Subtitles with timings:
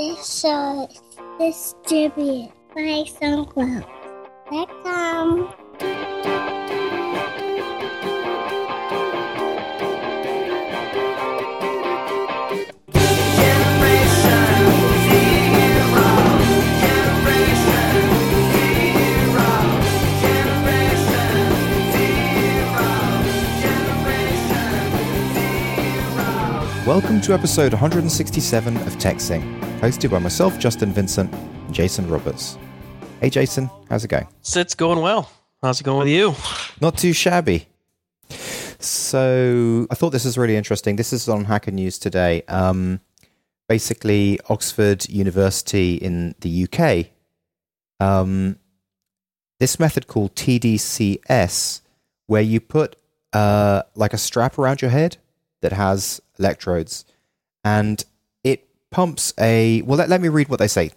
[0.00, 0.88] This show
[1.42, 5.54] is distributed by SoundCloud.com.
[26.86, 32.58] Welcome to episode 167 of TechZing, hosted by myself, Justin Vincent, and Jason Roberts.
[33.20, 34.26] Hey Jason, how's it going?
[34.42, 35.30] So it's going well.
[35.62, 36.34] How's it going with you?
[36.80, 37.66] Not too shabby.
[38.78, 40.96] So I thought this was really interesting.
[40.96, 42.42] This is on Hacker News today.
[42.48, 43.00] Um,
[43.68, 47.06] basically, Oxford University in the UK.
[48.00, 48.56] Um,
[49.60, 51.80] this method called TDCS,
[52.26, 52.96] where you put
[53.32, 55.18] uh, like a strap around your head
[55.60, 57.04] that has electrodes,
[57.64, 58.04] and
[58.90, 59.82] pumps a.
[59.82, 60.90] Well, let, let me read what they say.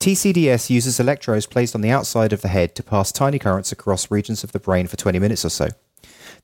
[0.00, 4.10] TCDS uses electrodes placed on the outside of the head to pass tiny currents across
[4.10, 5.68] regions of the brain for 20 minutes or so.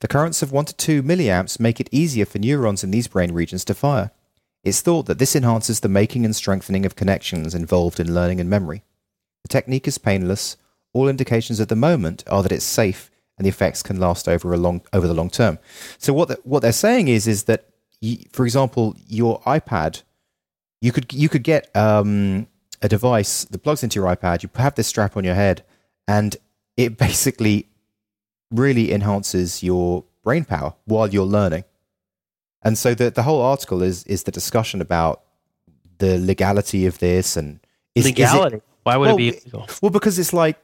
[0.00, 3.32] The currents of 1 to 2 milliamps make it easier for neurons in these brain
[3.32, 4.10] regions to fire.
[4.64, 8.50] It's thought that this enhances the making and strengthening of connections involved in learning and
[8.50, 8.82] memory.
[9.42, 10.56] The technique is painless.
[10.92, 14.52] All indications at the moment are that it's safe and the effects can last over
[14.52, 15.58] a long over the long term.
[15.98, 17.68] So what the, what they're saying is is that
[18.32, 20.02] for example your iPad
[20.84, 22.46] you could you could get um,
[22.82, 24.42] a device that plugs into your iPad.
[24.42, 25.64] You have this strap on your head,
[26.06, 26.36] and
[26.76, 27.68] it basically
[28.50, 31.64] really enhances your brain power while you're learning.
[32.62, 35.22] And so the the whole article is is the discussion about
[35.98, 37.60] the legality of this and
[37.94, 38.56] is, Legality.
[38.56, 39.68] Is it, Why would well, it be illegal?
[39.80, 40.58] well, because it's like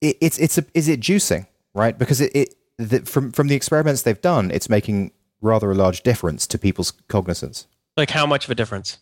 [0.00, 1.98] it, it's it's a, is it juicing right?
[1.98, 6.02] Because it, it the, from from the experiments they've done, it's making rather a large
[6.02, 7.66] difference to people's cognizance.
[7.96, 8.98] Like how much of a difference?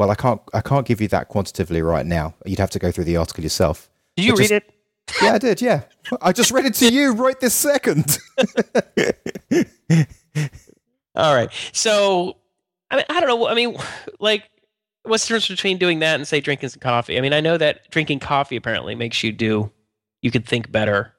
[0.00, 2.32] Well, I can't I can't give you that quantitatively right now.
[2.46, 3.90] You'd have to go through the article yourself.
[4.16, 4.72] Did you read it?
[5.20, 5.60] Yeah, I did.
[5.60, 5.82] Yeah,
[6.22, 8.16] I just read it to you right this second.
[11.14, 11.50] All right.
[11.72, 12.38] So
[12.90, 13.46] I mean, I don't know.
[13.46, 13.76] I mean,
[14.20, 14.48] like,
[15.02, 17.18] what's the difference between doing that and say drinking some coffee?
[17.18, 19.70] I mean, I know that drinking coffee apparently makes you do.
[20.22, 21.12] You could think better.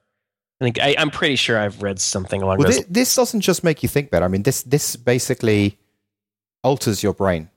[0.59, 2.77] I think I, I'm pretty sure I've read something along well, those.
[2.77, 4.25] this, this doesn't just make you think better.
[4.25, 5.77] I mean, this this basically
[6.63, 7.50] alters your brain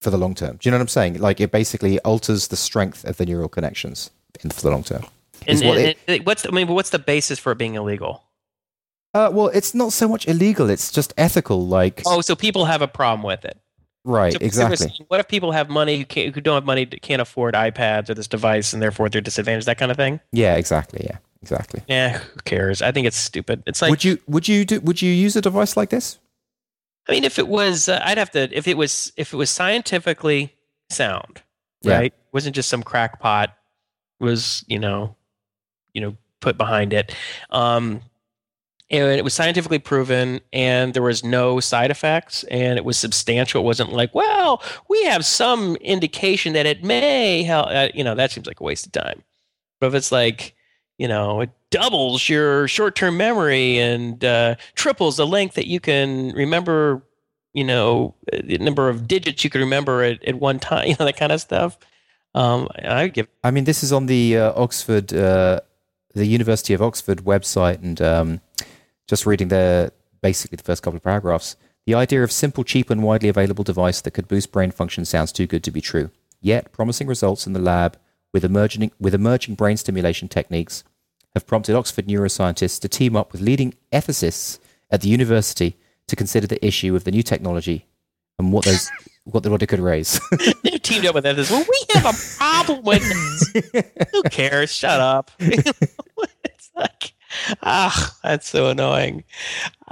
[0.00, 0.56] for the long term.
[0.56, 1.18] Do you know what I'm saying?
[1.20, 4.10] Like it basically alters the strength of the neural connections
[4.42, 5.04] in, for the long term.
[5.46, 7.58] and, is what and- it- and what's the, I mean, what's the basis for it
[7.58, 8.22] being illegal?
[9.12, 11.66] Uh, well, it's not so much illegal; it's just ethical.
[11.66, 13.58] Like, Oh, so people have a problem with it.
[14.04, 14.92] right, So- exactly.
[15.08, 18.14] What if people have money who, can't, who don't have money, can't afford iPads or
[18.14, 19.66] this device, and therefore they're disadvantaged?
[19.66, 20.20] That kind of thing.
[20.32, 21.04] Yeah, exactly.
[21.10, 21.82] Yeah, exactly.
[21.88, 22.82] Yeah, who cares?
[22.82, 23.64] I think it's stupid.
[23.66, 26.18] It's like would you would you do would you use a device like this?
[27.10, 28.48] I mean, if it was, uh, I'd have to.
[28.56, 30.54] If it was, if it was scientifically
[30.90, 31.42] sound,
[31.82, 31.96] Yeah.
[31.98, 32.14] right?
[32.32, 33.52] wasn't just some crackpot
[34.20, 35.16] was, you know,
[35.92, 37.12] you know, put behind it.
[37.50, 38.02] Um,
[38.88, 43.60] and it was scientifically proven, and there was no side effects, and it was substantial.
[43.62, 47.66] It wasn't like, well, we have some indication that it may help.
[47.70, 49.24] Uh, you know, that seems like a waste of time.
[49.80, 50.54] But if it's like,
[51.00, 56.30] you know, it doubles your short-term memory and uh, triples the length that you can
[56.32, 57.02] remember,
[57.54, 61.06] you know, the number of digits you can remember at, at one time, you know,
[61.06, 61.78] that kind of stuff.
[62.34, 65.60] Um, I give I mean, this is on the uh, Oxford, uh,
[66.12, 68.40] the University of Oxford website, and um,
[69.08, 71.56] just reading the basically the first couple of paragraphs.
[71.86, 75.32] The idea of simple, cheap, and widely available device that could boost brain function sounds
[75.32, 76.10] too good to be true.
[76.42, 77.96] Yet, promising results in the lab
[78.34, 80.84] with emerging with emerging brain stimulation techniques
[81.34, 84.58] have prompted Oxford neuroscientists to team up with leading ethicists
[84.90, 85.76] at the university
[86.08, 87.86] to consider the issue of the new technology
[88.38, 88.90] and what those
[89.24, 90.20] what, what it could raise.
[90.64, 91.50] they've teamed up with others.
[91.50, 93.82] Well, we have a problem with this.
[94.12, 94.72] Who cares?
[94.74, 95.30] Shut up.
[95.38, 97.12] it's like,
[97.62, 99.24] ah, that's so annoying.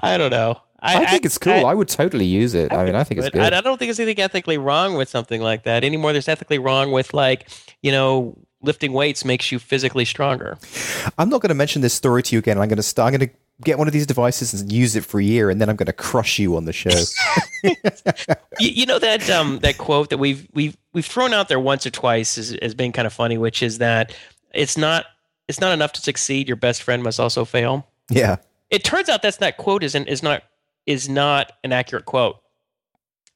[0.00, 0.60] I don't know.
[0.80, 1.66] I, think it's cool.
[1.66, 2.72] I, would totally use it.
[2.72, 3.52] I, mean, I think it's good.
[3.52, 6.12] I, I don't think there's anything ethically wrong with something like that anymore.
[6.12, 7.48] There's ethically wrong with like,
[7.82, 10.58] you know, lifting weights makes you physically stronger.
[11.18, 12.58] I'm not going to mention this story to you again.
[12.58, 13.12] I'm going to start.
[13.12, 13.34] I'm going to
[13.64, 15.86] get one of these devices and use it for a year, and then I'm going
[15.86, 16.90] to crush you on the show.
[17.64, 17.74] you,
[18.58, 21.90] you know that um, that quote that we've we've we've thrown out there once or
[21.90, 24.14] twice as, as being kind of funny, which is that
[24.54, 25.06] it's not
[25.48, 26.46] it's not enough to succeed.
[26.48, 27.86] Your best friend must also fail.
[28.10, 28.36] yeah.
[28.70, 30.42] It turns out that's that quote isn't is not
[30.86, 32.36] is not an accurate quote.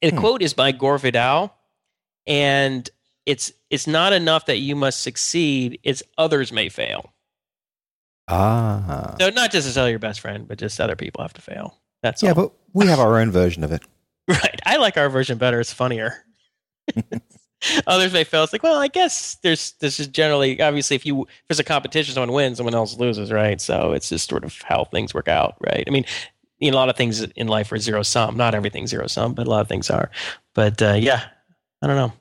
[0.02, 0.18] The Hmm.
[0.18, 1.54] quote is by Gore Vidal,
[2.26, 2.88] and
[3.26, 7.12] it's it's not enough that you must succeed; it's others may fail.
[8.28, 9.16] Ah.
[9.20, 11.78] So not just to tell your best friend, but just other people have to fail.
[12.02, 12.28] That's all.
[12.28, 12.42] Yeah, all.
[12.42, 13.82] but we have our own version of it.
[14.28, 14.60] Right.
[14.64, 15.58] I like our version better.
[15.58, 16.24] It's funnier.
[17.88, 18.44] Others may fail.
[18.44, 21.64] It's like, well, I guess there's this is generally obviously if you if there's a
[21.64, 23.60] competition, someone wins, someone else loses, right?
[23.60, 25.82] So it's just sort of how things work out, right?
[25.86, 26.04] I mean,
[26.60, 28.36] you know, a lot of things in life are zero sum.
[28.36, 30.10] Not everything zero sum, but a lot of things are.
[30.54, 31.24] But uh, yeah,
[31.82, 32.12] I don't know.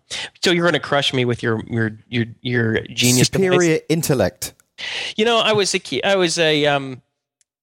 [0.44, 3.82] So you're going to crush me with your your your your genius superior device.
[3.90, 4.54] intellect.
[5.16, 7.02] You know, I was a I was a um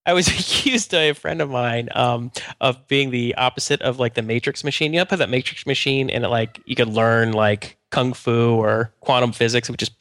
[0.06, 4.14] I was accused by a friend of mine um, of being the opposite of like
[4.14, 4.94] the Matrix machine.
[4.94, 8.54] You know, put that Matrix machine and it like you could learn like kung fu
[8.54, 9.92] or quantum physics, which just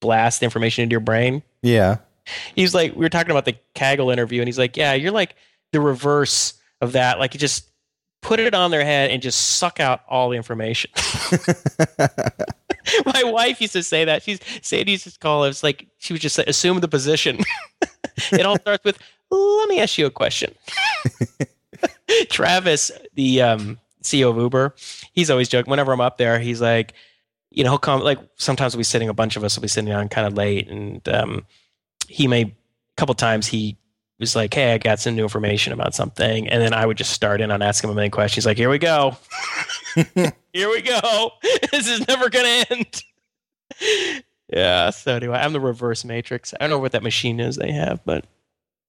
[0.00, 1.42] blast information into your brain.
[1.62, 1.96] Yeah.
[2.54, 5.36] He's like, we were talking about the Kaggle interview, and he's like, yeah, you're like
[5.72, 7.18] the reverse of that.
[7.18, 7.66] Like you just
[8.26, 10.90] put it on their head and just suck out all the information.
[13.06, 14.24] My wife used to say that.
[14.24, 15.44] She's Sadie used to call.
[15.44, 17.38] It's like she would just assume the position.
[18.32, 18.98] it all starts with
[19.30, 20.52] let me ask you a question.
[22.28, 24.74] Travis, the um, CEO of Uber,
[25.12, 25.70] he's always joking.
[25.70, 26.94] Whenever I'm up there, he's like,
[27.50, 28.00] you know, he'll come.
[28.00, 30.34] Like sometimes we'll be sitting, a bunch of us will be sitting down kind of
[30.34, 31.46] late, and um,
[32.08, 32.52] he may a
[32.96, 33.76] couple times he
[34.18, 37.12] was like, "Hey, I got some new information about something," and then I would just
[37.12, 38.46] start in on asking him a million questions.
[38.46, 39.16] Like, "Here we go,
[39.94, 41.32] here we go.
[41.72, 43.02] this is never gonna end."
[44.52, 44.90] yeah.
[44.90, 46.54] So anyway, I'm the reverse matrix.
[46.54, 48.24] I don't know what that machine is they have, but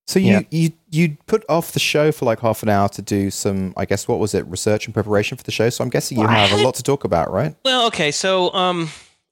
[0.07, 0.41] so you, yeah.
[0.51, 3.83] you you put off the show for like half an hour to do some, I
[3.85, 5.69] guess, what was it, research and preparation for the show?
[5.69, 7.53] So I'm guessing you well, have a lot to talk about, right?
[7.65, 8.12] Well, okay.
[8.12, 8.89] So um,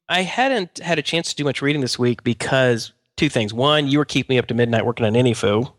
[0.10, 3.54] I hadn't had a chance to do much reading this week because two things.
[3.54, 5.72] One, you were keeping me up to midnight working on AnyFu.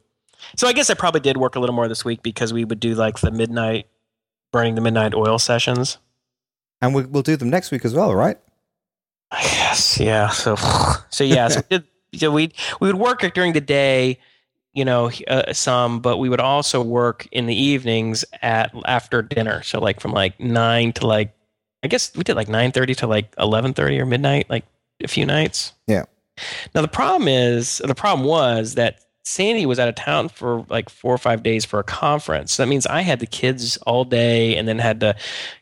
[0.56, 2.80] So I guess I probably did work a little more this week because we would
[2.80, 3.86] do like the midnight,
[4.52, 5.98] burning the midnight oil sessions.
[6.80, 8.38] And we, we'll do them next week as well, right?
[9.32, 9.98] Yes.
[9.98, 10.28] Yeah.
[10.28, 10.56] So,
[11.10, 11.48] so yeah.
[11.48, 11.84] So we did.
[12.14, 14.18] So we we would work during the day
[14.76, 19.62] you know, uh, some, but we would also work in the evenings at after dinner.
[19.62, 21.34] So like from like nine to like,
[21.82, 24.66] I guess we did like nine thirty to like eleven thirty or midnight, like
[25.02, 25.72] a few nights.
[25.86, 26.04] Yeah.
[26.74, 30.88] Now the problem is, the problem was that Sandy was out of town for like
[30.88, 32.52] four or five days for a conference.
[32.52, 35.16] So that means I had the kids all day and then had to,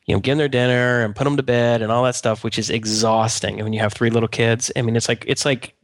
[0.05, 2.45] you know, give them their dinner and put them to bed and all that stuff,
[2.45, 3.55] which is exhausting.
[3.55, 5.75] And when you have three little kids, I mean, it's like it's like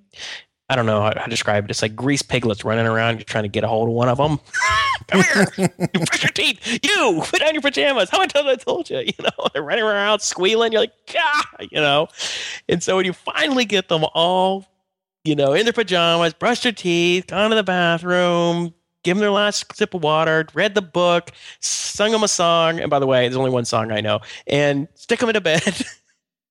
[0.68, 1.70] I don't know how to describe it.
[1.70, 3.16] It's like grease piglets running around.
[3.16, 4.38] You're trying to get a hold of one of them.
[5.06, 6.84] Come here, you brush your teeth.
[6.84, 8.10] You put on your pajamas.
[8.10, 8.98] How many times I told you?
[9.06, 10.72] You know, they're running around squealing.
[10.72, 12.08] You're like, ah, you know.
[12.68, 14.66] And so when you finally get them all,
[15.24, 19.30] you know, in their pajamas, brush their teeth, gone to the bathroom, give them their
[19.30, 21.30] last sip of water, read the book,
[21.60, 22.80] sung them a song.
[22.80, 25.84] And by the way, there's only one song I know, and stick them into bed.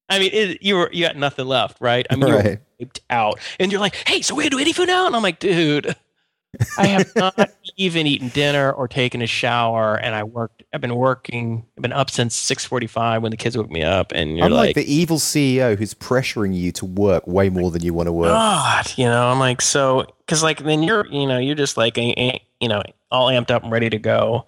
[0.08, 2.06] I mean, it, you were you got nothing left, right?
[2.10, 2.60] I mean, right.
[2.78, 5.22] you were out, and you're like, "Hey, so we gonna do AnyFu now?" And I'm
[5.22, 5.94] like, "Dude,
[6.78, 10.62] I have not even eaten dinner or taken a shower, and I worked.
[10.72, 11.66] I've been working.
[11.76, 14.52] I've been up since six forty-five when the kids woke me up, and you're I'm
[14.52, 18.06] like, like the evil CEO who's pressuring you to work way more than you want
[18.08, 18.28] to work.
[18.28, 21.96] God, you know, I'm like, so because like then you're, you know, you're just like,
[21.96, 24.46] you know, all amped up and ready to go,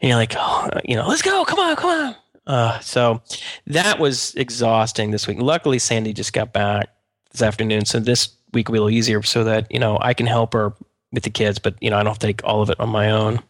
[0.00, 2.16] and you're like, oh, you know, let's go, come on, come on
[2.48, 3.22] uh, so
[3.66, 5.38] that was exhausting this week.
[5.38, 6.88] Luckily, Sandy just got back
[7.30, 10.14] this afternoon, so this week will be a little easier, so that you know I
[10.14, 10.72] can help her
[11.12, 13.40] with the kids, but you know I don't take all of it on my own.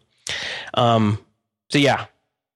[0.74, 1.18] Um,
[1.70, 2.06] so yeah,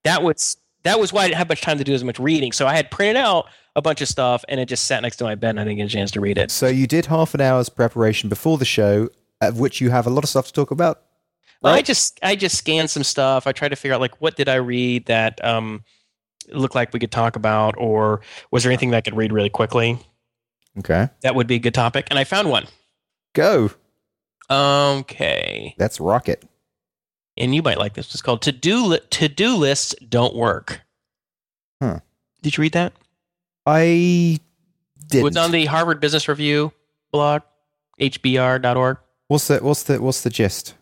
[0.04, 2.52] that was that was why I didn't have much time to do as much reading.
[2.52, 5.24] So I had printed out a bunch of stuff, and it just sat next to
[5.24, 6.50] my bed, and I didn't get a chance to read it.
[6.50, 9.08] So you did half an hour's preparation before the show,
[9.40, 11.02] of which you have a lot of stuff to talk about.
[11.62, 13.46] Well, I just I just scanned some stuff.
[13.46, 15.84] I tried to figure out like what did I read that um,
[16.50, 19.50] look like we could talk about, or was there anything that I could read really
[19.50, 19.98] quickly?
[20.78, 21.08] Okay.
[21.22, 22.08] That would be a good topic.
[22.10, 22.66] And I found one.
[23.34, 23.70] Go.
[24.50, 25.74] Okay.
[25.78, 26.44] That's rocket.
[27.36, 28.12] And you might like this.
[28.12, 30.82] It's called To Do li- To Do Lists Don't Work.
[31.82, 32.00] Huh.
[32.42, 32.92] Did you read that?
[33.66, 34.38] I
[35.08, 35.20] did.
[35.20, 36.72] It was on the Harvard Business Review
[37.12, 37.42] blog,
[38.00, 38.98] hbr.org.
[39.28, 40.74] What's the what's the what's the gist?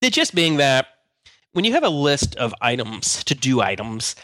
[0.00, 0.86] The gist being that
[1.52, 4.16] when you have a list of items, to do items,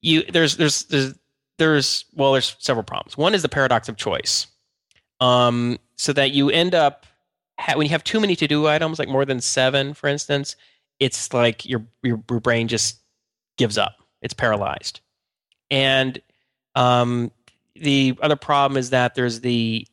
[0.00, 1.14] you there's there's there's
[1.58, 3.16] there's well there's several problems.
[3.16, 4.46] One is the paradox of choice.
[5.20, 7.06] Um, so that you end up
[7.74, 10.56] when you have too many to do items, like more than seven, for instance,
[11.00, 12.98] it's like your your, brain just
[13.58, 13.96] gives up.
[14.20, 15.00] It's paralyzed.
[15.70, 16.20] And
[16.74, 17.30] um,
[17.74, 19.86] the other problem is that there's the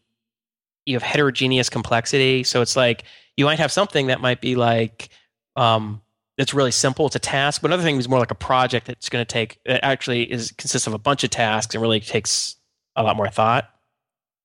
[0.85, 2.43] you have heterogeneous complexity.
[2.43, 3.03] So it's like
[3.37, 5.09] you might have something that might be like
[5.55, 6.01] um,
[6.37, 7.05] it's really simple.
[7.05, 7.61] It's a task.
[7.61, 9.59] But another thing is more like a project that's going to take.
[9.65, 12.55] It actually is consists of a bunch of tasks and really takes
[12.95, 13.69] a lot more thought,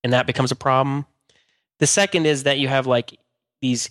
[0.02, 1.06] and that becomes a problem.
[1.80, 3.18] The second is that you have like
[3.60, 3.90] these,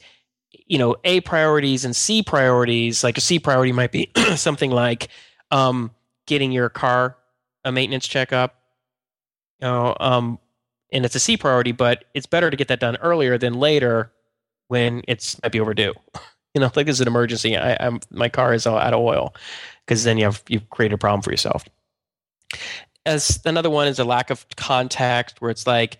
[0.68, 3.04] you know, A priorities and C priorities.
[3.04, 5.10] Like a C priority might be something like
[5.52, 5.92] um,
[6.25, 7.18] getting your car
[7.66, 8.63] a maintenance checkup
[9.63, 10.40] you know, um,
[10.92, 14.12] and it's a C priority, but it's better to get that done earlier than later
[14.68, 15.94] when it's might be overdue.
[16.56, 17.58] You know, like is an emergency.
[17.58, 19.34] I, I'm my car is out of oil
[19.84, 21.66] because then you have you've created a problem for yourself.
[23.08, 25.98] As another one is a lack of contact, where it's like,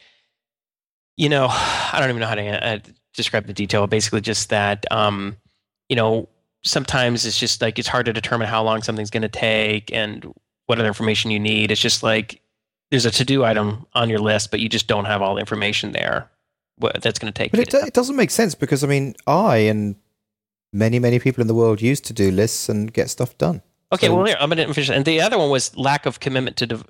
[1.18, 2.80] you know, I don't even know how to uh,
[3.14, 3.86] describe the detail.
[3.88, 5.38] Basically, just that, um,
[5.90, 6.30] you know,
[6.64, 10.34] sometimes it's just like it's hard to determine how long something's going to take and
[10.66, 11.72] what other information you need.
[11.72, 12.42] It's just like
[12.92, 15.40] there's a to do item on your list, but you just don't have all the
[15.40, 16.30] information there.
[16.78, 17.52] What that's going to take.
[17.52, 19.96] But it, do, it doesn't make sense because I mean, I and
[20.72, 23.62] many many people in the world use to do lists and get stuff done.
[23.92, 24.90] Okay, So- well, here, I'm going to finish.
[24.90, 26.86] And the other one was lack of commitment to dev-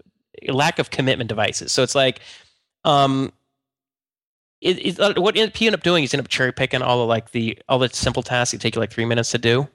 [0.48, 1.74] lack of commitment devices.
[1.74, 2.22] So it's like,
[2.86, 3.34] um,
[4.64, 7.00] it, it, uh, what you end up doing is you end up cherry picking all
[7.00, 9.68] the like the all the simple tasks that take you like three minutes to do.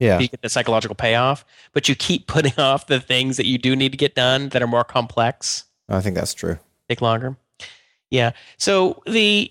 [0.00, 3.56] Yeah, You get the psychological payoff, but you keep putting off the things that you
[3.58, 6.58] do need to get done that are more complex, I think that's true.
[6.88, 7.36] take longer.
[8.10, 8.32] Yeah.
[8.58, 9.50] So the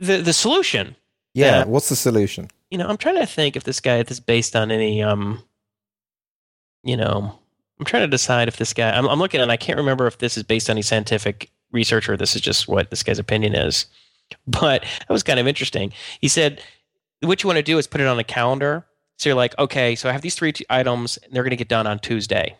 [0.00, 0.96] the the solution
[1.34, 1.64] Yeah, Yeah.
[1.66, 2.50] what's the solution?
[2.70, 5.02] you know, I'm trying to think if this guy if this is based on any
[5.02, 5.42] um
[6.82, 7.38] you know,
[7.78, 10.18] I'm trying to decide if this guy I'm I'm looking and I can't remember if
[10.18, 13.54] this is based on any scientific research or this is just what this guy's opinion
[13.54, 13.86] is.
[14.46, 15.92] But that was kind of interesting.
[16.20, 16.62] He said
[17.20, 18.86] what you want to do is put it on a calendar.
[19.18, 21.56] So you're like, okay, so I have these three t- items and they're going to
[21.56, 22.56] get done on Tuesday.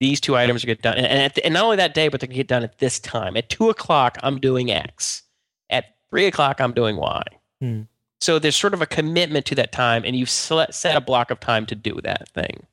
[0.00, 2.08] These two items are get done, and, and, at the- and not only that day,
[2.08, 3.36] but they're going to get done at this time.
[3.36, 5.22] At two o'clock, I'm doing X.
[5.68, 7.22] At three o'clock, I'm doing Y.
[7.60, 7.82] Hmm.
[8.20, 11.40] So there's sort of a commitment to that time, and you've set a block of
[11.40, 12.66] time to do that thing.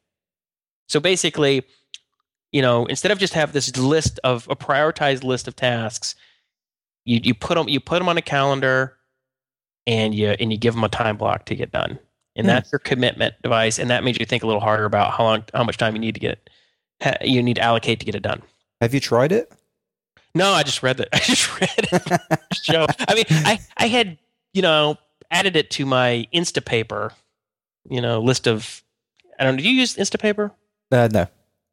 [0.87, 1.63] So basically,
[2.57, 6.15] you know, instead of just have this list of a prioritized list of tasks,
[7.05, 8.97] you you put them you put them on a calendar,
[9.85, 11.99] and you and you give them a time block to get done,
[12.35, 12.47] and Hmm.
[12.47, 15.43] that's your commitment device, and that makes you think a little harder about how long
[15.53, 16.49] how much time you need to get
[17.21, 18.41] you need to allocate to get it done.
[18.81, 19.51] Have you tried it?
[20.33, 21.09] No, I just read it.
[21.13, 22.39] I just read it.
[22.63, 22.87] show.
[23.07, 24.17] I mean, I I had
[24.53, 24.97] you know
[25.29, 27.11] added it to my Instapaper,
[27.87, 28.81] you know, list of.
[29.39, 29.55] I don't.
[29.57, 29.61] know.
[29.61, 30.51] Do you use Instapaper?
[30.91, 31.27] uh, no.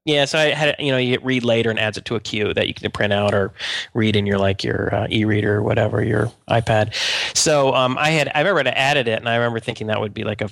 [0.04, 2.20] Yeah, so I had you know you hit read later and adds it to a
[2.20, 3.52] queue that you can print out or
[3.94, 6.94] read in your like your uh, e-reader or whatever your iPad.
[7.34, 10.12] So um, I had I remember I added it and I remember thinking that would
[10.12, 10.50] be like a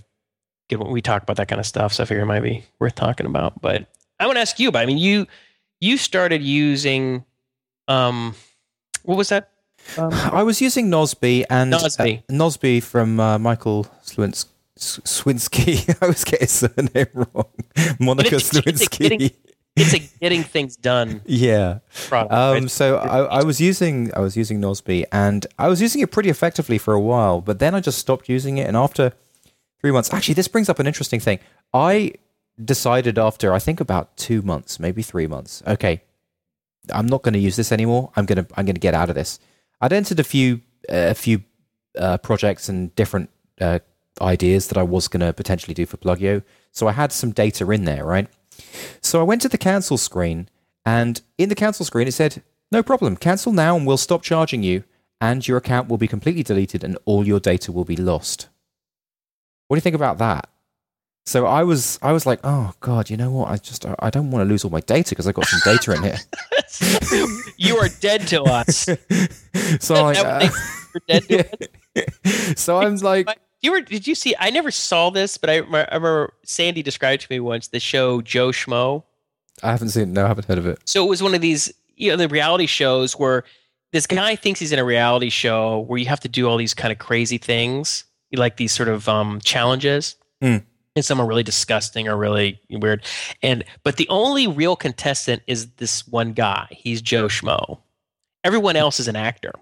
[0.71, 0.90] good one.
[0.90, 3.26] We talk about that kind of stuff, so I figure it might be worth talking
[3.26, 3.61] about.
[3.61, 3.87] But
[4.18, 4.80] I want to ask you about.
[4.85, 5.26] I mean, you
[5.82, 7.25] you started using
[7.88, 8.35] um,
[9.02, 9.50] what was that?
[9.99, 12.21] Um, I was using Nozbe and Nozbe.
[12.21, 14.47] uh, Nozbe from uh, Michael Slewins- S-
[14.78, 15.88] Swinsky.
[16.02, 17.46] I always get his surname wrong.
[18.00, 18.98] Monica It's- it's Sliwinski.
[18.98, 19.30] getting-
[19.74, 21.78] it's a getting things done yeah.
[22.08, 22.32] product.
[22.32, 22.70] Um, right?
[22.70, 26.28] so I, I was using I was using Nozbe and I was using it pretty
[26.28, 28.66] effectively for a while, but then I just stopped using it.
[28.68, 29.12] And after
[29.80, 31.38] three months, actually, this brings up an interesting thing.
[31.72, 32.12] I
[32.62, 35.62] decided after I think about two months, maybe three months.
[35.66, 36.02] Okay,
[36.92, 38.10] I'm not going to use this anymore.
[38.14, 39.38] I'm gonna I'm gonna get out of this.
[39.80, 40.60] I'd entered a few
[40.90, 41.44] uh, a few
[41.98, 43.78] uh, projects and different uh,
[44.21, 46.42] ideas that I was going to potentially do for Plugio.
[46.71, 48.28] So I had some data in there, right?
[49.00, 50.49] So I went to the cancel screen,
[50.85, 54.62] and in the cancel screen it said, "No problem, cancel now, and we'll stop charging
[54.62, 54.85] you,
[55.21, 58.49] and your account will be completely deleted, and all your data will be lost."
[59.69, 60.49] What do you think about that?
[61.25, 63.49] So I was, I was like, "Oh God, you know what?
[63.49, 65.92] I just, I don't want to lose all my data because I got some data
[65.95, 66.19] in here."
[67.57, 68.85] you are dead to us.
[69.81, 70.49] so I, what uh,
[70.95, 72.54] You're dead to us.
[72.61, 73.28] so I'm like,
[73.62, 76.83] you were did you see i never saw this but i, remember- I remember sandy
[76.83, 79.04] described to me once the show joe schmo.
[79.62, 80.81] I haven't seen, it, no, I haven't heard of it.
[80.85, 83.45] so it was one of these you know the reality shows where
[83.92, 86.73] this guy thinks he's in a reality show where you have to do all these
[86.75, 88.04] kind of crazy things
[88.35, 90.16] like these sort of um, challenges.
[90.40, 90.57] Hmm.
[90.97, 93.04] and some are really disgusting or really weird.
[93.42, 96.66] And but the only real contestant is this one guy.
[96.71, 97.78] He's joe schmo.
[98.42, 99.52] Everyone else is an actor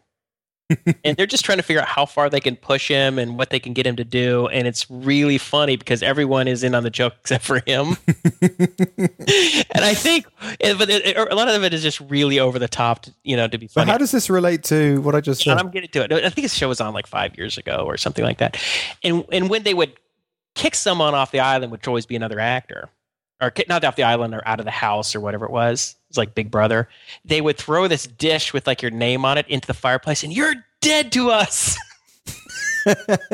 [1.04, 3.50] and they're just trying to figure out how far they can push him and what
[3.50, 6.82] they can get him to do and it's really funny because everyone is in on
[6.82, 7.96] the joke except for him
[8.40, 10.26] and i think
[10.60, 13.36] eh, but it, a lot of it is just really over the top to, you
[13.36, 15.64] know to be funny how does this relate to what I just and said?
[15.64, 16.12] I'm getting to it.
[16.12, 18.56] I think this show was on like five years ago or something like that.
[19.02, 19.94] And and when they would
[20.54, 22.88] kick someone off the island, which would always be another actor,
[23.40, 25.96] or not off the island or out of the house or whatever it was.
[26.10, 26.88] It's like Big Brother.
[27.24, 30.32] They would throw this dish with like your name on it into the fireplace, and
[30.32, 31.78] you're dead to us.
[32.84, 33.32] that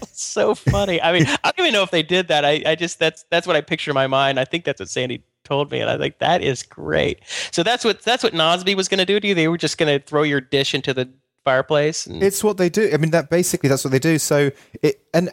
[0.00, 1.00] was so funny.
[1.00, 2.44] I mean, I don't even know if they did that.
[2.44, 4.38] I, I just that's that's what I picture in my mind.
[4.38, 7.20] I think that's what Sandy told me, and I think that is great.
[7.50, 9.34] So that's what that's what Nozbe was going to do to you.
[9.34, 11.08] They were just going to throw your dish into the
[11.44, 12.06] fireplace.
[12.06, 12.90] And, It's what they do.
[12.92, 14.18] I mean, that basically that's what they do.
[14.18, 14.50] So
[14.82, 15.30] it, and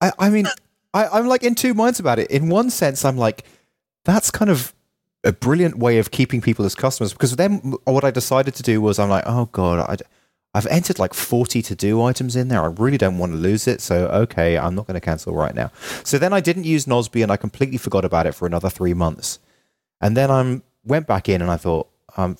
[0.00, 0.46] I, I mean,
[0.94, 2.30] I, I'm like in two minds about it.
[2.30, 3.44] In one sense, I'm like,
[4.04, 4.74] that's kind of
[5.24, 8.80] a brilliant way of keeping people as customers because then what I decided to do
[8.80, 9.96] was I'm like, oh god, I,
[10.54, 12.62] I've entered like 40 to do items in there.
[12.62, 13.80] I really don't want to lose it.
[13.80, 15.70] So, okay, I'm not going to cancel right now.
[16.04, 18.94] So then I didn't use Nozbe and I completely forgot about it for another three
[18.94, 19.38] months.
[20.00, 22.36] And then I went back in and I thought, um, I'm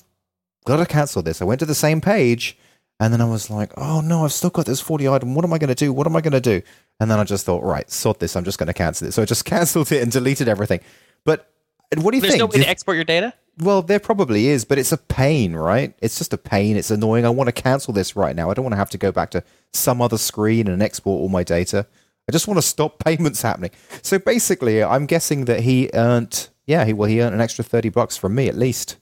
[0.65, 1.41] got to cancel this.
[1.41, 2.57] I went to the same page
[2.99, 5.35] and then I was like, oh no, I've still got this 40 item.
[5.35, 5.93] What am I going to do?
[5.93, 6.61] What am I going to do?
[6.99, 8.35] And then I just thought, right, sort this.
[8.35, 9.13] I'm just going to cancel it.
[9.13, 10.81] So I just canceled it and deleted everything.
[11.25, 11.49] But
[11.97, 12.39] what do you There's think?
[12.41, 13.33] no way Do to export your data.
[13.57, 15.93] well, there probably is, but it's a pain, right?
[16.01, 16.75] It's just a pain.
[16.77, 17.25] It's annoying.
[17.25, 18.51] I want to cancel this right now.
[18.51, 21.29] I don't want to have to go back to some other screen and export all
[21.29, 21.87] my data.
[22.27, 23.71] I just want to stop payments happening.
[24.03, 27.89] So basically, I'm guessing that he earned, yeah, he well, he earned an extra thirty
[27.89, 28.97] bucks from me at least.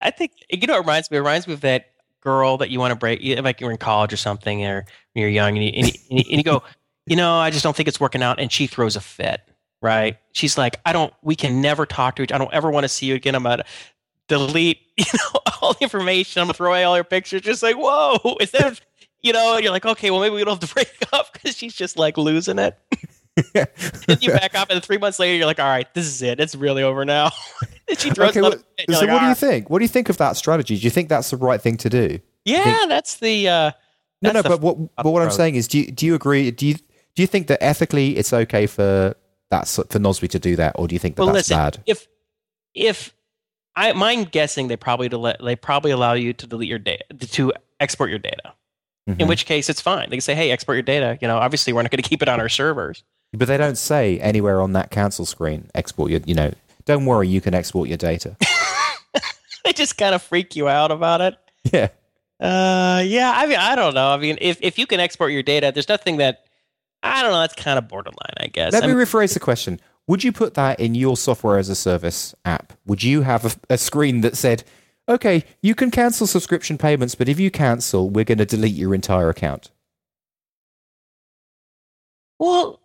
[0.00, 0.76] I think you know.
[0.76, 1.18] It reminds me.
[1.18, 1.91] It reminds me of that
[2.22, 3.20] girl that you want to break.
[3.42, 6.42] Like you're in college or something, or you're young, and you, and you, and you,
[6.42, 6.62] go,
[7.06, 9.40] you know, I just don't think it's working out, and she throws a fit.
[9.80, 10.16] Right?
[10.32, 11.12] She's like, I don't.
[11.22, 12.32] We can never talk to each.
[12.32, 13.34] I don't ever want to see you again.
[13.34, 13.64] I'm gonna
[14.28, 16.40] delete, you know, all the information.
[16.40, 17.42] I'm gonna throw away all your pictures.
[17.42, 18.36] Just like, whoa.
[18.40, 18.80] Instead of,
[19.20, 21.74] you know, you're like, okay, well, maybe we don't have to break up because she's
[21.74, 22.78] just like losing it.
[23.54, 26.38] And you back up, and three months later, you're like, all right, this is it.
[26.40, 27.30] It's really over now.
[27.96, 29.70] she throws okay, well, fit, and you're so like, what do you think?
[29.70, 30.76] What do you think of that strategy?
[30.76, 32.18] Do you think that's the right thing to do?
[32.44, 33.48] Yeah, that's the.
[33.48, 33.70] Uh,
[34.20, 36.14] No, that's no, the but what but what I'm saying is, do you, do you
[36.14, 36.50] agree?
[36.50, 39.14] Do you do you think that ethically it's okay for
[39.50, 41.78] that for Nozbe to do that, or do you think that well, that's listen, bad?
[41.86, 42.08] if
[42.74, 43.14] if
[43.76, 47.52] I, I'm guessing they probably del- they probably allow you to delete your data to
[47.80, 48.54] export your data.
[49.08, 49.28] In Mhm.
[49.28, 50.10] which case, it's fine.
[50.10, 52.22] They can say, "Hey, export your data." You know, obviously, we're not going to keep
[52.22, 53.02] it on our servers.
[53.32, 56.52] But they don't say anywhere on that cancel screen, export your, you know,
[56.84, 58.36] don't worry, you can export your data.
[59.64, 61.36] they just kind of freak you out about it.
[61.72, 61.88] yeah.
[62.38, 63.32] Uh, yeah.
[63.34, 64.08] I mean, I don't know.
[64.08, 66.44] I mean, if if you can export your data, there's nothing that
[67.02, 67.40] I don't know.
[67.40, 68.72] That's kind of borderline, I guess.
[68.72, 69.80] Let I me mean, rephrase the question.
[70.08, 72.72] Would you put that in your software as a service app?
[72.86, 74.64] Would you have a, a screen that said,
[75.08, 78.94] okay, you can cancel subscription payments, but if you cancel, we're going to delete your
[78.94, 79.70] entire account?
[82.42, 82.81] well,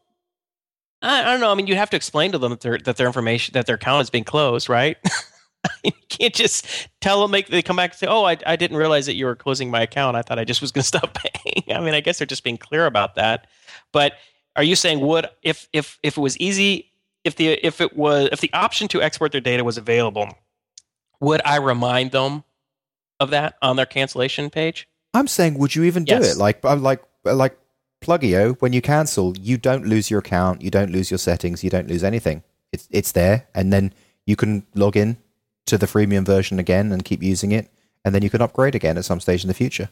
[1.01, 1.51] I, I don't know.
[1.51, 3.75] I mean, you have to explain to them that their that their information that their
[3.75, 4.97] account is being closed, right?
[5.83, 8.77] you can't just tell them make they come back and say, "Oh, I, I didn't
[8.77, 10.17] realize that you were closing my account.
[10.17, 12.43] I thought I just was going to stop paying." I mean, I guess they're just
[12.43, 13.47] being clear about that.
[13.91, 14.13] But
[14.55, 16.91] are you saying would if if if it was easy
[17.23, 20.29] if the if it was if the option to export their data was available,
[21.19, 22.43] would I remind them
[23.19, 24.87] of that on their cancellation page?
[25.13, 26.35] I'm saying, would you even do Yes.
[26.35, 26.37] it?
[26.37, 27.57] Like, I'm like, like
[28.07, 31.69] Plugio, when you cancel, you don't lose your account, you don't lose your settings, you
[31.69, 32.41] don't lose anything.
[32.71, 33.93] It's it's there, and then
[34.25, 35.17] you can log in
[35.65, 37.69] to the freemium version again and keep using it,
[38.05, 39.89] and then you can upgrade again at some stage in the future.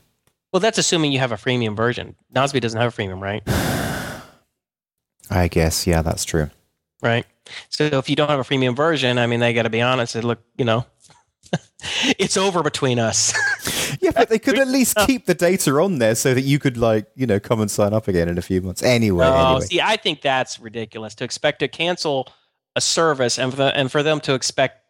[0.54, 2.16] Well, that's assuming you have a freemium version.
[2.34, 3.44] Nozbe doesn't have a freemium, right?
[5.30, 6.50] I guess, yeah, that's true.
[7.02, 7.26] Right.
[7.68, 10.16] So if you don't have a freemium version, I mean, they got to be honest
[10.16, 10.86] look, you know,
[12.18, 13.34] it's over between us.
[14.02, 16.78] Yeah, but they could at least keep the data on there so that you could,
[16.78, 18.84] like, you know, come and sign up again in a few months.
[18.84, 19.66] Anyway, No, anyway.
[19.66, 22.28] see, I think that's ridiculous to expect to cancel
[22.76, 24.82] a service and for, the, and for them to expect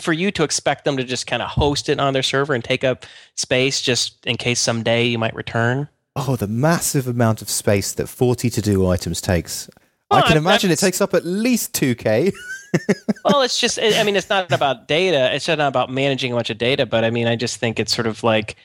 [0.00, 2.62] for you to expect them to just kind of host it on their server and
[2.64, 5.88] take up space just in case someday you might return.
[6.16, 9.70] Oh, the massive amount of space that 40 to do items takes.
[10.10, 12.32] Well, I can I'm- imagine I'm- it takes up at least 2K.
[13.24, 15.34] well, it's just, I mean, it's not about data.
[15.34, 17.94] It's not about managing a bunch of data, but I mean, I just think it's
[17.94, 18.56] sort of like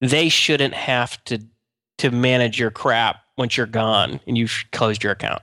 [0.00, 1.40] they shouldn't have to
[1.98, 5.42] to manage your crap once you're gone and you've closed your account.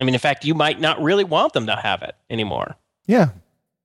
[0.00, 2.76] I mean, in fact, you might not really want them to have it anymore.
[3.06, 3.30] yeah,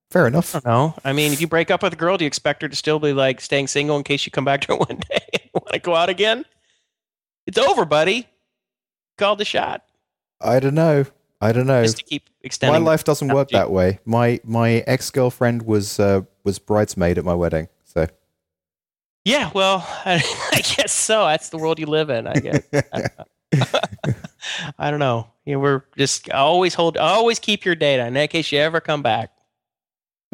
[0.10, 0.54] fair enough.
[0.54, 0.94] I don't know.
[1.06, 3.00] I mean, if you break up with a girl, do you expect her to still
[3.00, 5.70] be like staying single in case you come back to her one day and want
[5.72, 6.44] to go out again?
[7.48, 8.28] It's over, buddy.
[9.18, 9.86] Called the shot.
[10.44, 11.06] I don't know.
[11.42, 11.84] I don't know.
[11.84, 12.82] Just to keep extending.
[12.82, 14.00] My life doesn't work that way.
[14.06, 17.68] My my ex girlfriend was uh, was bridesmaid at my wedding.
[17.84, 18.08] So
[19.26, 21.26] Yeah, well, I, I guess so.
[21.26, 22.28] That's the world you live in.
[22.28, 22.62] I guess.
[24.80, 25.28] I don't know.
[25.46, 29.02] You know, we're just always hold, always keep your data in case you ever come
[29.02, 29.32] back.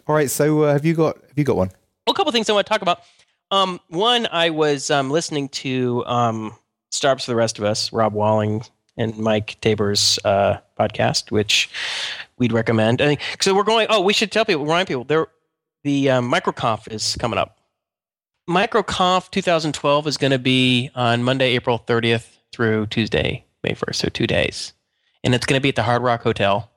[0.07, 0.29] all right.
[0.29, 1.69] So uh, have you got have you got one?
[2.05, 3.01] Well, a couple things I want to talk about.
[3.49, 6.53] Um, one, I was um, listening to um,
[6.91, 8.61] Startups for the Rest of Us, Rob Walling
[8.97, 11.69] and Mike Taber's uh, podcast, which
[12.37, 13.01] we'd recommend.
[13.01, 13.87] I think, so we're going.
[13.89, 15.27] Oh, we should tell people, remind people, there,
[15.83, 17.59] the um, MicroConf is coming up.
[18.49, 24.09] MicroConf 2012 is going to be on Monday, April 30th through Tuesday, May 1st, so
[24.09, 24.73] two days,
[25.23, 26.71] and it's going to be at the Hard Rock Hotel,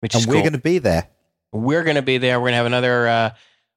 [0.00, 1.08] which And we're cool going to be there.
[1.52, 2.40] we're going to be there.
[2.40, 3.30] We're going to have another uh,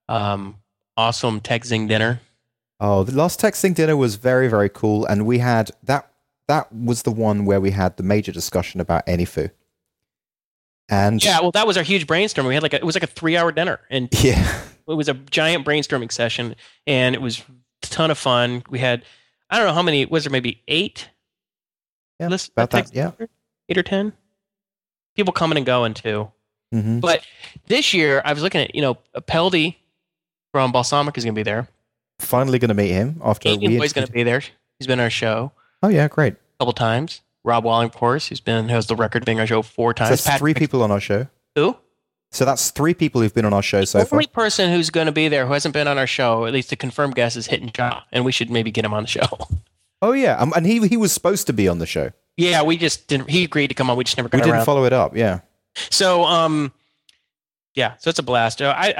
[0.07, 0.55] um,
[0.95, 2.21] awesome TechZing dinner.
[2.79, 6.11] Oh, the last TechZing dinner was very very cool, and we had that.
[6.47, 9.51] That was the one where we had the major discussion about AnyFu.
[10.89, 12.47] And Yeah, well, that was our huge brainstorm.
[12.47, 15.09] We had like a, it was like a three hour dinner, and yeah, it was
[15.09, 16.55] a giant brainstorming session,
[16.85, 17.39] and it was
[17.83, 18.63] a ton of fun.
[18.69, 19.03] We had
[19.49, 21.09] I don't know how many was there maybe eight
[22.19, 22.93] yeah, Listen- about that.
[22.93, 23.11] Yeah.
[23.69, 24.13] eight or ten
[25.15, 26.31] people coming and going too.
[26.71, 27.25] hmm But
[27.67, 29.75] this year, I was looking at you know Peldi
[30.53, 31.67] from Balsamiq is going to be there.
[32.19, 33.49] Finally going to meet him after.
[33.57, 34.41] Boy's going to be there.
[34.79, 35.51] He's been on our show
[35.83, 36.33] Oh yeah, great.
[36.33, 37.21] a couple times.
[37.43, 39.93] Rob Walling, of course, who's been has the record being on our show four So
[39.93, 40.09] times.
[40.09, 41.27] that's Patrick- three people on our show.
[41.55, 41.77] Who?
[42.31, 44.05] So that's three people who've been on our show so far.
[44.05, 46.51] the only person who's going to be there who hasn't been on our show, at
[46.51, 49.07] least the confirmed guest, is Hiten Shah, and we should maybe get him on the
[49.09, 49.25] show.
[49.99, 52.11] Oh yeah, um, and he he was supposed to be on the show.
[52.37, 53.31] yeah, we just didn't.
[53.31, 53.97] He agreed to come on.
[53.97, 54.65] We just never got We didn't around.
[54.65, 55.17] follow it up.
[55.17, 55.39] Yeah.
[55.89, 56.71] so, um,
[57.73, 58.61] yeah, so it's a blast.
[58.61, 58.93] Uh, I,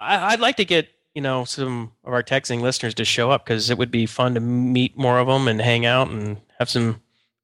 [0.00, 3.44] I I'd like to get you know some of our TechZing listeners to show up
[3.44, 6.68] because it would be fun to meet more of them and hang out and have
[6.68, 7.00] some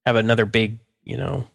[0.06, 1.46] have another big you know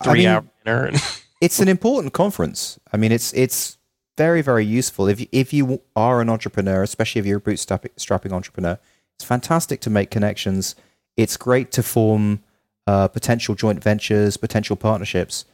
[0.00, 0.90] I three mean, hour dinner.
[1.40, 2.78] it's an important conference.
[2.92, 3.78] I mean, it's it's
[4.16, 8.32] very very useful if you- if you are an entrepreneur, especially if you're a bootstrapping
[8.32, 8.78] entrepreneur.
[9.14, 10.74] It's fantastic to make connections.
[11.16, 12.40] It's great to form
[12.86, 15.44] uh, potential joint ventures, potential partnerships.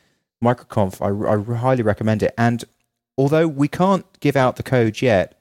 [0.42, 2.34] MicroConf, I, I highly recommend it.
[2.36, 2.64] And
[3.16, 5.38] although we can't give out the code yet,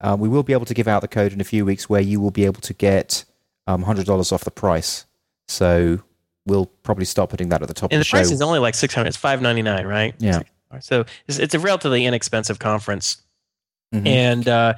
[0.00, 2.00] uh, we will be able to give out the code in a few weeks where
[2.00, 3.24] you will be able to get
[3.66, 5.06] um, $100 off the price.
[5.48, 5.98] So
[6.46, 8.16] we'll probably start putting that at the top and of the the show.
[8.16, 9.08] price is only like six hundred.
[9.08, 10.14] It's five ninety nine, right?
[10.18, 10.42] Yeah.
[10.80, 13.20] So it's, it's a relatively inexpensive conference.
[13.94, 14.06] Mhm.
[14.06, 14.74] and uh,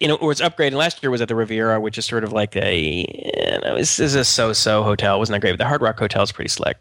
[0.00, 0.72] you know, it was upgraded.
[0.72, 4.00] Last year was at the Riviera, which is sort of like a, you know, this
[4.00, 5.16] is a so-so hotel.
[5.16, 6.76] It wasn't that great, but the Hard Rock Hotel is pretty slick.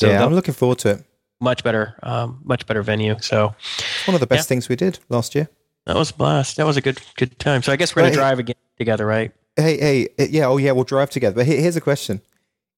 [0.00, 1.04] So yeah, I'm looking forward to it.
[1.40, 3.16] much better, um, much better venue.
[3.20, 5.48] So It's one of the best things we did last year.
[5.86, 6.56] That was a blast.
[6.56, 7.62] That was a good, good time.
[7.62, 8.16] So I guess we're gonna Right.
[8.16, 9.32] drive again together, right?
[9.56, 11.34] Hey, hey, uh, yeah, oh yeah, we'll drive together.
[11.36, 12.20] But here's a question: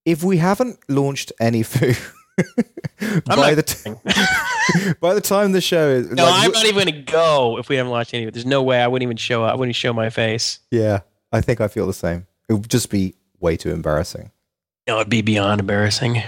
[0.05, 1.99] If we haven't launched AnyFu
[3.27, 7.03] by the t- by the time the show is, No, like, I'm not even gonna
[7.03, 8.29] go if we haven't launched any.
[8.31, 9.53] There's no way I wouldn't even show up.
[9.53, 10.61] I wouldn't show my face.
[10.71, 11.01] yeah,
[11.33, 12.27] I think I feel the same.
[12.49, 14.31] It would just be way too embarrassing.
[14.89, 16.23] No, it'd be beyond embarrassing.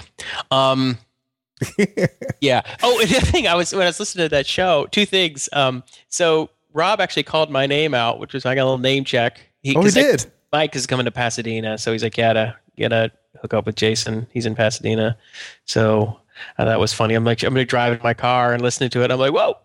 [0.51, 0.99] Um,
[2.41, 2.63] Yeah.
[2.83, 5.49] Oh, and the thing I was when I was listening to that show, two things.
[5.53, 9.05] Um, so Rob actually called my name out, which was I got a little name
[9.05, 9.39] check.
[9.41, 10.27] oh, he 'cause I- did.
[10.53, 13.11] Mike is coming to Pasadena, so he's like, yeah, to get a
[13.43, 14.27] hook up with Jason.
[14.31, 15.17] He's in Pasadena,
[15.65, 16.21] so
[16.59, 17.15] uh, that was funny.
[17.15, 19.11] I'm like, I'm gonna drive in my car and listening to it.
[19.11, 19.57] I'm like, whoa.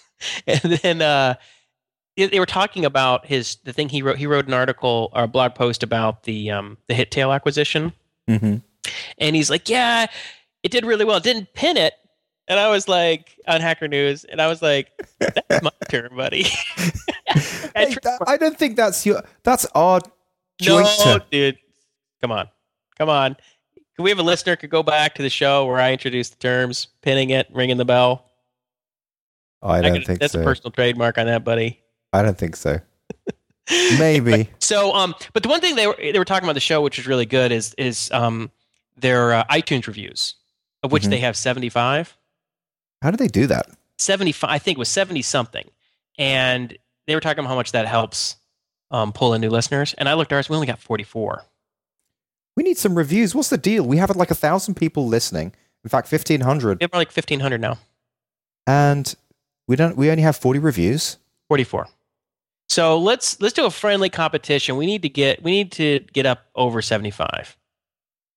[0.46, 1.34] and then uh,
[2.16, 4.16] they were talking about his the thing he wrote.
[4.16, 7.92] He wrote an article or a blog post about the um, the HitTail acquisition,
[8.26, 8.56] hmm
[9.18, 10.06] and he's like, yeah,
[10.62, 11.18] it did really well.
[11.18, 11.92] It didn't pin it.
[12.48, 14.88] And I was like on Hacker News, and I was like,
[15.20, 16.46] "That's my turn, buddy."
[17.28, 17.38] I
[17.74, 19.22] Hey, that- I don't think that's your.
[19.42, 20.88] That's our No, joint.
[21.02, 21.20] turn.
[21.30, 21.58] dude.
[22.22, 22.48] Come on.
[22.98, 23.36] Come on.
[23.94, 26.38] Can we have a listener could go back to the show where I introduced the
[26.38, 28.24] terms, pinning it, ringing the bell?
[29.62, 30.40] I don't could- think that's so.
[30.40, 31.80] a personal trademark on that, buddy.
[32.12, 32.78] I don't think so.
[33.98, 34.48] Maybe.
[34.60, 36.98] So, um, but the one thing they were they were talking about the show, which
[36.98, 38.50] is really good, is is um
[38.96, 40.34] their uh, iTunes reviews,
[40.82, 41.10] of which Mhm.
[41.10, 42.16] they have seventy five.
[43.02, 43.66] How do they do that?
[43.98, 45.68] 75 i think it was 70 something
[46.18, 46.76] and
[47.08, 48.36] they were talking about how much that helps
[48.92, 51.42] um, pull in new listeners and i looked at ours we only got 44
[52.56, 53.34] We need some reviews.
[53.34, 53.84] What's the deal?
[53.84, 55.52] We have like a thousand people listening.
[55.84, 57.78] In fact, fifteen hundred, we have like 1500 now
[58.66, 59.14] and
[59.66, 59.96] we don't.
[59.96, 61.18] We only have forty reviews.
[61.48, 61.88] 44
[62.68, 66.26] so let's let's do a friendly competition we need to get we need to get
[66.26, 67.56] up over 75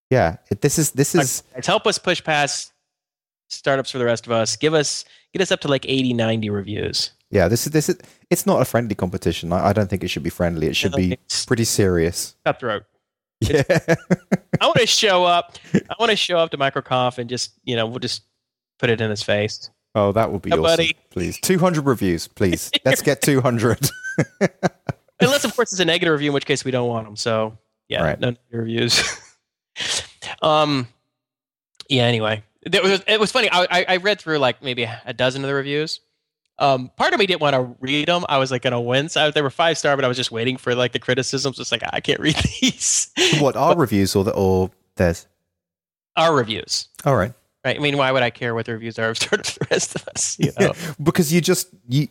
[0.10, 2.71] Yeah, this is this is Guys, help us push past
[3.52, 6.50] startups for the rest of us give us get us up to like 80 90
[6.50, 7.98] reviews yeah this is this is.
[8.30, 9.52] It's not a friendly competition.
[9.52, 10.68] I, I don't think it should be friendly.
[10.68, 12.36] It should be pretty serious.
[12.46, 12.84] cutthroat
[13.42, 13.64] Yeah.
[14.62, 17.76] i want to show up i want to show up to microconf and just you
[17.76, 18.24] know we'll just
[18.80, 20.88] put it in his face oh, that would be awesome.
[21.10, 22.72] Please, two hundred reviews, please.
[22.86, 23.90] Let's get two hundred.
[25.20, 27.16] Unless, of course, it's a negative review, in which case we don't want them.
[27.16, 27.58] So,
[27.90, 28.20] yeah, Right.
[28.20, 29.04] no negative reviews.
[30.42, 30.88] um,
[31.90, 32.04] yeah.
[32.04, 33.50] Anyway, it was, it was funny.
[33.52, 36.00] I, I I read through like maybe a dozen of the reviews.
[36.60, 38.24] Um, part of me didn't want to read them.
[38.30, 39.18] I was like gonna wince.
[39.18, 41.60] I, they were five star, but I was just waiting for like the criticisms.
[41.60, 43.12] It's like I can't read these.
[43.40, 45.28] what our reviews or the or theirs?
[46.18, 47.34] Our reviews, All right.
[47.64, 47.78] right?
[47.78, 49.96] I mean, why would I care what the reviews are of sort of the rest
[49.96, 50.38] of us?
[50.38, 50.74] You know?
[51.04, 52.10] because you just you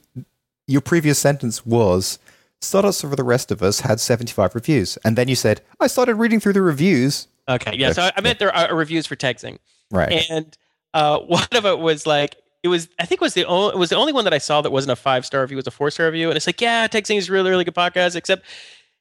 [0.67, 2.19] your previous sentence was
[2.63, 6.15] startups for the rest of us had 75 reviews and then you said i started
[6.17, 7.93] reading through the reviews Okay, yeah.
[7.93, 9.59] So I, I meant there are reviews for TechZing.
[9.90, 10.57] Right and
[10.94, 13.79] uh, one of it was like it was I think it was the only it
[13.79, 15.66] was the only one that I saw that wasn't a five star review it was
[15.66, 18.44] a four star review and it's like yeah TechZing is really really good podcast except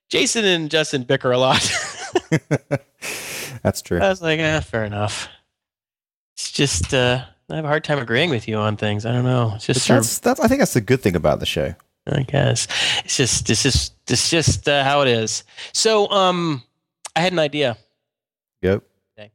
[0.09, 1.61] Jason and Justin bicker a lot.
[3.61, 5.27] that's true I was like eh, fair enough.
[6.35, 9.05] It's just uh, I have a hard time agreeing with you on things.
[9.05, 9.53] I don't know.
[9.55, 11.75] It's just sort of, that's, that's, I think that's the good thing about the show.
[12.07, 12.67] I guess
[13.03, 15.43] it's just it's just it's just uh, how it is.
[15.73, 16.63] So um,
[17.15, 17.77] I had an idea.
[18.63, 18.81] Go.
[19.17, 19.31] Okay.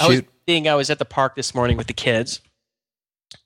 [0.00, 0.28] I was Shoot.
[0.46, 2.40] Being I was at the park this morning with the kids,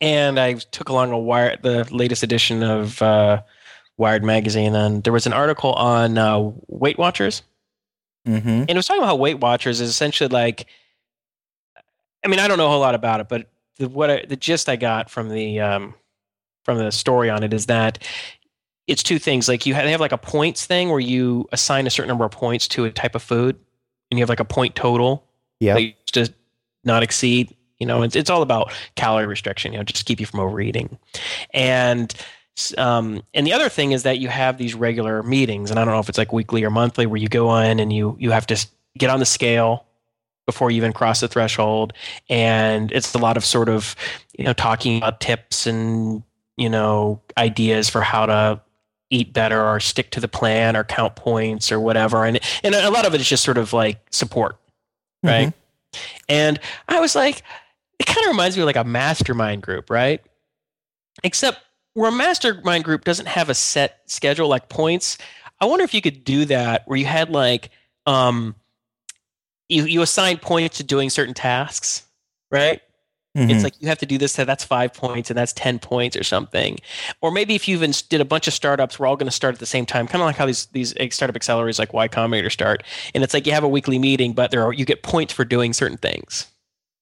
[0.00, 3.42] and I took along a wire the latest edition of uh,
[3.96, 7.42] Wired magazine, and there was an article on uh, Weight Watchers.
[8.28, 8.48] Mm-hmm.
[8.48, 10.66] and it was talking about how Weight Watchers is essentially like.
[12.22, 14.36] I mean, I don't know a whole lot about it, but the what I, the
[14.36, 15.94] gist I got from the um,
[16.66, 17.98] from the story on it is that
[18.86, 19.48] it's two things.
[19.48, 22.26] Like you have, they have like a points thing where you assign a certain number
[22.26, 23.56] of points to a type of food,
[24.10, 25.24] and you have like a point total
[25.60, 25.74] Yeah.
[25.74, 26.32] that you just
[26.84, 27.54] not exceed.
[27.78, 29.72] You know, it's it's all about calorie restriction.
[29.72, 30.98] You know, just keep you from overeating,
[31.54, 32.14] and
[32.76, 35.94] um, and the other thing is that you have these regular meetings, and I don't
[35.94, 38.46] know if it's like weekly or monthly, where you go in and you you have
[38.48, 38.66] to
[38.98, 39.86] get on the scale
[40.46, 41.92] before you even cross the threshold,
[42.28, 43.96] and it's a lot of sort of
[44.36, 46.22] you know talking about tips and
[46.58, 48.60] you know ideas for how to
[49.08, 52.90] eat better or stick to the plan or count points or whatever, and and a
[52.90, 54.58] lot of it is just sort of like support
[55.22, 55.52] right?
[56.28, 57.42] And I was like,
[57.98, 60.20] it kind of reminds me of like a mastermind group, right?
[61.22, 61.58] Except
[61.94, 65.18] where a mastermind group doesn't have a set schedule like points.
[65.60, 67.70] I wonder if you could do that where you had like
[68.06, 68.54] um
[69.68, 72.04] you you assign points to doing certain tasks,
[72.50, 72.80] right?
[73.36, 73.50] Mhm.
[73.50, 76.24] It's like you have to do this, that's five points, and that's 10 points or
[76.24, 76.78] something.
[77.20, 79.54] Or maybe if you even did a bunch of startups, we're all going to start
[79.54, 82.50] at the same time, kind of like how these, these startup accelerators like Y Combinator
[82.50, 82.82] start.
[83.14, 85.44] And it's like you have a weekly meeting, but there are, you get points for
[85.44, 86.48] doing certain things.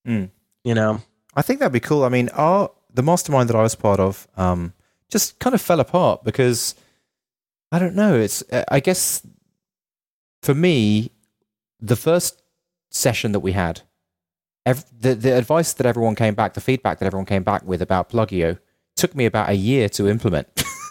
[0.07, 0.31] Mm.
[0.65, 1.01] You know?
[1.35, 2.05] I think that'd be cool.
[2.05, 4.73] I mean, our the mastermind that I was part of um,
[5.09, 6.75] just kind of fell apart because
[7.71, 8.19] I don't know.
[8.19, 9.25] It's uh, I guess
[10.43, 11.13] for me,
[11.81, 12.43] the first
[12.91, 13.83] session that we had,
[14.69, 17.83] ev- the the advice that everyone came back, the feedback that everyone came back with
[17.83, 18.59] about Plugio,
[18.97, 20.49] took me about a year to implement.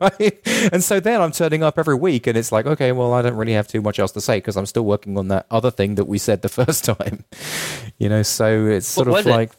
[0.00, 0.38] right,
[0.72, 3.36] and so then I'm turning up every week, and it's like, okay, well, I don't
[3.36, 5.94] really have too much else to say because I'm still working on that other thing
[5.96, 7.24] that we said the first time.
[7.98, 9.30] You know, so it's sort What of was it?
[9.30, 9.52] like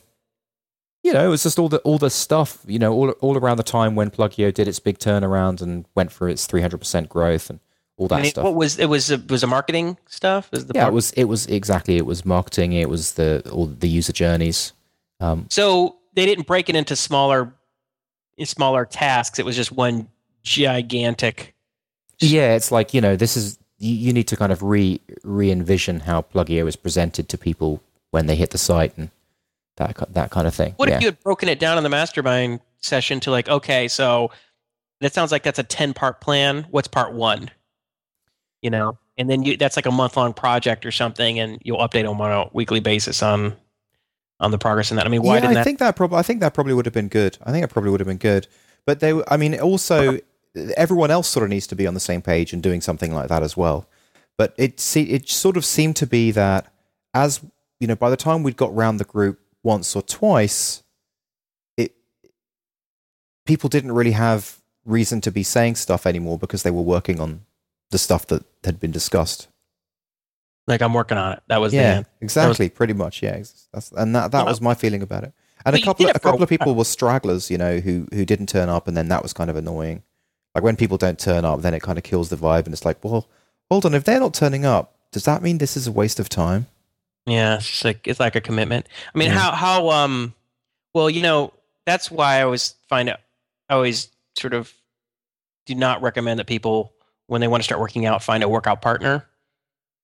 [1.04, 3.58] you know, it was just all the all the stuff, you know, all all around
[3.58, 7.60] the time when Plugio did its big turnaround and went for its 300% growth and
[8.00, 8.44] all that I mean, stuff.
[8.46, 10.50] what was it was a, was a marketing stuff?
[10.52, 13.48] Is the yeah, part- it was it was exactly it was marketing, it was the
[13.52, 14.74] all the user journeys.
[15.20, 17.54] Um, So they didn't break it into smaller
[18.44, 19.38] smaller tasks.
[19.38, 20.08] It was just one
[20.42, 21.54] gigantic
[22.20, 25.52] yeah, it's like, you know, this is you, you need to kind of re re
[25.52, 27.82] envision how Plugio is presented to people
[28.12, 29.10] when they hit the site and
[29.78, 30.74] that that kind of thing.
[30.78, 30.96] What yeah.
[30.96, 34.32] if you had broken it down in the mastermind session to like, okay, so
[35.02, 36.66] that sounds like that's a 10 part plan.
[36.70, 37.52] What's part one?
[38.62, 41.80] You know, and then you that's like a month long project or something, and you'll
[41.80, 43.56] update them on a weekly basis on
[44.40, 45.06] on the progress in that.
[45.06, 45.64] I mean, why yeah, didn't I that?
[45.64, 47.38] think that probably I think that probably would have been good.
[47.44, 48.48] I think that probably would have been good.
[48.86, 50.20] But they, I mean, also
[50.76, 53.30] everyone else sort of needs to be on the same page and doing something like
[53.30, 53.88] that as well.
[54.38, 56.74] But it se- it sort of seemed to be that
[57.14, 57.42] as
[57.80, 60.84] you know, by the time we'd got round the group once or twice,
[61.78, 61.94] it
[63.46, 67.42] people didn't really have reason to be saying stuff anymore because they were working on
[67.92, 69.48] the stuff that had been discussed.
[70.68, 71.44] like I'm working on it.
[71.48, 72.70] That was Yeah, exactly.
[72.70, 73.24] Pretty much.
[73.24, 73.42] Yeah,
[73.74, 75.34] that's, and that that was my feeling about it.
[75.66, 78.48] And a couple of, a couple of people were stragglers, you know, who who didn't
[78.48, 80.04] turn up, and then that was kind of annoying.
[80.56, 82.86] Like when people don't turn up, then it kind of kills the vibe, and it's
[82.86, 83.28] like, well,
[83.70, 86.30] hold on, if they're not turning up, does that mean this is a waste of
[86.30, 86.68] time?
[87.26, 88.88] Yeah, it's like it's like a commitment.
[89.14, 89.40] I mean, Yeah.
[89.40, 90.34] how how um,
[90.94, 91.52] well, you know,
[91.86, 93.18] that's why I always find it.
[93.68, 94.72] I always sort of
[95.66, 96.94] do not recommend that people
[97.30, 99.26] when they want to start working out find a workout partner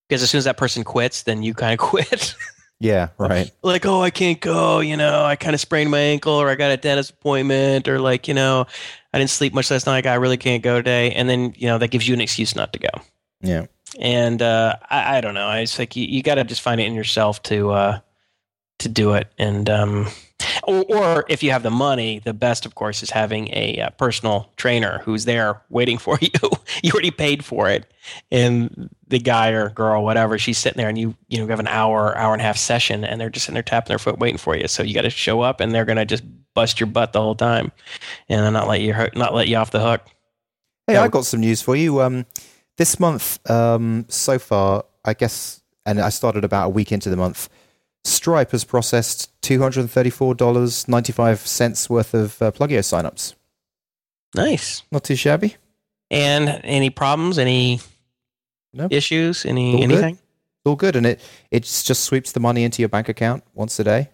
[0.07, 2.35] because as soon as that person quits, then you kind of quit.
[2.79, 3.49] Yeah, right.
[3.63, 4.79] like, oh, I can't go.
[4.79, 7.99] You know, I kind of sprained my ankle, or I got a dentist appointment, or
[7.99, 8.65] like, you know,
[9.13, 10.05] I didn't sleep much last night.
[10.05, 12.73] I really can't go today, and then you know that gives you an excuse not
[12.73, 12.89] to go.
[13.41, 15.49] Yeah, and uh, I, I don't know.
[15.51, 17.99] It's like you, you got to just find it in yourself to uh,
[18.79, 20.07] to do it, and um,
[20.63, 23.89] or, or if you have the money, the best, of course, is having a uh,
[23.91, 26.29] personal trainer who's there waiting for you.
[26.83, 27.91] you already paid for it,
[28.31, 31.67] and the guy or girl, whatever, she's sitting there, and you you know have an
[31.67, 34.37] hour, hour and a half session, and they're just sitting there tapping their foot waiting
[34.37, 34.67] for you.
[34.67, 37.35] So you got to show up, and they're gonna just bust your butt the whole
[37.35, 37.71] time,
[38.29, 40.01] and not let you not let you off the hook.
[40.87, 42.01] Hey, I got some news for you.
[42.01, 42.25] Um,
[42.77, 47.15] this month, um, so far, I guess, and I started about a week into the
[47.15, 47.49] month.
[48.05, 53.33] Stripe has processed two hundred and thirty-four dollars ninety-five cents worth of uh, Plugio signups.
[54.35, 54.83] Nice.
[54.91, 55.55] Not too shabby.
[56.11, 57.37] And any problems?
[57.39, 57.79] Any
[58.73, 58.91] Nope.
[58.91, 59.45] issues?
[59.45, 59.83] Any All good.
[59.83, 60.19] anything?
[60.67, 63.83] all good and it it just sweeps the money into your bank account once a
[63.83, 64.09] day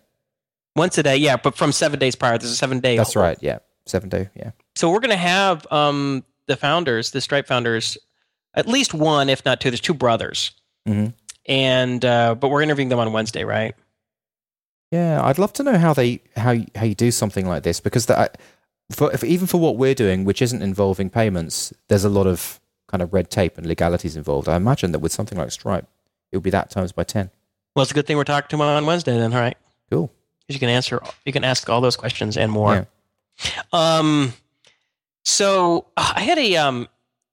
[0.75, 2.37] Once a day, yeah, but from seven days prior.
[2.37, 2.97] There's a seven day.
[2.97, 3.23] That's hold.
[3.23, 3.37] right.
[3.41, 4.29] Yeah, seven day.
[4.35, 4.51] Yeah.
[4.75, 7.97] So we're going to have um, the founders, the Stripe founders,
[8.53, 9.69] at least one, if not two.
[9.71, 10.51] There's two brothers,
[10.85, 11.07] hmm
[11.51, 13.75] and uh, but we're interviewing them on Wednesday, right?
[14.91, 17.79] Yeah, I'd love to know how they how you- how you do something like this
[17.79, 18.39] because that
[18.91, 22.59] for if, even for what we're doing, which isn't involving payments, there's a lot of
[22.87, 24.49] kind of red tape and legalities involved.
[24.49, 25.87] I imagine that with something like Stripe,
[26.31, 27.29] it would be that times by ten.
[27.75, 29.57] Well, it's a good thing we're talking to them on Wednesday, then, all right?
[29.89, 30.07] Cool.
[30.07, 32.87] 'Cause you can answer, you can ask all those questions and more.
[33.43, 33.61] Yeah.
[33.71, 34.33] Um,
[35.23, 36.87] so uh, I had a um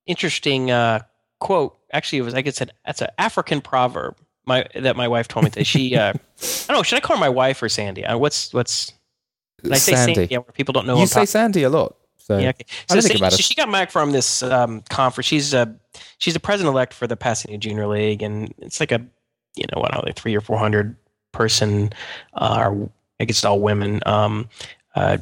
[0.07, 1.01] interesting uh
[1.41, 1.77] quote.
[1.93, 4.17] Actually, it was I guess it- that's an African proverb.
[4.47, 5.95] My that my wife told me that she.
[5.97, 6.83] Uh, I don't know.
[6.83, 8.05] Should I call her my wife or Sandy?
[8.05, 8.93] Uh, what's what's?
[9.71, 10.15] I say Sandy.
[10.15, 10.29] Sandy?
[10.33, 10.95] Yeah, where people don't know.
[10.97, 11.95] you I'm say talking- Sandy a lot.
[12.19, 12.65] So yeah, okay.
[12.69, 13.45] I So, didn't think about so it.
[13.45, 15.27] she got back from this um, conference.
[15.27, 15.75] She's a
[16.19, 19.01] she's the president elect for the Pasadena Junior League, and it's like a
[19.57, 20.95] you know what, like three or four hundred
[21.33, 21.91] person,
[22.35, 22.71] uh,
[23.21, 24.49] I guess it's all women, um,
[24.95, 25.19] uh,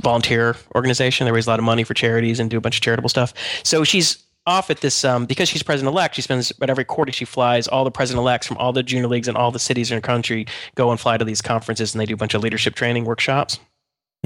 [0.00, 1.24] volunteer organization.
[1.26, 3.32] They raise a lot of money for charities and do a bunch of charitable stuff.
[3.62, 6.14] So she's off at this um, because she's president elect.
[6.14, 9.06] She spends about every quarter she flies all the president elects from all the junior
[9.08, 12.00] leagues and all the cities in the country go and fly to these conferences, and
[12.00, 13.60] they do a bunch of leadership training workshops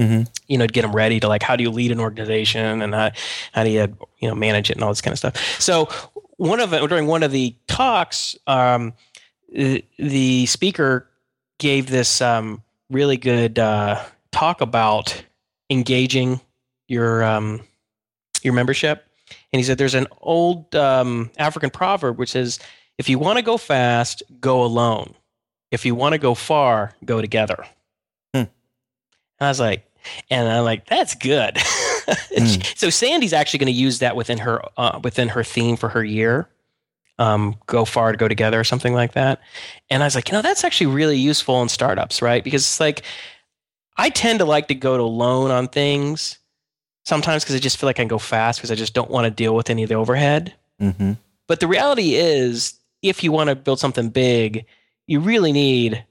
[0.01, 0.27] Mhm.
[0.47, 2.95] you know, to get them ready to like how do you lead an organization and
[2.95, 3.11] how,
[3.51, 5.35] how do you you know manage it and all this kind of stuff.
[5.61, 5.87] So
[6.37, 8.93] one of during one of the talks, um,
[9.53, 11.07] the, the speaker
[11.59, 15.23] gave this um, really good uh, talk about
[15.69, 16.41] engaging
[16.87, 17.61] your um,
[18.41, 19.05] your membership,
[19.53, 22.59] and he said there's an old um, African proverb which says
[22.97, 25.13] if you want to go fast, go alone.
[25.71, 27.65] If you want to go far, go together.
[29.39, 29.85] And I was like,
[30.29, 31.57] and I'm like, that's good.
[32.75, 36.03] So Sandy's actually going to use that within her uh, within her theme for her
[36.03, 36.49] year.
[37.17, 39.39] Um, go far to go together or something like that.
[39.89, 42.43] And I was like, you know, that's actually really useful in startups, right?
[42.43, 43.03] Because it's like
[43.95, 46.39] I tend to like to go to alone on things
[47.05, 49.25] sometimes because I just feel like I can go fast because I just don't want
[49.25, 50.53] to deal with any of the overhead.
[50.81, 51.17] Mhm.
[51.47, 54.65] But the reality is, if you want to build something big,
[55.07, 56.03] you really need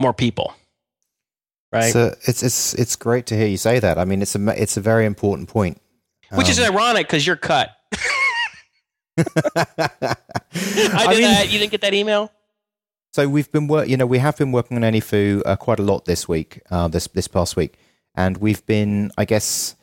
[0.00, 0.54] more people,
[1.72, 1.92] right?
[1.92, 3.98] So it's it's it's great to hear you say that.
[3.98, 5.80] I mean, it's a it's a very important point.
[6.32, 7.70] Which is Um, ironic because you're cut.
[9.18, 9.24] I
[10.52, 11.50] did I mean- that.
[11.50, 12.30] You didn't get that email?
[13.14, 15.82] So we've been work, you know, we have been working on AnyFu uh, quite a
[15.82, 17.78] lot this week, uh, this this past week,
[18.14, 19.74] and we've been, I guess,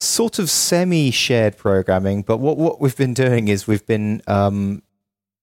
[0.00, 2.22] sort of semi-shared programming.
[2.22, 4.82] But what what we've been doing is we've been um,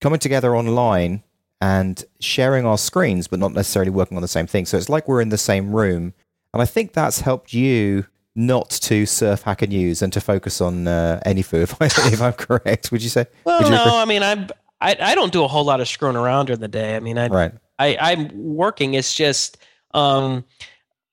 [0.01, 1.23] coming together online
[1.61, 4.65] and sharing our screens, but not necessarily working on the same thing.
[4.65, 6.13] So it's like we're in the same room,
[6.53, 10.87] and I think that's helped you not to surf Hacker News and to focus on
[10.87, 11.61] uh, AnyFu.
[11.81, 13.25] If, I, if I'm correct, would you say?
[13.45, 13.81] Well, you no.
[13.81, 13.93] agree?
[13.93, 14.49] I mean, I'm,
[14.81, 16.95] I I don't do a whole lot of screwing around during the day.
[16.95, 17.53] I mean, I, Right.
[17.79, 18.93] I I'm working.
[18.93, 19.57] It's just,
[19.93, 20.43] um,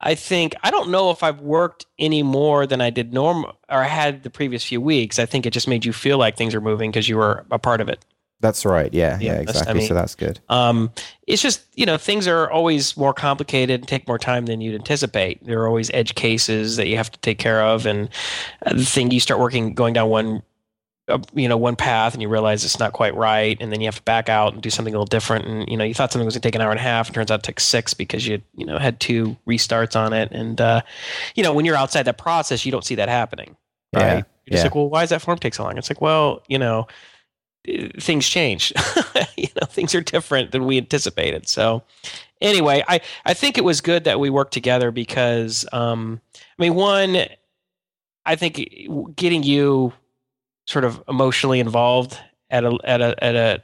[0.03, 3.83] I think I don't know if I've worked any more than I did normal or
[3.85, 5.19] had the previous few weeks.
[5.19, 7.59] I think it just made you feel like things are moving because you were a
[7.59, 8.05] part of it.
[8.41, 8.93] That's right.
[8.93, 9.19] Yeah.
[9.21, 9.33] Yeah, Yeah.
[9.39, 9.75] that's- I exactly.
[9.79, 10.41] mean- so that's good.
[10.49, 10.91] Um,
[11.29, 14.75] it's just you know things are always more complicated and take more time than you'd
[14.75, 15.47] anticipate.
[15.47, 18.09] There are always edge cases that you have to take care of, and
[18.67, 20.43] uh, the thing you start working going down one,
[21.35, 23.97] you know, one path, and you realize it's not quite right, and then you have
[23.97, 25.47] to back out and do something a little different.
[25.47, 27.09] And you know, you thought something was going to take an hour and a half,
[27.09, 30.31] and turns out it took six because you you know had two restarts on it,
[30.31, 30.83] and uh,
[31.35, 33.57] you know when you're outside that process, you don't see that happening,
[33.93, 34.03] right?
[34.03, 34.63] Yeah, You're just yeah.
[34.63, 35.77] like, well, why does that form take so long?
[35.77, 36.87] It's like, well, you know
[37.69, 38.73] uh, things change.
[39.37, 41.49] you know, things are different than we anticipated.
[41.49, 41.83] So,
[42.41, 46.21] anyway, I I think it was good that we worked together because, um,
[46.59, 47.27] I mean, one,
[48.25, 48.69] I think
[49.17, 49.93] getting you
[50.67, 52.19] sort of emotionally involved
[52.51, 53.63] at a at a at a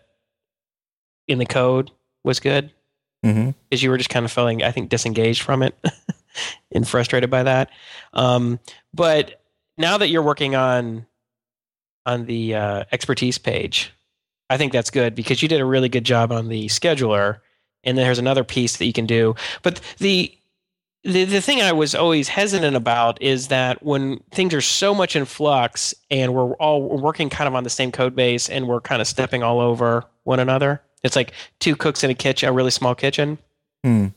[1.27, 1.91] in the code
[2.25, 2.73] was good
[3.23, 5.75] hmm you were just kind of feeling, I think, disengaged from it
[6.73, 7.71] and frustrated by that.
[8.13, 8.59] Um,
[8.95, 9.43] but
[9.77, 11.07] now that you're working on
[12.07, 13.93] on the uh, expertise page,
[14.49, 17.41] I think that's good because you did a really good job on the scheduler,
[17.85, 19.35] and then there's another piece that you can do.
[19.63, 20.33] But the
[21.05, 25.15] the, the thing I was always hesitant about is that when things are so much
[25.15, 28.81] in flux and we're all working kind of on the same code base and we're
[28.81, 32.53] kind of stepping all over one another, it's like two cooks in a kitchen, a
[32.53, 33.39] really small kitchen.
[33.85, 34.09] Hmm.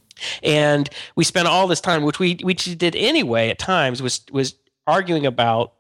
[0.44, 4.22] And we spent all this time, which we which we did anyway at times, was
[4.32, 4.56] was
[4.86, 5.74] arguing about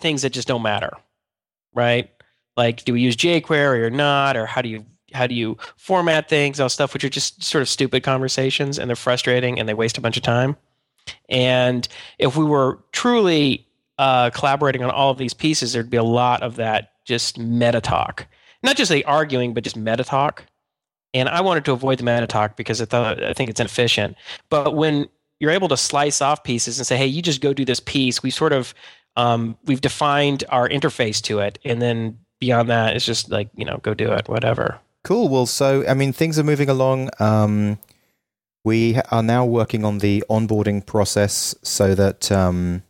[0.00, 0.92] things that just don't matter,
[1.74, 2.10] right?
[2.56, 4.84] Like, do we use jQuery or not, or how do you
[5.14, 8.88] how do you format things, all stuff, which are just sort of stupid conversations, and
[8.88, 10.56] they're frustrating and they waste a bunch of time.
[11.28, 11.86] And
[12.18, 13.66] if we were truly
[13.98, 17.80] uh, collaborating on all of these pieces, there'd be a lot of that just meta
[17.80, 18.26] talk,
[18.62, 20.44] not just like arguing, but just meta talk.
[21.14, 24.16] and I wanted to avoid the meta talk because I thought I think it's inefficient.
[24.50, 25.08] But when
[25.40, 28.22] you're able to slice off pieces and say, "Hey, you just go do this piece,"
[28.22, 28.74] we sort of
[29.16, 33.64] um, we've defined our interface to it, and then beyond that, it's just like you
[33.64, 34.78] know, go do it, whatever.
[35.04, 35.28] Cool.
[35.28, 37.10] Well, so I mean, things are moving along.
[37.20, 37.78] Um,
[38.64, 42.82] we are now working on the onboarding process so that um,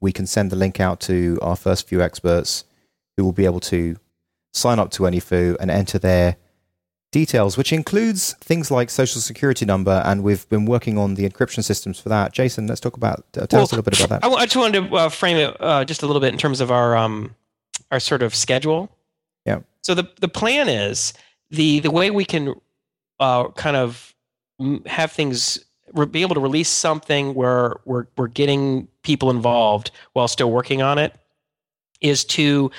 [0.00, 2.64] we can send the link out to our first few experts
[3.16, 3.96] who will be able to
[4.52, 6.36] sign up to AnyFu and enter their
[7.10, 11.64] details, which includes things like social security number, and we've been working on the encryption
[11.64, 12.32] systems for that.
[12.32, 14.26] Jason, let's talk about uh, tell Well, us a little bit about that.
[14.26, 16.60] I, I just wanted to uh, frame it uh, just a little bit in terms
[16.60, 17.34] of our um,
[17.90, 18.90] our sort of schedule.
[19.46, 19.60] Yeah.
[19.82, 21.12] So the the plan is
[21.52, 22.54] the the way we can
[23.20, 24.14] uh, kind of
[24.86, 25.64] have things
[26.10, 30.98] be able to release something where we're we're getting people involved while still working on
[30.98, 31.14] it
[32.00, 32.70] is to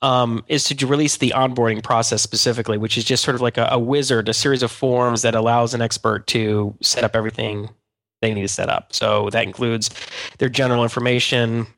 [0.00, 3.68] um, is to release the onboarding process specifically, which is just sort of like a,
[3.70, 7.68] a wizard, a series of forms that allows an expert to set up everything
[8.20, 8.92] they need to set up.
[8.92, 9.90] So that includes
[10.38, 11.68] their general information,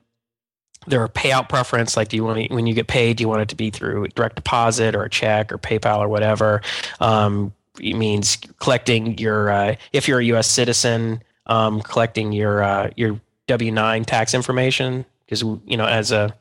[0.87, 1.97] their payout preference.
[1.97, 3.71] Like, do you want to, when you get paid, do you want it to be
[3.71, 6.63] through direct deposit or a check or PayPal or whatever?
[7.01, 10.51] Um, it means collecting your, uh, if you're a U.S.
[10.51, 16.35] citizen, um, collecting your uh, your W nine tax information because you know as a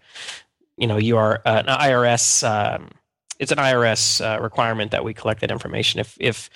[0.78, 2.48] you know you are an IRS.
[2.48, 2.92] Um,
[3.40, 6.50] it's an IRS uh, requirement that we collect that information if if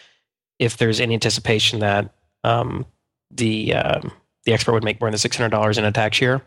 [0.60, 2.14] if there's any anticipation that
[2.44, 2.86] um,
[3.32, 4.12] the um,
[4.46, 6.42] the expert would make more than six hundred dollars in a tax year.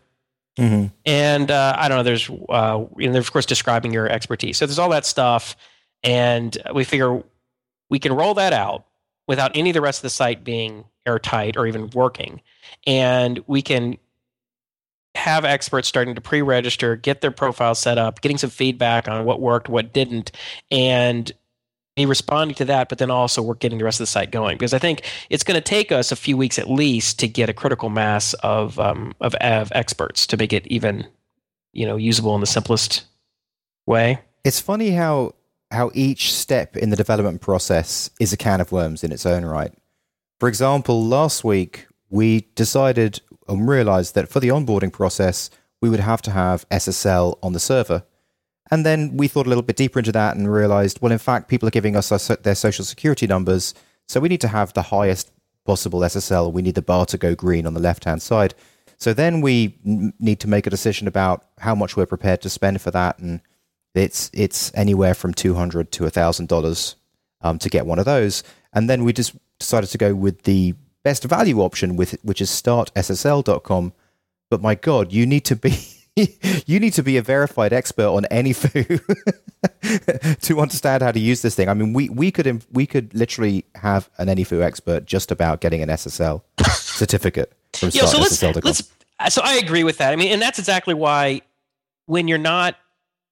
[0.61, 2.03] Hmm And uh, I don't know.
[2.03, 4.57] There's uh, and of course describing your expertise.
[4.57, 5.55] So there's all that stuff,
[6.03, 7.23] and we figure
[7.89, 8.85] we can roll that out
[9.27, 12.41] without any of the rest of the site being airtight or even working,
[12.85, 13.97] and we can
[15.15, 19.41] have experts starting to pre-register, get their profile set up, getting some feedback on what
[19.41, 20.31] worked, what didn't,
[20.69, 21.31] and
[22.01, 24.57] be responding to that, but then also we're getting the rest of the site going
[24.57, 27.49] because I think it's going to take us a few weeks at least to get
[27.49, 31.07] a critical mass of um, of, of experts to make it even
[31.73, 33.05] you know usable in the simplest
[33.85, 34.19] way.
[34.43, 35.35] It's funny how
[35.71, 39.45] how each step in the development process is a can of worms in its own
[39.45, 39.73] right.
[40.39, 45.49] For example, last week we decided and realized that for the onboarding process
[45.81, 48.03] we would have to have SSL on the server.
[48.71, 51.49] And then we thought a little bit deeper into that and realized, well, in fact,
[51.49, 53.73] people are giving us their social security numbers,
[54.07, 55.31] so we need to have the highest
[55.65, 56.51] possible SSL.
[56.51, 58.53] We need the bar to go green on the left hand side.
[58.97, 62.81] So then we need to make a decision about how much we're prepared to spend
[62.81, 63.41] for that, and
[63.95, 66.95] it's it's anywhere from two hundred to thousand dollars
[67.41, 68.43] um, to get one of those.
[68.73, 72.49] And then we just decided to go with the best value option, with which is
[72.49, 73.93] startssl.com.
[74.49, 75.71] But my God, you need to be
[76.65, 78.99] you need to be a verified expert on any AnyFu
[80.41, 81.69] to understand how to use this thing.
[81.69, 85.81] I mean, we we could we could literally have an AnyFu expert just about getting
[85.81, 86.41] an SSL
[86.71, 88.91] certificate from Yeah, so let's let's.
[89.29, 90.11] So I agree with that.
[90.11, 91.41] I mean, and that's exactly why
[92.07, 92.75] when you're not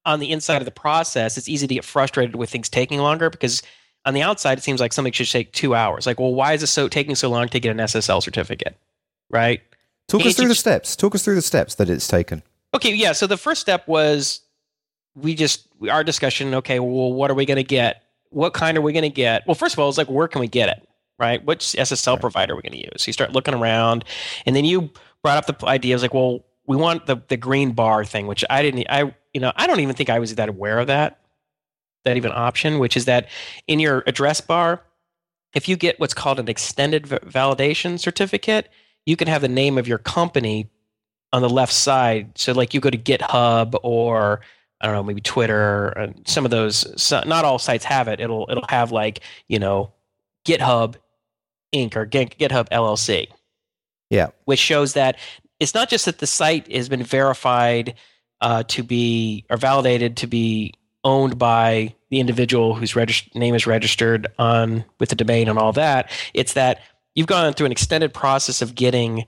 [0.06, 3.28] on the inside of the process, it's easy to get frustrated with things taking longer
[3.28, 3.62] because
[4.06, 6.06] on the outside it seems like something should take two hours.
[6.06, 8.78] Like, well, why is it so taking so long to get an SSL certificate?
[9.28, 9.60] Right?
[10.08, 10.96] Talk us Can't through you the steps.
[10.96, 12.42] Talk us through the steps that it's taken.
[12.74, 13.12] Okay, yeah.
[13.12, 14.40] So the first step was
[15.14, 16.54] we just our discussion.
[16.54, 18.04] Okay, well, what are we going to get?
[18.30, 19.46] What kind are we going to get?
[19.46, 20.86] Well, first of all, it's like where can we get it?
[21.18, 21.44] Right?
[21.44, 22.20] Which SSL Right.
[22.20, 23.02] provider are we going to use?
[23.02, 24.04] So you start looking around,
[24.46, 24.90] and then you
[25.22, 25.94] brought up the idea.
[25.94, 28.86] I was like, well, we want the the green bar thing, which I didn't.
[28.88, 31.18] I you know I don't even think I was that aware of that
[32.04, 33.28] that even option, which is that
[33.66, 34.82] in your address bar,
[35.54, 38.70] if you get what's called an extended v- validation certificate,
[39.04, 40.70] you can have the name of your company
[41.32, 42.36] on the left side.
[42.36, 44.40] So like you go to GitHub or
[44.80, 46.86] I don't know, maybe Twitter and some of those.
[47.00, 48.20] So not all sites have it.
[48.20, 49.92] It'll it'll have like you know
[50.46, 50.96] GitHub
[51.74, 51.96] Inc.
[51.96, 53.28] or GitHub LLC.
[54.08, 54.30] Yeah.
[54.44, 55.18] which shows that
[55.60, 57.94] it's not just that the site has been verified
[58.40, 60.74] uh, to be or validated to be
[61.04, 65.72] owned by the individual whose regist- name is registered on with the domain and all
[65.74, 66.10] that.
[66.34, 66.80] It's that
[67.14, 69.26] you've gone through an extended process of getting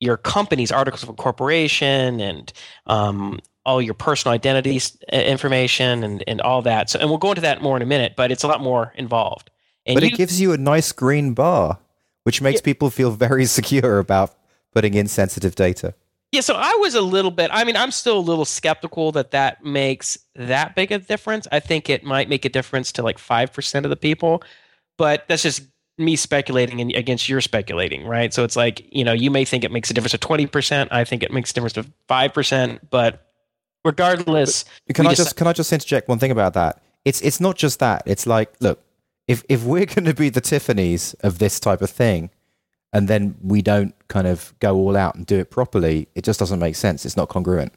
[0.00, 2.52] your company's articles of incorporation and
[2.86, 4.80] um, all your personal identity
[5.12, 6.90] information and, and all that.
[6.90, 8.92] So, and we'll go into that more in a minute, but it's a lot more
[8.96, 9.50] involved.
[9.84, 11.78] And but you, it gives you a nice green bar,
[12.24, 14.34] which makes people feel very secure about
[14.72, 15.94] putting in sensitive data.
[16.30, 17.50] Yeah, so I was a little bit.
[17.52, 21.48] I mean, I'm still a little skeptical that that makes that big a difference.
[21.50, 24.42] I think it might make a difference to like five percent of the people,
[24.98, 25.62] but that's just
[25.98, 28.32] me speculating and against your speculating, right?
[28.32, 30.90] So it's like you know, you may think it makes a difference of twenty percent.
[30.92, 33.26] I think it makes a difference of five percent, but
[33.84, 36.82] regardless, Can I just- just can I just interject one thing about that?
[37.04, 38.02] It's it's not just that.
[38.06, 38.82] It's like look,
[39.26, 42.30] if if we're going to be the Tiffany's of this type of thing,
[42.92, 46.38] and then we don't kind of go all out and do it properly, it just
[46.40, 47.04] doesn't make sense.
[47.06, 47.72] It's not congruent.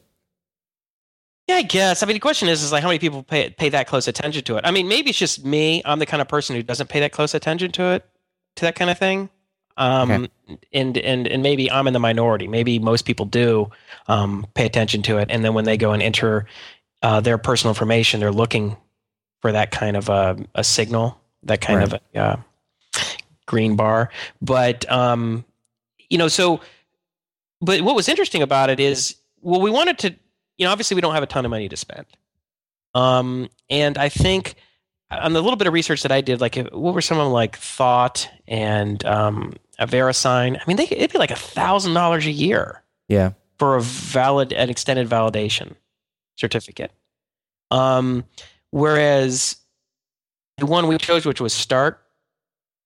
[1.48, 2.02] Yeah, I guess.
[2.02, 4.44] I mean, the question is, is like how many people pay pay that close attention
[4.44, 4.64] to it?
[4.64, 5.82] I mean, maybe it's just me.
[5.84, 8.06] I'm the kind of person who doesn't pay that close attention to it,
[8.56, 9.30] to that kind of thing.
[9.76, 10.58] Um, Okay.
[10.72, 12.46] and and and maybe I'm in the minority.
[12.46, 13.70] Maybe most people do
[14.06, 16.46] um, pay attention to it, and then when they go and enter
[17.02, 18.76] uh, their personal information, they're looking
[19.40, 21.92] for that kind of a, a signal, that kind Right.
[21.92, 22.36] of a uh,
[23.46, 24.10] green bar.
[24.42, 25.44] But um,
[26.10, 26.60] you know, so
[27.62, 30.14] but what was interesting about it is, well, we wanted to,
[30.58, 32.06] you know, obviously we don't have a ton of money to spend.
[32.94, 34.56] Um, and I think
[35.20, 37.32] on the little bit of research that I did, like what were some of them
[37.32, 40.56] like Thawte and um, a VeriSign?
[40.56, 43.32] I mean, they, it'd be like a thousand dollars a year Yeah.
[43.58, 45.74] for a valid, an extended validation
[46.36, 46.92] certificate.
[47.70, 48.24] Um,
[48.70, 49.56] whereas
[50.58, 52.00] the one we chose, which was Start,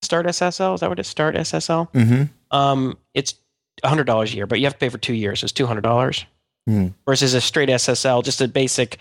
[0.02, 1.08] Start SSL, is that what it is?
[1.08, 1.90] Start SSL?
[1.92, 2.56] Mm-hmm.
[2.56, 3.34] Um, it's
[3.84, 5.40] hundred dollars a year, but you have to pay for two years.
[5.40, 6.24] So it's two hundred dollars.
[6.68, 6.88] Hmm.
[7.06, 8.98] Versus a straight SSL, just a basic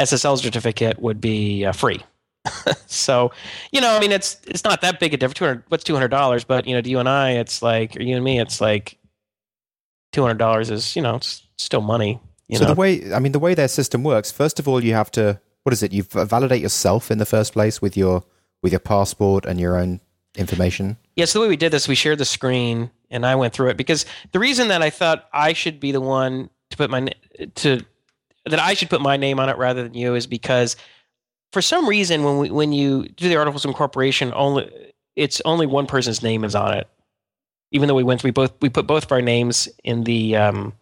[0.00, 2.00] SSL certificate would be uh, free.
[2.86, 3.32] so,
[3.72, 5.38] you know, I mean, it's it's not that big a difference.
[5.38, 6.44] Two hundred, what's two hundred dollars?
[6.44, 8.98] But you know, to you and I, it's like, or you and me, it's like
[10.12, 12.20] two hundred dollars is you know, it's still money.
[12.48, 14.84] You so know, the way I mean the way their system works, first of all,
[14.84, 15.92] you have to what is it?
[15.92, 18.22] You validate yourself in the first place with your
[18.62, 20.00] with your passport and your own
[20.36, 20.96] information.
[21.16, 23.68] Yeah, so the way we did this, we shared the screen, and I went through
[23.68, 27.08] it because the reason that I thought I should be the one to put my
[27.56, 27.80] to
[28.46, 30.76] that I should put my name on it rather than you is because
[31.54, 34.70] for some reason when we when you do the articles of incorporation, only
[35.16, 36.88] it's only one person's name is on it.
[37.70, 40.72] Even though we went, we both we put both of our names in the um,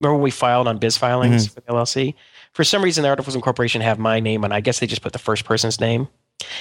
[0.00, 2.14] remember when we filed on biz filings for the LLC.
[2.54, 5.02] For some reason, the articles of incorporation have my name, and I guess they just
[5.02, 6.08] put the first person's name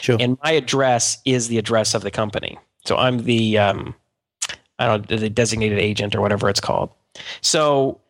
[0.02, 0.18] Sure.
[0.20, 2.58] and my address is the address of the company.
[2.86, 3.96] So I'm the um,
[4.80, 6.90] I don't know, the designated agent or whatever it's called.
[7.42, 8.02] So,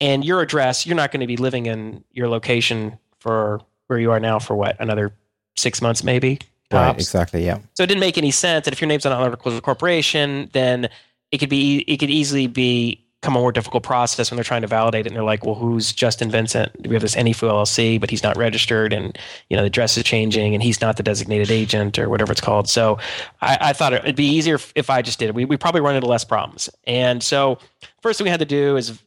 [0.00, 4.12] and your address, you're not going to be living in your location for where you
[4.12, 5.12] are now for what another
[5.56, 6.38] six months maybe.
[6.72, 6.94] right.
[6.94, 7.44] Exactly.
[7.44, 7.58] Yeah.
[7.74, 8.66] So it didn't make any sense.
[8.66, 10.88] And if your name's on articles of corporation, then
[11.32, 14.62] it could be it could easily be come a more difficult process when they're trying
[14.62, 16.72] to validate it and they're like, well, who's Justin Vincent?
[16.88, 19.18] We have this AnyFu LLC, but he's not registered and
[19.50, 22.40] you know the address is changing and he's not the designated agent or whatever it's
[22.40, 22.68] called.
[22.68, 22.98] So
[23.42, 25.34] I, I thought it'd be easier if, if I just did it.
[25.34, 26.70] We we probably run into less problems.
[26.84, 27.58] And so
[28.00, 28.98] first thing we had to do is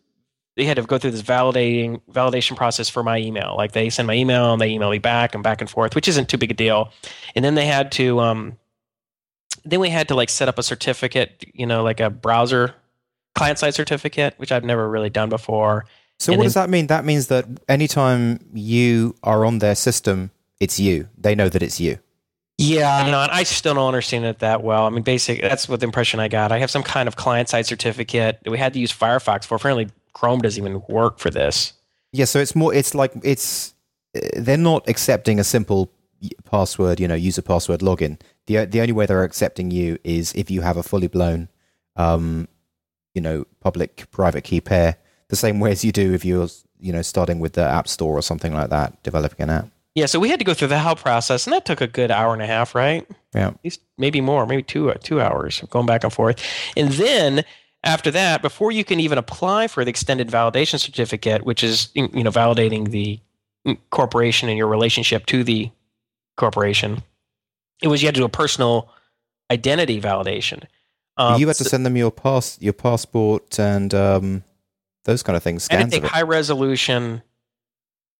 [0.56, 3.56] they had to go through this validating validation process for my email.
[3.58, 6.08] Like they send my email and they email me back and back and forth, which
[6.08, 6.91] isn't too big a deal.
[7.36, 8.58] And then they had to um,
[9.66, 12.76] then we had to like set up a certificate, you know, like a browser
[13.36, 15.86] client side certificate, which I've never really done before.
[16.20, 16.88] So And what then- does that mean?
[16.88, 20.30] That means that anytime you are on their system,
[20.60, 21.10] it's you.
[21.18, 21.97] They know that it's you.
[22.60, 24.86] Yeah, no, I still don't understand it that well.
[24.86, 26.51] I mean, basically, that's what the impression I got.
[26.51, 29.56] I have some kind of client side certificate that we had to use Firefox for.
[29.56, 31.74] Apparently, Chrome doesn't even work for this.
[32.11, 32.26] Yeah.
[32.26, 32.74] So it's more.
[32.74, 33.74] It's like it's.
[34.16, 35.91] uh, They're not accepting a simple
[36.49, 36.99] password.
[36.99, 38.20] You know, user password login.
[38.47, 41.49] the The only way they're accepting you is if you have a fully blown,
[41.95, 42.47] um,
[43.14, 44.97] you know, public private key pair.
[45.30, 46.47] The same way as you do if you're,
[46.80, 49.68] you know, starting with the App Store or something like that, developing an app.
[49.95, 52.11] Yeah, so we had to go through the whole process, and that took a good
[52.11, 53.07] hour and a half, right?
[53.34, 53.47] Yeah.
[53.49, 56.39] At least maybe more, maybe two two hours going back and forth.
[56.78, 57.43] And then
[57.84, 62.23] after that, before you can even apply for the extended validation certificate, which is you
[62.23, 63.19] know validating the
[63.89, 65.69] corporation and your relationship to the
[66.38, 67.03] corporation,
[67.81, 68.89] it was you had to do a personal
[69.51, 70.63] identity validation.
[71.17, 74.43] Um, you had to so- send them your pass, your passport, and um,
[75.05, 75.67] those kind of things.
[75.69, 77.21] I had Scans to take high resolution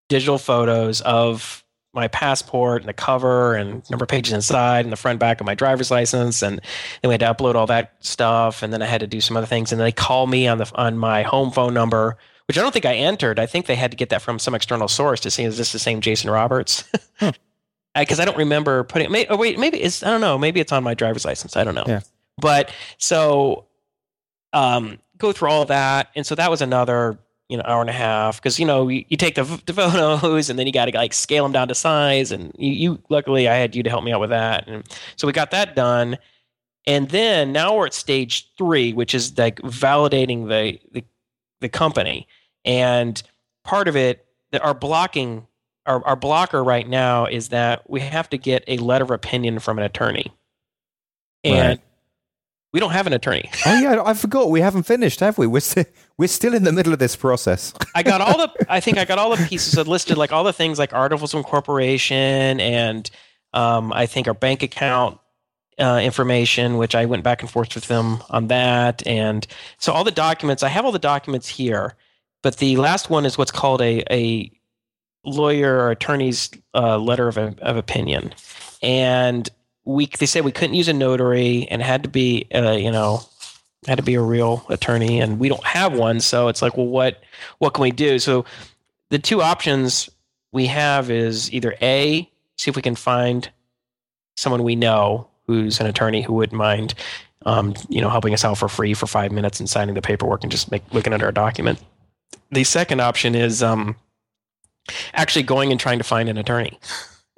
[0.10, 1.63] digital photos of
[1.94, 5.46] my passport and the cover and number of pages inside and the front back of
[5.46, 6.42] my driver's license.
[6.42, 6.60] And
[7.02, 8.64] then we had to upload all that stuff.
[8.64, 9.72] And then I had to do some other things.
[9.72, 12.18] And they call me on the on my home phone number
[12.48, 13.40] which I don't think I entered.
[13.40, 15.72] I think they had to get that from some external source to see is this
[15.72, 16.84] the same Jason Roberts?
[17.96, 20.36] Because I don't remember putting may, oh wait maybe it's I don't know.
[20.36, 21.56] Maybe it's on my driver's license.
[21.56, 21.84] I don't know.
[21.86, 22.00] Yeah.
[22.40, 23.68] but so
[24.52, 26.10] um go through all that.
[26.16, 27.20] And so that was another
[27.54, 30.50] you know hour and a half because you know you, you take the, the photos
[30.50, 33.48] and then you got to like scale them down to size and you, you luckily
[33.48, 34.68] i had you to help me out with that.
[34.68, 34.84] And
[35.18, 36.18] so we got that done.
[36.88, 41.06] And then now we're at stage three which is like validating the the,
[41.62, 42.28] the company.
[42.66, 43.22] And
[43.64, 45.46] part of it that our blocking
[45.86, 49.60] our, our blocker right now is that we have to get a letter of opinion
[49.60, 50.34] from an attorney.
[51.44, 51.82] And Right.
[52.74, 54.50] We don't have an attorney Oh yeah, I forgot.
[54.50, 55.48] We haven't finished, have we?
[55.48, 55.86] We're still
[56.18, 57.74] we're still in the middle of this process.
[57.96, 60.44] I got all the I think I got all the pieces that listed like all
[60.44, 63.10] the things like articles of incorporation and
[63.54, 65.20] um, I think our bank account
[65.80, 69.06] uh, information, which I went back and forth with them on that.
[69.08, 69.46] And
[69.78, 71.96] so all the documents, I have all the documents here,
[72.42, 74.52] but the last one is what's called a, a
[75.26, 78.34] lawyer or attorney's uh, letter of, of opinion.
[78.82, 79.50] And
[79.86, 83.22] we, they said we couldn't use a notary and had to be, uh, you know,
[83.86, 86.20] had to be a real attorney and we don't have one.
[86.20, 87.22] So it's like, well, what,
[87.58, 88.18] what can we do?
[88.20, 88.46] So
[89.10, 90.10] the two options
[90.52, 93.50] we have is either A, see if we can find
[94.38, 96.94] someone we know who's an attorney who wouldn't mind,
[97.46, 100.44] um, you know, helping us out for free for five minutes and signing the paperwork
[100.44, 101.80] and just make, looking at our document.
[102.52, 103.96] The second option is um,
[105.14, 106.80] actually going and trying to find an attorney.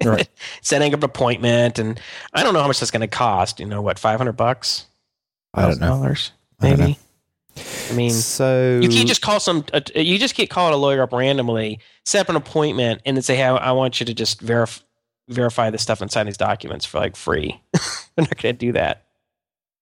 [0.04, 0.28] Right.
[0.60, 2.00] Setting up an appointment, and
[2.32, 3.60] I don't know how much that's going to cost.
[3.60, 4.86] You know what, five hundred bucks?
[5.54, 5.88] I don't know.
[5.88, 6.76] Dollars, I know.
[6.76, 6.98] maybe.
[7.90, 9.64] I mean, so you can't just call some.
[9.72, 13.22] Uh, you just can't call a lawyer up randomly, set up an appointment, and then
[13.22, 14.82] say, "Hey, I want you to just verify
[15.28, 19.04] verify the stuff inside these documents for like free." They're not going to do that.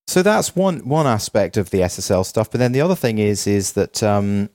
[0.07, 2.51] So that's one one aspect of the SSL stuff.
[2.51, 4.51] But then the other thing is is that um,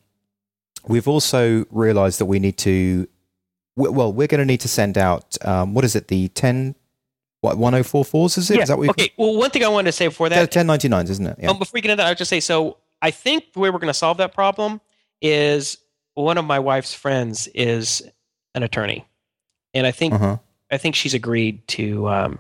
[0.88, 3.08] we've also realised that we need to.
[3.80, 6.10] Well, we're going to need to send out um, what is it?
[6.10, 6.76] The ten
[7.42, 8.58] what one oh four fours is it?
[8.58, 8.64] yeah.
[8.64, 9.14] Is that what okay.
[9.18, 11.38] Well, one thing I wanted to say before that, ten ninety nines, isn't it?
[11.40, 11.50] Yeah.
[11.50, 12.78] Um, before we get into that, I'll just say so.
[13.02, 14.82] I think the way we're going to solve that problem
[15.22, 15.78] is
[16.16, 18.02] one of my wife's friends is
[18.54, 19.06] an attorney,
[19.74, 20.38] and I think uh-huh.
[20.70, 22.40] I think she's agreed to um,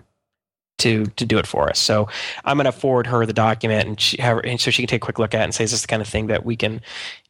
[0.79, 1.79] to to do it for us.
[1.79, 2.07] So
[2.45, 4.87] I'm going to forward her the document, and she have her, and so she can
[4.87, 6.45] take a quick look at it and say, "Is this the kind of thing that
[6.45, 6.81] we can?"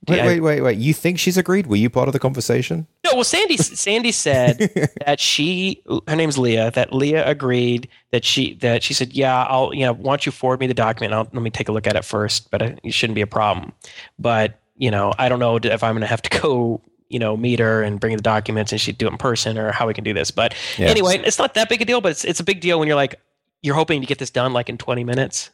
[0.07, 0.77] Wait, I- wait, wait, wait.
[0.77, 1.67] You think she's agreed?
[1.67, 2.87] Were you part of the conversation?
[3.03, 4.57] No, well, Sandy Sandy said
[5.05, 9.73] that she her name's Leah that Leah agreed that she that she said yeah I'll
[9.73, 11.85] you know why don't you forward me the document I'll, let me take a look
[11.87, 13.71] at it first but it shouldn't be a problem
[14.17, 17.35] but you know I don't know if I'm going to have to go you know
[17.35, 19.93] meet her and bring the documents and she'd do it in person or how we
[19.93, 20.87] can do this but Yeah.
[20.87, 22.95] anyway it's not that big a deal but it's it's a big deal when you're
[22.95, 23.19] like
[23.61, 25.49] you're hoping to get this done like in 20 minutes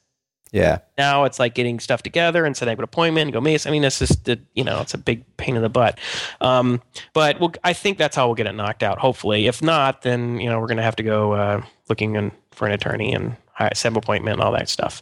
[0.51, 0.79] Yeah.
[0.97, 3.65] now it's like getting stuff together and setting up an appointment and go meet.
[3.67, 5.99] I mean, it's just the, you know, it's a big pain in the butt.
[6.39, 6.81] Um,
[7.13, 8.99] but we'll, I think that's how we'll get it knocked out.
[8.99, 12.31] Hopefully, if not, then you know we're going to have to go uh, looking in,
[12.51, 15.01] for an attorney and hire, set up an appointment and all that stuff.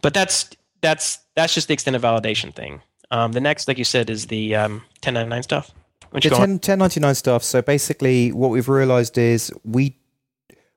[0.00, 0.48] But that's
[0.80, 2.80] that's that's just the extended validation thing.
[3.10, 5.70] Um, the next, like you said, is the um, 1099 stuff.
[6.10, 7.42] Which The 10, 1099 stuff.
[7.42, 9.96] So basically, what we've realized is we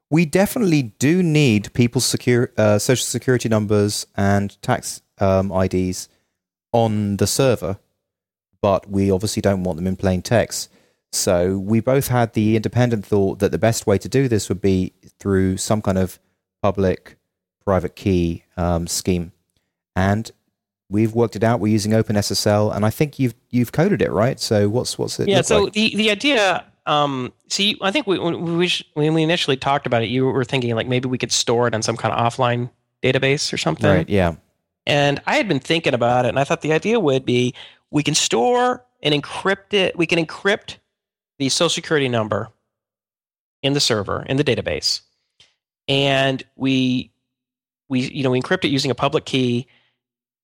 [0.09, 6.07] we definitely do need people's secure uh, social security numbers and tax um, IDs
[6.71, 7.77] on the server,
[8.61, 10.69] but we obviously don't want them in plain text.
[11.11, 14.61] So we both had the independent thought that the best way to do this would
[14.61, 16.19] be through some kind of
[16.61, 17.17] public
[17.63, 19.31] private key um, scheme,
[19.95, 20.31] and
[20.89, 21.59] we've worked it out.
[21.59, 24.39] We're using OpenSSL, and I think you've you've coded it right.
[24.39, 25.27] So what's what's it?
[25.27, 25.73] yeah so like?
[25.73, 30.01] the the idea um see i think we, when we when we initially talked about
[30.01, 32.69] it you were thinking like maybe we could store it on some kind of offline
[33.03, 33.89] database or something.
[33.89, 34.35] Right, yeah,
[34.85, 37.53] and i had been thinking about it and i thought the idea would be
[37.91, 40.77] we can store and encrypt it we can encrypt
[41.37, 42.49] the social security number
[43.63, 45.01] in the server in the database.
[45.87, 47.11] And we
[47.89, 49.67] we you know we encrypt it using a public key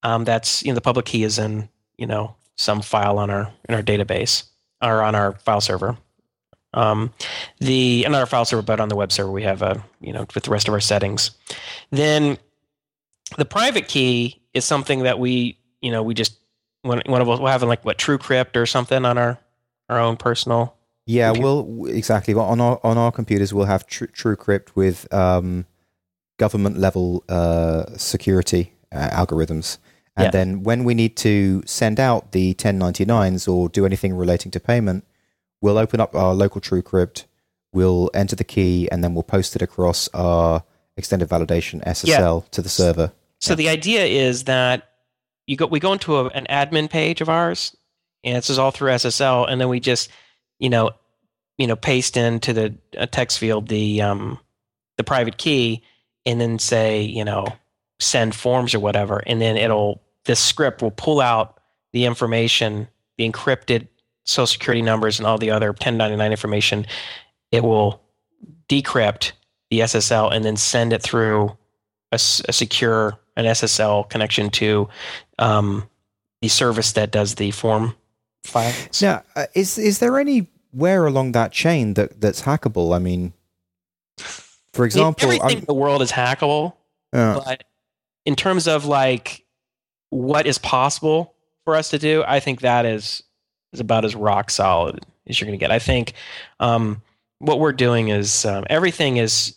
[0.03, 3.51] um, that's you know the public key is in you know some file on our
[3.67, 4.43] in our database
[4.81, 5.97] or on our file server
[6.73, 7.11] um,
[7.59, 10.25] the not our file server but on the web server we have a you know
[10.33, 11.31] with the rest of our settings
[11.91, 12.37] then
[13.37, 16.37] the private key is something that we you know we just
[16.81, 19.39] one, one of us will have like what TrueCrypt or something on our
[19.89, 21.33] our own personal yeah.
[21.33, 21.47] Computer.
[21.47, 22.33] Well, exactly.
[22.33, 25.65] Well, on our on our computers, we'll have tr- TrueCrypt with um,
[26.37, 29.79] government level uh, security uh, algorithms,
[30.15, 30.31] and Yeah.
[30.31, 35.03] then when we need to send out the 1099s or do anything relating to payment,
[35.63, 37.23] we'll open up our local TrueCrypt.
[37.71, 40.63] We'll enter the key, and then we'll post it across our
[40.97, 43.11] extended validation SSL to the server.
[43.39, 43.55] So Yeah.
[43.55, 44.89] the idea is that
[45.47, 47.75] you go we go into a, an admin page of ours,
[48.23, 50.09] and this is all through SSL, and then we just
[50.59, 50.91] you know
[51.57, 54.39] you know paste into the uh, text field the um,
[54.97, 55.81] the private key,
[56.25, 57.47] and then say you know
[57.99, 61.59] send forms or whatever, and then it'll this script will pull out
[61.91, 62.87] the information,
[63.17, 63.87] the encrypted
[64.25, 66.85] social security numbers and all the other 1099 information.
[67.51, 68.01] It will
[68.69, 69.33] decrypt
[69.69, 71.55] the SSL and then send it through
[72.11, 74.87] a secure an SSL connection to
[75.39, 75.89] um,
[76.41, 77.95] the service that does the form
[78.43, 79.01] files.
[79.01, 82.95] Now, uh, is is there anywhere along that chain that that's hackable?
[82.95, 83.33] I mean,
[84.19, 86.73] for I mean, example, everything I'm- in the world is hackable,
[87.11, 87.63] uh, but
[88.25, 89.43] in terms of like
[90.09, 91.33] what is possible
[91.65, 93.23] for us to do, I think that is
[93.73, 95.71] is about as rock solid as you're going to get.
[95.71, 96.13] I think
[96.59, 97.01] um,
[97.39, 99.55] what we're doing is um, everything is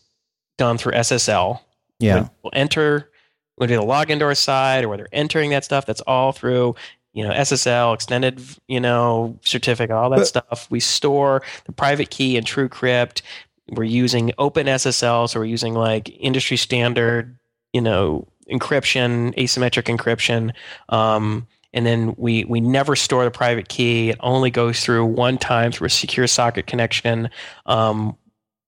[0.58, 1.60] done through SSL
[1.98, 2.14] Yeah.
[2.14, 3.10] when people enter,
[3.56, 6.74] when they log into our site or whether entering that stuff, that's all through,
[7.12, 10.66] you know, SSL, extended, you know, certificate, all that But- stuff.
[10.70, 13.22] We store the private key in TrueCrypt.
[13.70, 17.36] We're using open SSL, so we're using like industry standard,
[17.72, 20.52] you know, encryption, asymmetric encryption.
[20.88, 24.10] Um, and then we we never store the private key.
[24.10, 27.30] It only goes through one time through a secure socket connection.
[27.66, 28.16] Um,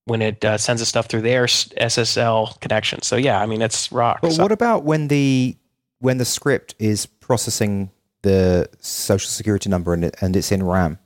[0.04, 3.02] when it uh, sends the stuff through their SSL connection.
[3.02, 4.20] So yeah, I mean it's rock.
[4.22, 5.56] But So- what about when the
[5.98, 7.90] when the script is processing
[8.22, 10.98] the social security number and it, and it's in RAM?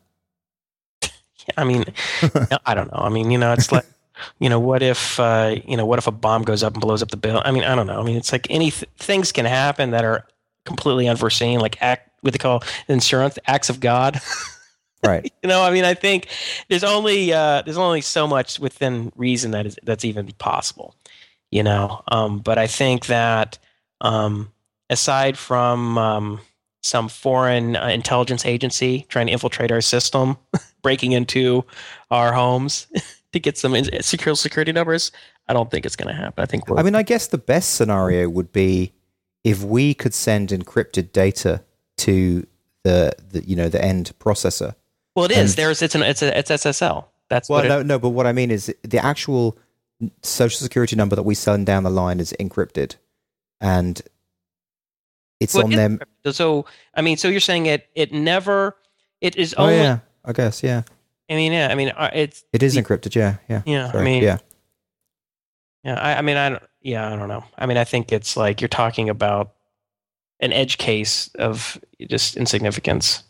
[1.56, 1.84] I mean,
[2.66, 2.98] I don't know.
[2.98, 3.86] I mean, you know, it's like,
[4.38, 7.02] you know, what if, uh, you know, what if a bomb goes up and blows
[7.02, 7.42] up the bill?
[7.44, 7.98] I mean, I don't know.
[8.00, 10.26] I mean, it's like any th- things can happen that are
[10.64, 14.20] completely unforeseen, like act what they call insurance acts of God.
[15.04, 15.32] Right.
[15.42, 16.28] you know, I mean, I think
[16.68, 20.94] there's only uh, there's only so much within reason that is that's even possible.
[21.50, 23.58] You know, um, but I think that
[24.00, 24.52] um,
[24.90, 26.40] aside from um,
[26.82, 30.36] some foreign uh, intelligence agency trying to infiltrate our system,
[30.82, 31.64] breaking into
[32.10, 32.86] our homes
[33.32, 35.10] to get some in- secure security numbers,
[35.48, 36.42] I don't think it's going to happen.
[36.42, 38.92] I think we're I mean, I guess the best scenario would be
[39.44, 41.62] if we could send encrypted data
[41.98, 42.46] to
[42.84, 44.74] the, the you know the end processor.
[45.14, 45.56] well, it is.
[45.56, 47.06] There's it's an it's a it's SSL.
[47.28, 49.56] That's Well, what it, no, no, but what I mean is the actual
[50.22, 52.96] social security number that we send down the line is encrypted,
[53.60, 54.00] and
[55.40, 56.00] it's well, on it them.
[56.32, 58.76] So I mean, so you're saying it it never
[59.20, 60.82] it is Only, Oh yeah, I guess yeah,
[61.30, 61.68] I mean, yeah.
[61.70, 63.14] I mean, uh, it's it is The- encrypted.
[63.14, 63.62] Yeah, yeah.
[63.64, 63.90] yeah.
[63.94, 64.38] I mean, yeah.
[65.84, 67.44] Yeah, I, I mean, I don't, yeah, I don't know.
[67.58, 69.52] I mean, I think it's like you're talking about
[70.40, 71.78] an edge case of
[72.08, 73.22] just insignificance.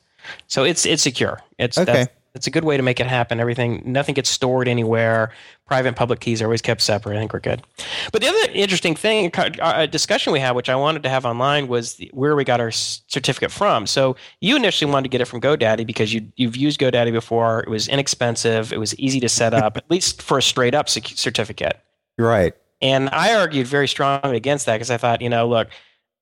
[0.47, 1.41] So it's it's secure.
[1.59, 1.93] It's Okay.
[1.93, 3.41] that's, it's a good way to make it happen.
[3.41, 5.33] Everything, nothing gets stored anywhere.
[5.67, 7.17] Private and public keys are always kept separate.
[7.17, 7.63] I think we're good.
[8.11, 9.31] But the other interesting thing,
[9.61, 12.59] a discussion we had, which I wanted to have online, was the, where we got
[12.61, 13.87] our certificate from.
[13.87, 17.61] So you initially wanted to get it from GoDaddy because you you've used GoDaddy before.
[17.61, 18.73] It was inexpensive.
[18.73, 21.81] It was easy to set up, at least for a straight up certificate.
[22.19, 22.55] Right.
[22.81, 25.69] And I argued very strongly against that because I thought, you know, look,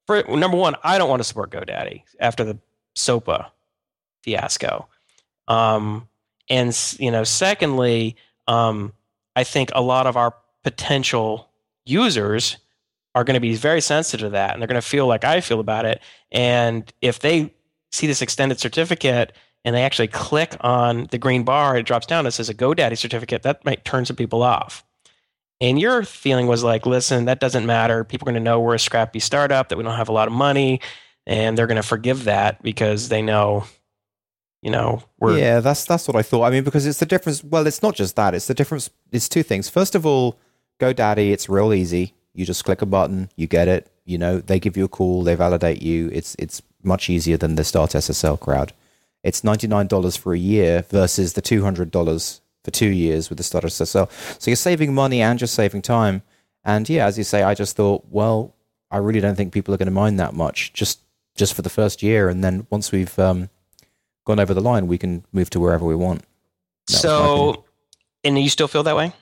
[0.06, 2.58] for number one, I don't want to support GoDaddy after the
[2.94, 3.50] SOPA
[4.22, 4.88] fiasco.
[5.48, 6.08] Um,
[6.48, 8.16] and you know, secondly,
[8.46, 8.92] um,
[9.36, 10.34] I think a lot of our
[10.64, 11.48] potential
[11.86, 12.58] users
[13.14, 15.40] are going to be very sensitive to that, and they're going to feel like I
[15.40, 16.00] feel about it.
[16.30, 17.52] And if they
[17.90, 19.32] see this extended certificate
[19.64, 22.26] and they actually click on the green bar, it drops down.
[22.26, 23.42] It says a GoDaddy certificate.
[23.42, 24.84] That might turn some people off.
[25.60, 28.02] And your feeling was like, listen, that doesn't matter.
[28.04, 30.26] People are going to know we're a scrappy startup, that we don't have a lot
[30.26, 30.80] of money,
[31.26, 33.64] and they're going to forgive that because they know,
[34.62, 35.38] you know, we're.
[35.38, 36.44] yeah, that's that's what I thought.
[36.44, 37.44] I mean, because it's the difference.
[37.44, 38.34] Well, it's not just that.
[38.34, 38.88] It's the difference.
[39.12, 39.68] It's two things.
[39.68, 40.38] First of all,
[40.80, 42.14] GoDaddy, it's real easy.
[42.32, 43.90] You just click a button, you get it.
[44.04, 46.08] You know, they give you a call, they validate you.
[46.12, 48.72] It's it's much easier than the Start SSL crowd.
[49.22, 53.28] It's ninety nine dollars for a year versus the two hundred dollars for two years
[53.28, 54.10] with the Start SSL.
[54.40, 56.22] So you're saving money and you're saving time.
[56.64, 58.54] And yeah, as you say, I just thought, well,
[58.90, 61.00] I really don't think people are going to mind that much just
[61.36, 63.48] just for the first year, and then once we've um,
[64.26, 66.22] gone over the line, we can move to wherever we want.
[66.88, 67.54] That was my opinion.
[67.54, 67.64] so,
[68.24, 69.12] and you still feel that way?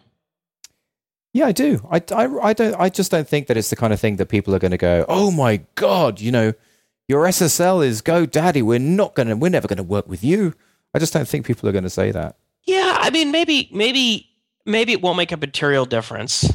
[1.33, 1.87] Yeah, I do.
[1.91, 2.75] I, I, I don't.
[2.75, 4.79] I just don't think that it's the kind of thing that people are going to
[4.79, 5.05] go.
[5.09, 6.55] Oh my god, you know,
[7.07, 8.63] your SSL is GoDaddy.
[8.63, 9.37] We're not going to.
[9.37, 10.55] We're never going to work with you.
[10.95, 12.37] I just don't think people are going to say that.
[12.65, 14.29] Yeah, I mean, maybe, maybe,
[14.67, 16.53] maybe it won't make a material difference,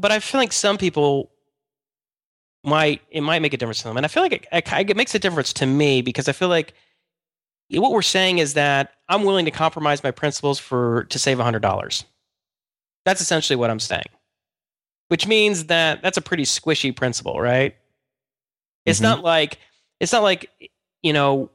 [0.00, 1.30] but I feel like some people
[2.64, 3.02] might.
[3.10, 5.18] It might make a difference to them, and I feel like it, it, makes a
[5.18, 6.74] difference to me because I feel like
[7.70, 11.62] what we're saying is that I'm willing to compromise my principles for to save hundred
[11.62, 12.04] dollars.
[13.04, 14.08] That's essentially what I'm saying,
[15.08, 17.74] which means that that's a pretty squishy principle, right?
[18.86, 19.04] It's Mhm.
[19.04, 19.58] not like
[20.00, 20.50] it's not like
[21.02, 21.50] you know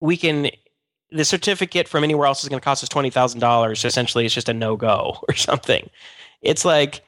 [0.00, 0.50] we can
[1.12, 3.80] the certificate from anywhere else is going to cost us twenty thousand dollars.
[3.80, 5.88] So essentially, it's just a no go or something.
[6.42, 7.02] It's like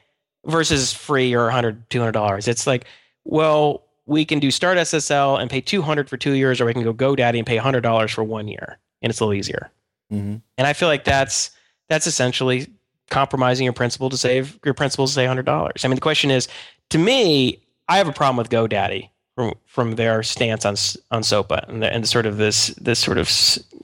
[0.45, 2.47] versus free or 100 200 dollars.
[2.47, 2.85] It's like,
[3.23, 6.73] well, we can do Start SSL and pay two hundred for two years, or we
[6.73, 9.71] can go GoDaddy and pay hundred dollars for one year, and it's a little easier.
[10.11, 10.37] Mm-hmm.
[10.57, 11.51] And I feel like that's
[11.89, 12.67] that's essentially
[13.09, 15.85] compromising your principle to save your principles to save hundred dollars.
[15.85, 16.47] I mean, the question is,
[16.89, 20.75] to me, I have a problem with GoDaddy from from their stance on
[21.11, 23.29] on SOPA and, the, and sort of this this sort of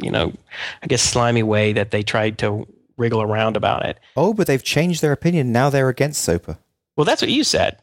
[0.02, 0.34] you know,
[0.82, 4.00] I guess slimy way that they tried to wriggle around about it.
[4.16, 5.52] Oh, but they've changed their opinion.
[5.52, 6.58] Now they're against SOPA.
[6.96, 7.78] Well, that's what you said,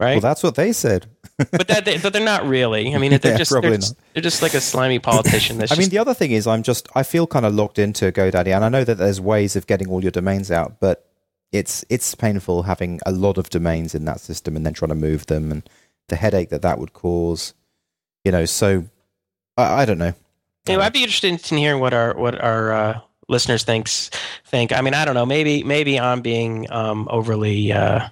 [0.00, 0.12] right?
[0.12, 1.06] Well, that's what they said.
[1.50, 2.94] but that they, but they're not really.
[2.94, 5.58] I mean, they're Yeah, just probably they're just, they're just like a slimy politician.
[5.58, 7.78] That's I mean, just, the other thing is, I'm just I feel kind of locked
[7.78, 11.08] into GoDaddy, and I know that there's ways of getting all your domains out, but
[11.52, 14.94] it's it's painful having a lot of domains in that system and then trying to
[14.94, 15.68] move them and
[16.08, 17.54] the headache that that would cause.
[18.24, 18.84] You know, so
[19.56, 20.14] I, I don't know.
[20.66, 24.10] Anyway, I'd be interested in hearing what our what our uh, listeners thinks
[24.46, 24.72] think.
[24.72, 25.26] I mean, I don't know.
[25.26, 28.08] Maybe maybe I'm being um, overly uh,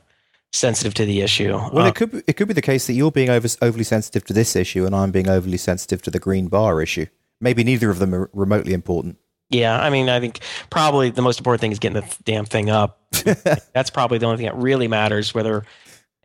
[0.53, 1.53] sensitive to the issue.
[1.53, 3.85] Well, Uh, it could be, it could be the case that you're being over, overly
[3.85, 7.07] sensitive to this issue and I'm being overly sensitive to the green bar issue.
[7.41, 9.17] Maybe neither of them are remotely important.
[9.51, 12.45] yeah, I mean, I think probably the most important thing is getting the th- damn
[12.47, 12.99] thing up.
[13.73, 15.65] That's probably the only thing that really matters, whether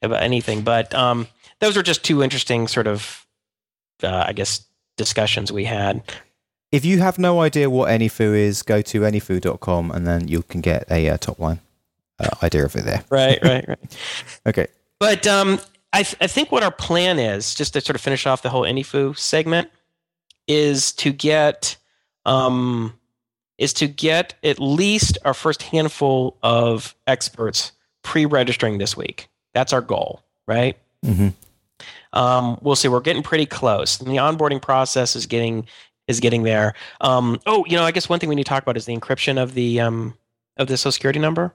[0.01, 0.61] about anything.
[0.63, 1.28] But um,
[1.66, 3.26] those are just two interesting sort of,
[4.03, 4.63] uh, I guess,
[4.97, 6.03] discussions we had.
[6.72, 10.61] If you have no idea what AnyFu is, go to anyfu.com and then you can
[10.61, 11.59] get a uh, top line
[12.20, 13.03] uh, idea of it there.
[13.09, 13.97] Right, right, right.
[14.45, 14.68] Okay.
[14.99, 15.59] But um,
[15.91, 18.49] I, th- I think what our plan is, just to sort of finish off the
[18.49, 19.70] whole AnyFu segment,
[20.47, 21.78] is to get
[22.26, 22.93] um,
[23.57, 27.72] is to get at least our first handful of experts
[28.03, 29.30] pre-registering this week.
[29.53, 30.78] That's our goal, right?
[31.03, 31.30] hmm
[32.13, 32.88] Um, we'll see.
[32.88, 33.99] We're getting pretty close.
[33.99, 35.65] And the onboarding process is getting
[36.07, 36.73] is getting there.
[37.01, 38.95] Um, oh, you know, I guess one thing we need to talk about is the
[38.95, 40.13] encryption of the um,
[40.57, 41.53] of the social security number.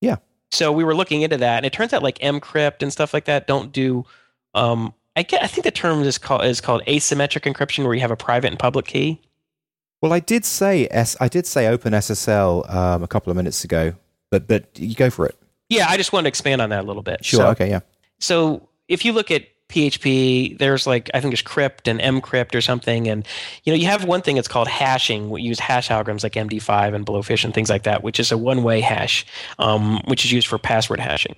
[0.00, 0.16] Yeah.
[0.50, 3.24] So we were looking into that, and it turns out like mcrypt and stuff like
[3.24, 4.04] that don't do.
[4.54, 5.42] Um, I get.
[5.42, 8.48] I think the term is called is called asymmetric encryption, where you have a private
[8.48, 9.20] and public key.
[10.00, 11.16] Well, I did say S.
[11.20, 13.94] I did say OpenSSL um, a couple of minutes ago,
[14.30, 15.36] but but you go for it.
[15.68, 17.24] Yeah, I just wanted to expand on that a little bit.
[17.24, 17.40] Sure.
[17.40, 17.70] So- okay.
[17.70, 17.80] Yeah.
[18.20, 22.60] so if you look at PHP, there's like I think there's crypt and mcrypt or
[22.60, 23.26] something, and
[23.64, 25.30] you know you have one thing that's called hashing.
[25.30, 28.38] We use hash algorithms like MD5 and Blowfish and things like that, which is a
[28.38, 29.26] one-way hash,
[29.58, 31.34] um, which is used for password hashing.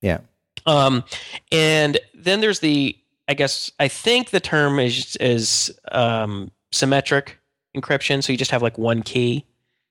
[0.00, 0.18] Yeah.
[0.66, 1.04] Um,
[1.52, 2.96] and then there's the
[3.28, 7.38] I guess I think the term is is um, symmetric
[7.76, 8.22] encryption.
[8.24, 9.46] So you just have like one key.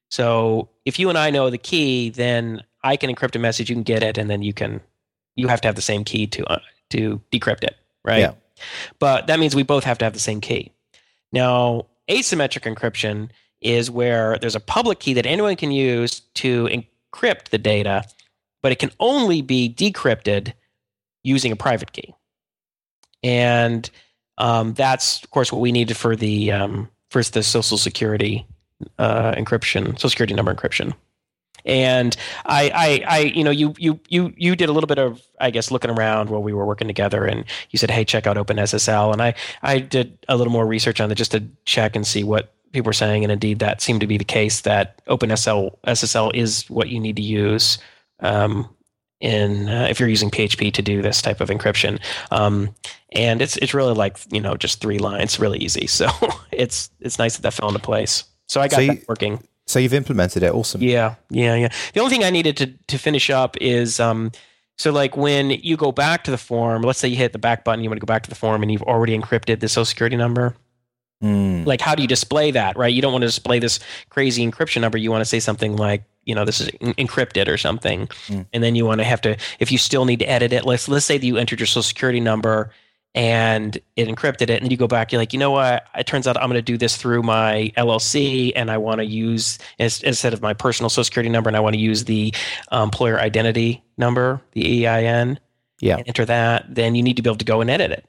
[0.09, 3.69] So if you and I know the key, then I can encrypt a message.
[3.69, 4.81] You can get it, and then you can
[5.35, 6.59] you have to have the same key to uh,
[6.89, 8.19] to decrypt it, right?
[8.19, 8.33] Yeah.
[8.99, 10.71] But that means we both have to have the same key.
[11.31, 13.29] Now, asymmetric encryption
[13.61, 18.03] is where there's a public key that anyone can use to encrypt the data,
[18.61, 20.53] but it can only be decrypted
[21.23, 22.13] using a private key.
[23.23, 23.89] And
[24.37, 28.45] um, that's, of course, what we needed for the um, for the Social Security
[28.99, 30.93] uh, encryption, Social Security number encryption.
[31.67, 32.15] And
[32.45, 35.51] I, I, I, you know, you, you, you, you did a little bit of, I
[35.51, 39.11] guess, looking around while we were working together, and you said, "Hey, check out OpenSSL."
[39.13, 42.23] And I, I did a little more research on it just to check and see
[42.23, 44.61] what people were saying, and indeed, that seemed to be the case.
[44.61, 47.77] That OpenSSL SSL is what you need to use
[48.21, 48.67] um,
[49.19, 51.99] in uh, if you're using PHP to do this type of encryption.
[52.31, 52.73] Um,
[53.11, 55.87] and it's it's really like you know just three lines, really easy.
[55.87, 56.07] So
[56.51, 58.23] it's it's nice that that fell into place.
[58.47, 59.43] So I got So you- that working.
[59.67, 60.53] So you've implemented it.
[60.53, 60.81] Awesome.
[60.81, 61.69] Yeah, yeah, yeah.
[61.93, 64.31] The only thing I needed to to finish up is um
[64.77, 67.63] so like when you go back to the form, let's say you hit the back
[67.63, 69.85] button, you want to go back to the form and you've already encrypted the social
[69.85, 70.55] security number.
[71.23, 71.65] Mm.
[71.65, 72.93] Like how do you display that, right?
[72.93, 74.97] You don't want to display this crazy encryption number.
[74.97, 78.07] You want to say something like, you know, this is en- encrypted or something.
[78.27, 78.45] Mm.
[78.53, 80.87] And then you want to have to if you still need to edit it, let's
[80.87, 82.71] let's say that you entered your social security number
[83.17, 86.05] and it encrypted it and then you go back you're like you know what it
[86.05, 89.57] turns out i'm going to do this through my llc and i want to use
[89.79, 92.31] instead of my personal social security number and i want to use the
[92.71, 95.39] um, employer identity number the ein
[95.81, 95.97] Yeah.
[95.97, 98.05] and enter that then you need to be able to go and edit it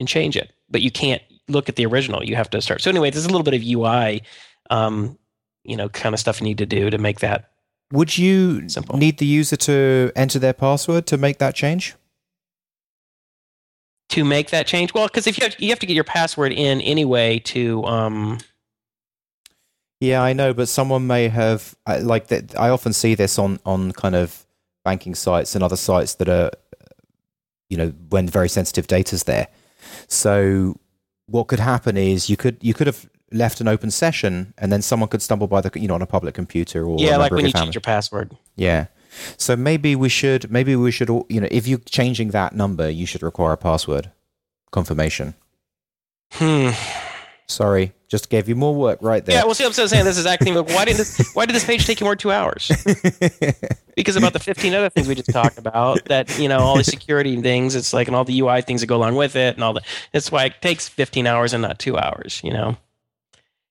[0.00, 2.90] and change it but you can't look at the original you have to start so
[2.90, 4.22] anyway there's a little bit of ui
[4.70, 5.16] um,
[5.62, 7.50] you know kind of stuff you need to do to make that
[7.92, 8.96] Would you Simple.
[8.98, 11.94] need the user to enter their password to make that change?
[14.10, 16.52] To make that change well because if you have, you have to get your password
[16.52, 18.38] in anyway to um,
[20.00, 22.58] Yeah, I know, but someone may have like that.
[22.58, 24.46] I often see this on on kind of
[24.84, 26.50] banking sites and other sites that are,
[27.68, 29.48] you know, when very sensitive data's there.
[30.06, 30.78] So
[31.26, 34.80] what could happen is you could you could have left an open session and then
[34.82, 37.44] someone could stumble by the you know on a public computer or yeah like when
[37.44, 37.66] you family.
[37.66, 38.86] change your password Yeah.
[39.36, 42.88] So maybe we should maybe we should all you know if you're changing that number,
[42.90, 44.10] you should require a password
[44.70, 45.34] confirmation.
[46.32, 46.70] hmm
[47.48, 49.36] Sorry, just gave you more work right there.
[49.36, 50.54] Yeah, well, see, I'm still saying this is acting.
[50.54, 51.30] Like, why did this?
[51.32, 52.70] Why did this page take you more two hours?
[53.96, 56.84] Because about the 15 other things we just talked about, that you know, all the
[56.84, 59.64] security things, it's like, and all the UI things that go along with it, and
[59.64, 59.84] all that.
[60.12, 62.42] That's why it takes 15 hours and not two hours.
[62.44, 62.76] You know.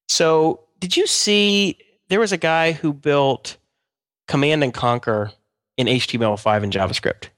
[0.07, 1.77] So, did you see?
[2.07, 3.57] There was a guy who built
[4.28, 5.32] Command and Conquer
[5.78, 7.30] in HTML5 and JavaScript.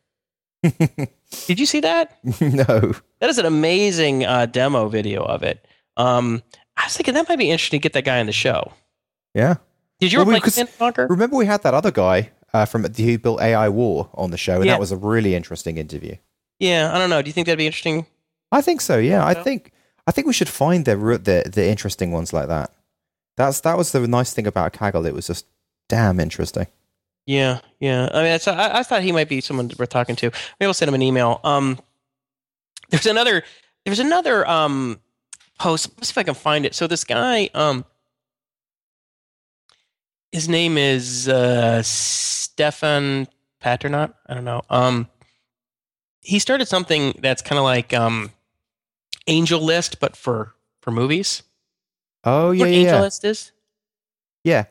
[1.48, 2.18] Did you see that?
[2.42, 2.94] no.
[3.20, 5.66] That is an amazing uh, demo video of it.
[5.98, 6.42] Um,
[6.76, 8.72] I was thinking that might be interesting to get that guy on the show.
[9.34, 9.56] Yeah.
[10.00, 11.08] Did you Well, ever we- Command and Conquer?
[11.10, 14.56] Remember we had that other guy uh, from who built AI War on the show,
[14.58, 14.74] and Yeah.
[14.74, 16.16] that was a really interesting interview.
[16.60, 17.22] Yeah, I don't know.
[17.22, 18.06] Do you think that'd be interesting?
[18.52, 18.98] I think so.
[18.98, 19.44] Yeah, I Yeah.
[19.44, 19.72] think
[20.08, 22.72] I think we should find the the the interesting ones like that.
[23.36, 25.06] That's that was the nice thing about Kaggle.
[25.06, 25.46] It was just
[25.90, 26.68] damn interesting.
[27.28, 28.08] Yeah, yeah.
[28.12, 30.32] I mean, that's, I, I thought he might be someone worth talking to.
[30.60, 31.42] Maybe I'll send him an email.
[31.44, 31.78] Um,
[32.90, 33.44] there's another.
[33.86, 35.00] There's another um
[35.60, 35.90] post.
[35.98, 36.74] Let's see if I can find it.
[36.74, 37.84] So this guy, um,
[40.32, 43.28] his name is uh, Stephan
[43.62, 44.14] Paternot.
[44.28, 44.62] I don't know.
[44.70, 45.08] Um,
[46.22, 48.32] he started something that's kind of like um,
[49.28, 51.44] Angel List, but for for movies.
[52.24, 53.52] Oh yeah, what yeah, Angel yeah, List is?
[54.44, 54.66] yeah.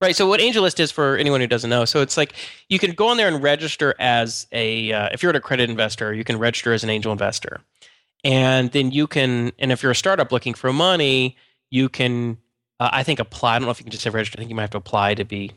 [0.00, 0.14] Right.
[0.14, 2.34] So what AngelList is for anyone who doesn't know, so it's like
[2.68, 6.12] you can go on there and register as a uh, if you're an accredited investor,
[6.12, 7.60] you can register as an angel investor,
[8.22, 11.36] and then you can and if you're a startup looking for money,
[11.70, 12.36] you can
[12.78, 13.56] uh, I think apply.
[13.56, 14.36] I don't know if you can just say register.
[14.36, 15.52] I think you might have to apply to be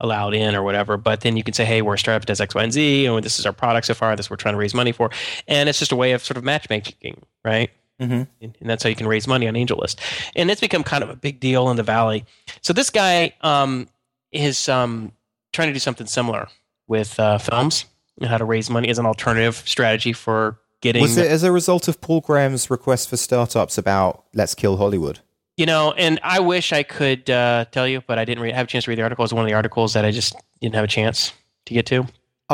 [0.00, 0.96] allowed in or whatever.
[0.96, 3.06] But then you can say, hey, we're a startup that does X, Y, and Z,
[3.06, 4.14] and this is our product so far.
[4.16, 5.10] This we're trying to raise money for,
[5.46, 7.70] and it's just a way of sort of matchmaking, right?
[8.02, 8.26] Mhm.
[8.40, 9.96] and, and that's how you can raise money on AngelList.
[10.34, 12.24] And it's become kind of a big deal in the valley.
[12.60, 13.88] So this guy um,
[14.32, 15.12] is um,
[15.52, 16.48] trying to do something similar
[16.88, 17.84] with uh, films
[18.20, 21.02] and how to raise money as an alternative strategy for getting.
[21.02, 25.20] Was it as a result of Paul Graham's request for startups about let's kill Hollywood?
[25.56, 28.66] You know, and I wish I could uh, tell you, but I didn't read, have
[28.66, 29.22] a chance to read the article.
[29.22, 31.32] It was one of the articles that I just didn't have a chance
[31.66, 32.06] to get to.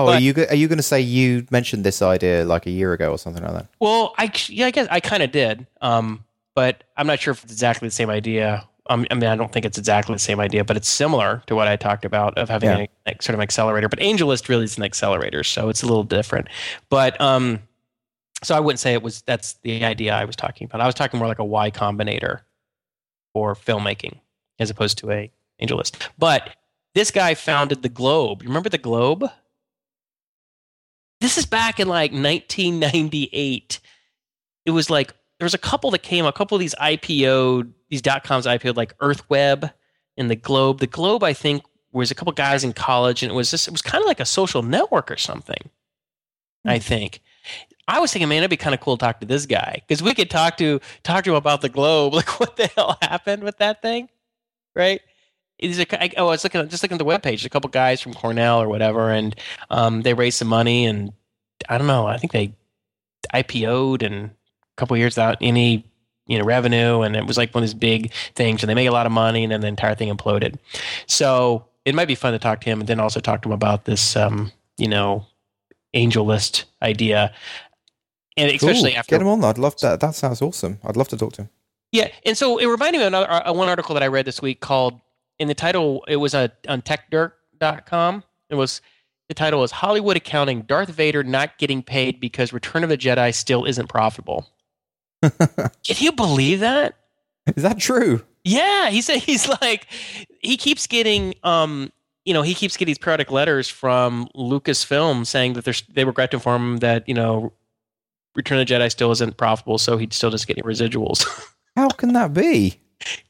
[0.06, 2.92] Oh, are you are you going to say you mentioned this idea like a year
[2.92, 3.66] ago or something like that?
[3.80, 6.24] Well, I yeah, I guess I kind of did, um,
[6.54, 8.66] but I'm not sure if it's exactly the same idea.
[8.90, 11.54] Um, I mean, I don't think it's exactly the same idea, but it's similar to
[11.54, 12.86] what I talked about of having Yeah.
[13.06, 13.86] a, a sort of an accelerator.
[13.88, 16.48] But AngelList really is an accelerator, so it's a little different.
[16.88, 17.60] But um,
[18.42, 20.80] so I wouldn't say it was that's the idea I was talking about.
[20.80, 22.40] I was talking more like a Y Combinator
[23.34, 24.20] for filmmaking
[24.58, 25.30] as opposed to a
[25.60, 26.08] AngelList.
[26.18, 26.50] But
[26.94, 28.42] this guy founded the Globe.
[28.42, 29.30] You remember the Globe?
[31.20, 33.80] This is back in like 1998.
[34.64, 38.02] It was like there was a couple that came, a couple of these IPO, these
[38.02, 39.72] dot coms IPO, like EarthWeb
[40.16, 40.80] and the Globe.
[40.80, 43.70] The Globe, I think, was a couple guys in college, and it was just it
[43.70, 45.70] was kind of like a social network or something.
[46.64, 46.82] I hmm.
[46.82, 47.20] think.
[47.86, 50.02] I was thinking, man, it'd be kind of cool to talk to this guy because
[50.02, 52.12] we could talk to talk to him about the globe.
[52.18, 54.08] Like, what the hell happened with that thing,
[54.74, 55.00] right?
[55.58, 57.44] Is it, I, oh, I was looking at, just looking at the webpage.
[57.44, 59.34] A couple guys from Cornell or whatever, and
[59.70, 61.12] um, they raised some money, and
[61.68, 62.06] I don't know.
[62.06, 62.54] I think they
[63.34, 64.30] IPO'd and a
[64.76, 65.84] couple years without any
[66.26, 68.88] you know revenue, and it was like one of these big things, and they make
[68.88, 70.58] a lot of money, and then the entire thing imploded.
[71.06, 73.52] So it might be fun to talk to him, and then also talk to him
[73.54, 75.26] about this, um, you know,
[75.94, 77.32] angel list idea,
[78.36, 79.42] and especially after get him on.
[79.42, 80.00] I'd love that.
[80.00, 80.78] That sounds awesome.
[80.84, 81.50] I'd love to talk to him.
[81.90, 84.40] yeah, and so it reminded me of another uh, one article that I read this
[84.40, 85.00] week called
[85.38, 88.24] in the title it was a on techdirt.com.
[88.50, 88.80] It was
[89.28, 93.34] the title was Hollywood accounting Darth Vader not getting paid because Return of the Jedi
[93.34, 94.48] still isn't profitable.
[95.22, 96.94] Can you believe that?
[97.56, 98.24] Is that true?
[98.44, 99.86] Yeah, he said he's like
[100.40, 101.92] he keeps getting um
[102.24, 106.36] you know he keeps getting these periodic letters from Lucasfilm saying that they regret to
[106.36, 107.52] inform him that you know
[108.34, 111.26] Return of the Jedi still isn't profitable, so he still doesn't get any residuals.
[111.76, 112.80] How can that be?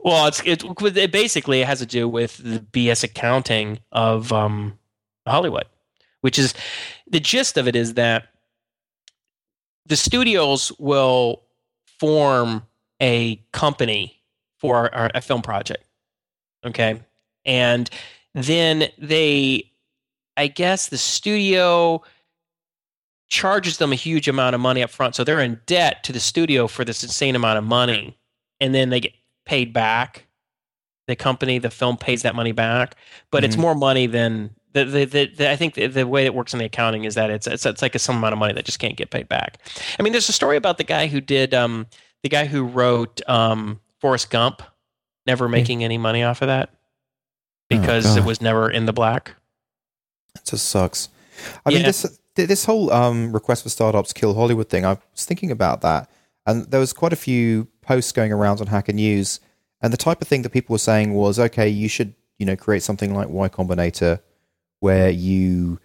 [0.01, 0.63] Well, it's it,
[0.97, 4.79] it basically has to do with the BS accounting of um,
[5.27, 5.67] Hollywood,
[6.21, 6.55] which is
[7.07, 8.29] the gist of it is that
[9.87, 11.43] the studios will
[11.99, 12.63] form
[13.01, 14.21] a company
[14.59, 15.85] for a, a film project,
[16.65, 17.01] okay,
[17.45, 17.89] and
[18.35, 19.71] then they,
[20.37, 22.03] I guess, the studio
[23.29, 26.21] charges them a huge amount of money up front, so they're in debt to the
[26.21, 28.17] studio for this insane amount of money,
[28.61, 29.13] and then they get
[29.49, 30.27] paid back.
[31.07, 32.95] The company, the film pays that money back,
[33.31, 33.61] but it's Mhm.
[33.61, 36.59] more money than the, the, the, the I think the, the way it works in
[36.59, 38.79] the accounting is that it's, it's it's like a some amount of money that just
[38.79, 39.57] can't get paid back.
[39.99, 41.87] I mean, there's a story about the guy who did um
[42.23, 44.61] the guy who wrote um Forrest Gump,
[45.27, 46.77] never making any money off of that Oh,
[47.71, 49.35] because it was never in the black.
[50.37, 51.09] It just sucks.
[51.65, 54.85] I mean, this this whole um, request for startups kill Hollywood thing.
[54.85, 56.11] I was thinking about that,
[56.47, 59.41] and there was quite a few posts going around on Hacker News,
[59.81, 62.55] and the type of thing that people were saying was, okay, you should you know
[62.55, 64.21] create something like Y Combinator,
[64.81, 65.81] where you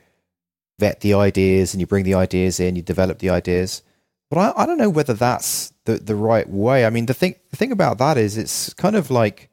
[0.79, 3.83] vet the ideas and you bring the ideas in, you develop the ideas.
[4.29, 6.85] But I, I don't know whether that's the the right way.
[6.85, 9.49] I mean, the thing the thing about that is it's kind of like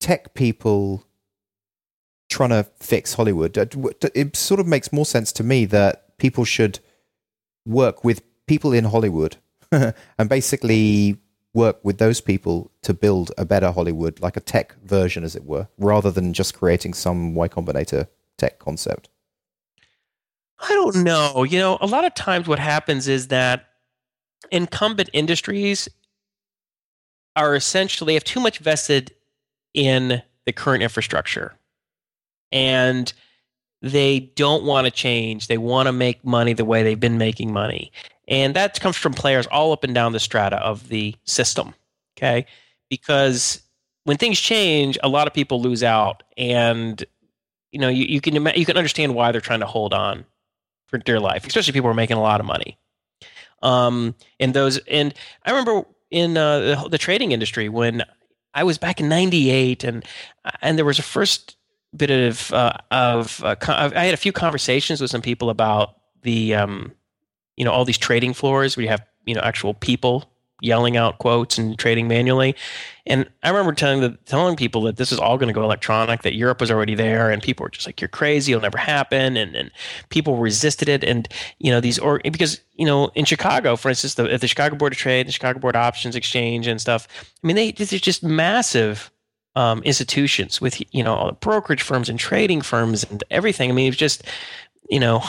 [0.00, 1.04] tech people
[2.30, 3.56] trying to fix Hollywood.
[4.14, 6.78] It sort of makes more sense to me that people should
[7.66, 9.36] work with people in Hollywood
[9.72, 11.18] and basically
[11.54, 15.44] work with those people to build a better Hollywood, like a tech version, as it
[15.44, 19.08] were, rather than just creating some Y Combinator tech concept?
[20.58, 21.42] I don't know.
[21.42, 23.66] You know, a lot of times what happens is that
[24.50, 25.88] incumbent industries
[27.36, 29.14] are essentially have too much vested
[29.74, 31.54] in the current infrastructure.
[32.50, 33.12] And
[33.80, 35.48] they don't want to change.
[35.48, 37.90] They want to make money the way they've been making money.
[38.32, 41.74] And that comes from players all up and down the strata of the system.
[42.16, 42.46] Okay.
[42.88, 43.62] Because
[44.04, 46.22] when things change, a lot of people lose out.
[46.38, 47.04] And
[47.72, 50.24] you know, you, you can you can understand why they're trying to hold on
[50.86, 52.78] for dear life, especially people who are making a lot of money.
[53.62, 55.14] Um, and those, and
[55.44, 58.02] I remember in uh, the, the trading industry when
[58.54, 60.04] I was back in '98, and
[60.60, 61.56] and there was a first
[61.96, 66.54] bit of uh, of uh, I had a few conversations with some people about the
[66.54, 66.92] um,
[67.56, 70.32] you know all these trading floors where you have you know actual people
[70.62, 72.54] yelling out quotes and trading manually.
[73.04, 76.22] And I remember telling the, telling people that this is all going to go electronic,
[76.22, 78.52] that Europe was already there, and people were just like, "You're crazy!
[78.52, 79.70] It'll never happen." And and
[80.08, 81.28] people resisted it, and
[81.58, 84.92] you know these or because you know in Chicago, for instance, the the Chicago Board
[84.92, 87.08] of Trade, the Chicago Board Options Exchange, and stuff.
[87.42, 89.10] I mean, they these are just massive
[89.56, 93.68] um, institutions with you know all the brokerage firms and trading firms and everything.
[93.68, 94.22] I mean, it's just
[94.88, 95.22] you know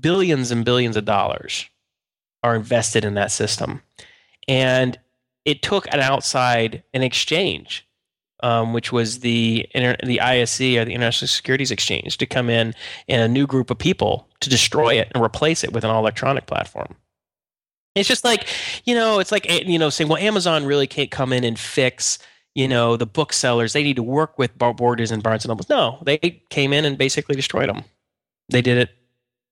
[0.00, 1.68] billions and billions of dollars
[2.42, 3.82] are invested in that system
[4.48, 4.98] and
[5.44, 7.86] it took an outside an exchange,
[8.42, 9.66] um, which was the
[10.04, 12.74] the ISE or the International Securities Exchange, to come in
[13.08, 16.00] and a new group of people to destroy it and replace it with an all
[16.00, 16.96] electronic platform.
[17.94, 18.46] It's just like
[18.84, 22.18] you know, it's like you know, saying, well, Amazon really can't come in and fix
[22.54, 23.72] you know the booksellers.
[23.72, 25.66] They need to work with Borders and Barnes and Noble.
[25.70, 27.84] No, they came in and basically destroyed them.
[28.48, 28.90] They did it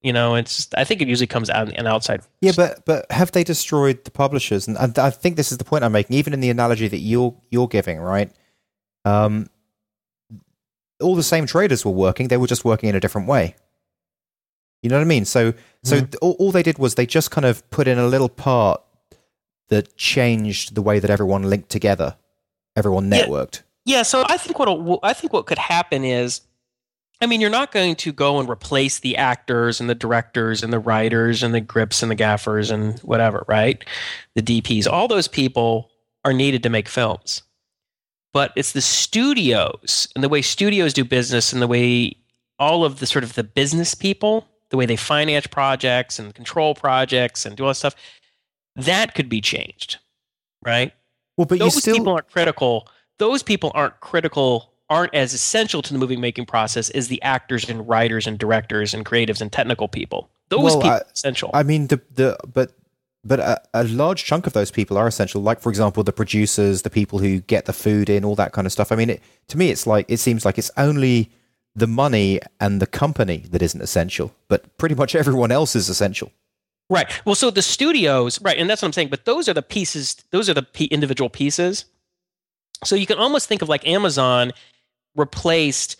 [0.02, 2.22] you know, it's I think it usually comes out an outside.
[2.40, 4.68] Yeah, but but have they destroyed the publishers?
[4.68, 6.16] And I, I think this is the point I'm making.
[6.16, 8.30] Even in the analogy that you're you're giving, right?
[9.04, 9.48] Um,
[11.00, 13.56] all the same traders were working; they were just working in a different way.
[14.82, 15.24] You know what I mean?
[15.24, 16.14] So so mm-hmm.
[16.22, 18.80] all, all they did was they just kind of put in a little part
[19.68, 22.16] that changed the way that everyone linked together,
[22.76, 23.62] everyone networked.
[23.84, 26.42] Yeah, yeah so I think what I think what could happen is
[27.20, 30.72] I mean, you're not going to go and replace the actors and the directors and
[30.72, 33.84] the writers and the grips and the gaffers and whatever, right?
[34.36, 34.86] The DPs.
[34.86, 35.90] All those people
[36.24, 37.42] are needed to make films.
[38.32, 42.16] But it's the studios and the way studios do business and the way
[42.58, 46.74] all of the sort of the business people, the way they finance projects and control
[46.74, 47.96] projects and do all that stuff,
[48.76, 49.98] that could be changed,
[50.64, 50.92] right?
[51.36, 51.96] Well, but those still...
[51.96, 52.88] people aren't critical.
[53.18, 57.68] Those people aren't critical aren't as essential to the movie making process as the actors
[57.68, 60.30] and writers and directors and creatives and technical people.
[60.48, 61.50] Those well, people I, are essential.
[61.52, 62.72] I mean, the the but
[63.24, 65.42] but a, a, large chunk of those people are essential.
[65.42, 68.66] Like for example, the producers, the people who get the food in, all that kind
[68.66, 68.90] of stuff.
[68.90, 71.30] I mean, it, to me, it's like it seems like it's only
[71.74, 76.32] the money and the company that isn't essential, but pretty much everyone else is essential.
[76.90, 77.08] Right.
[77.26, 79.08] Well, so the studios, right, and that's what I'm saying.
[79.08, 80.16] But those are the pieces.
[80.30, 81.84] Those are the p- individual pieces.
[82.84, 84.52] So you can almost think of like Amazon
[85.18, 85.96] replaced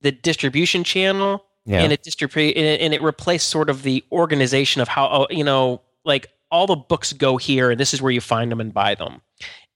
[0.00, 1.82] the distribution channel yeah.
[1.82, 5.82] and it distribute and it replaced sort of the organization of how oh, you know
[6.04, 8.94] like all the books go here and this is where you find them and buy
[8.94, 9.20] them.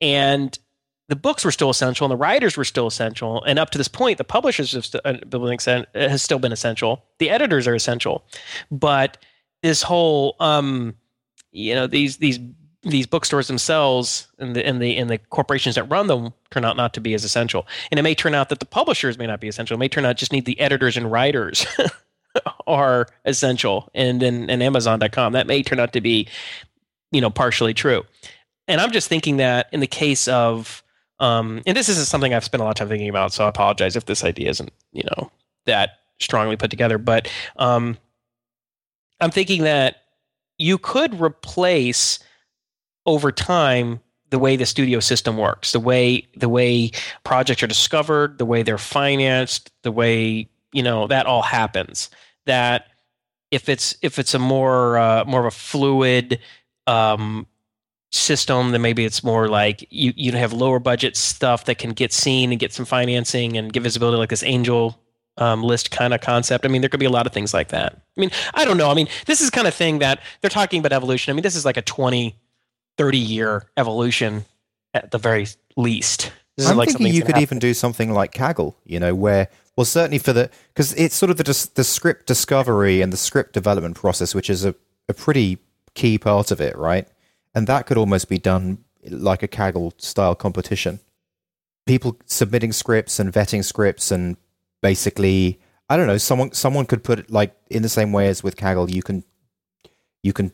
[0.00, 0.58] And
[1.08, 3.44] the books were still essential and the writers were still essential.
[3.44, 7.04] And up to this point the publishers have st- uh, has still been essential.
[7.18, 8.24] The editors are essential.
[8.70, 9.18] But
[9.62, 10.94] this whole um
[11.52, 12.38] you know these these
[12.84, 16.76] these bookstores themselves and the and the and the corporations that run them turn out
[16.76, 17.66] not to be as essential.
[17.90, 19.74] And it may turn out that the publishers may not be essential.
[19.74, 21.66] It may turn out just need the editors and writers
[22.66, 23.88] are essential.
[23.94, 26.28] And then and Amazon.com that may turn out to be,
[27.10, 28.04] you know, partially true.
[28.68, 30.82] And I'm just thinking that in the case of
[31.20, 33.48] um, and this isn't something I've spent a lot of time thinking about, so I
[33.48, 35.30] apologize if this idea isn't, you know,
[35.64, 36.98] that strongly put together.
[36.98, 37.96] But um,
[39.20, 40.02] I'm thinking that
[40.58, 42.18] you could replace
[43.06, 44.00] over time
[44.30, 46.90] the way the studio system works, the way the way
[47.22, 52.10] projects are discovered, the way they're financed, the way you know that all happens.
[52.46, 52.86] That
[53.50, 56.40] if it's if it's a more uh, more of a fluid
[56.86, 57.46] um,
[58.10, 62.12] system, then maybe it's more like you you have lower budget stuff that can get
[62.12, 64.98] seen and get some financing and give visibility, like this angel
[65.36, 66.64] um, list kind of concept.
[66.64, 67.92] I mean, there could be a lot of things like that.
[68.16, 68.90] I mean, I don't know.
[68.90, 71.32] I mean, this is kind of thing that they're talking about evolution.
[71.32, 72.36] I mean, this is like a 20,
[72.98, 74.44] 30 year evolution
[74.92, 75.46] at the very
[75.76, 76.32] least.
[76.56, 77.42] This I'm like thinking you could happen.
[77.42, 81.30] even do something like Kaggle, you know, where well, certainly for the because it's sort
[81.30, 84.74] of the the script discovery and the script development process, which is a,
[85.08, 85.58] a pretty
[85.94, 87.08] key part of it, right?
[87.54, 91.00] And that could almost be done like a Kaggle style competition.
[91.86, 94.36] People submitting scripts and vetting scripts and
[94.80, 96.18] basically I don't know.
[96.18, 98.90] Someone someone could put it like in the same way as with Kaggle.
[98.90, 99.24] You can
[100.22, 100.52] you can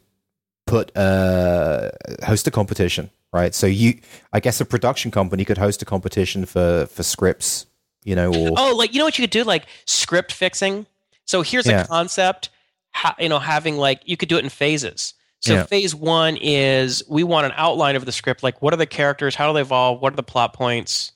[0.70, 1.90] put uh,
[2.24, 3.54] host a competition, right?
[3.54, 4.00] So you,
[4.32, 7.66] I guess, a production company could host a competition for for scripts,
[8.04, 10.86] you know, or Oh, like you know what you could do, like script fixing.
[11.26, 11.82] So here's Yeah.
[11.82, 12.50] a concept.
[12.92, 15.14] Ha, you know, having like you could do it in phases.
[15.40, 15.64] So Yeah.
[15.64, 19.34] phase one is we want an outline of the script, like what are the characters,
[19.34, 21.12] how do they evolve, what are the plot points,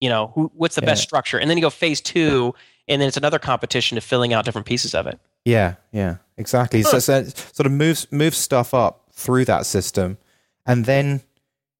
[0.00, 2.54] you know, who, what's the best structure, and then you go phase two,
[2.88, 5.20] and then it's another competition to filling out different pieces of it.
[5.44, 6.82] Yeah, yeah, exactly.
[6.82, 10.18] So, so it sort of moves moves stuff up through that system,
[10.66, 11.22] and then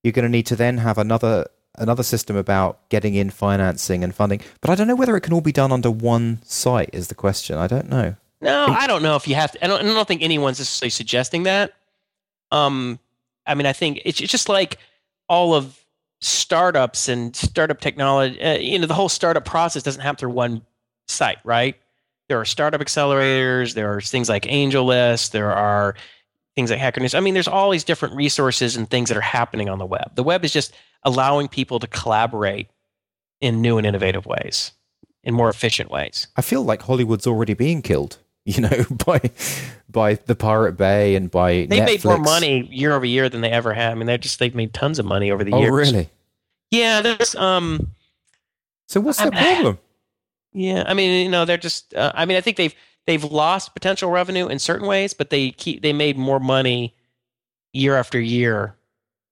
[0.02, 4.14] you're going to need to then have another another system about getting in financing and
[4.14, 4.40] funding.
[4.60, 6.90] But I don't know whether it can all be done under one site.
[6.92, 7.56] Is the question?
[7.56, 8.16] I don't know.
[8.40, 9.64] No, I don't know if you have to.
[9.64, 11.72] I don't, I don't think anyone's necessarily suggesting that.
[12.52, 12.98] Um,
[13.46, 14.78] I mean, I think it's, it's just like
[15.28, 15.78] all of
[16.20, 18.40] startups and startup technology.
[18.40, 20.62] Uh, you know, the whole startup process doesn't happen through one
[21.08, 21.76] site, right?
[22.28, 23.74] There are startup accelerators.
[23.74, 25.30] There are things like AngelList.
[25.30, 25.94] There are
[26.54, 27.14] things like Hacker News.
[27.14, 30.14] I mean, there's all these different resources and things that are happening on the web.
[30.14, 30.74] The web is just
[31.04, 32.68] allowing people to collaborate
[33.40, 34.72] in new and innovative ways,
[35.22, 36.26] in more efficient ways.
[36.36, 38.18] I feel like Hollywood's already being killed.
[38.48, 39.20] You know, by
[39.90, 43.50] by the Pirate Bay and by They made more money year over year than they
[43.50, 43.92] ever have.
[43.92, 45.70] I mean, they're just they've made tons of money over the Oh, years.
[45.70, 46.08] Oh, really?
[46.70, 47.88] Yeah, there's um,
[48.86, 49.78] So what's the problem?
[50.52, 50.84] Yeah.
[50.86, 51.94] I mean, you know, they're just.
[51.94, 52.74] Uh, I mean, I think they've
[53.06, 56.94] they've lost potential revenue in certain ways, but they keep they made more money
[57.72, 58.74] year after year.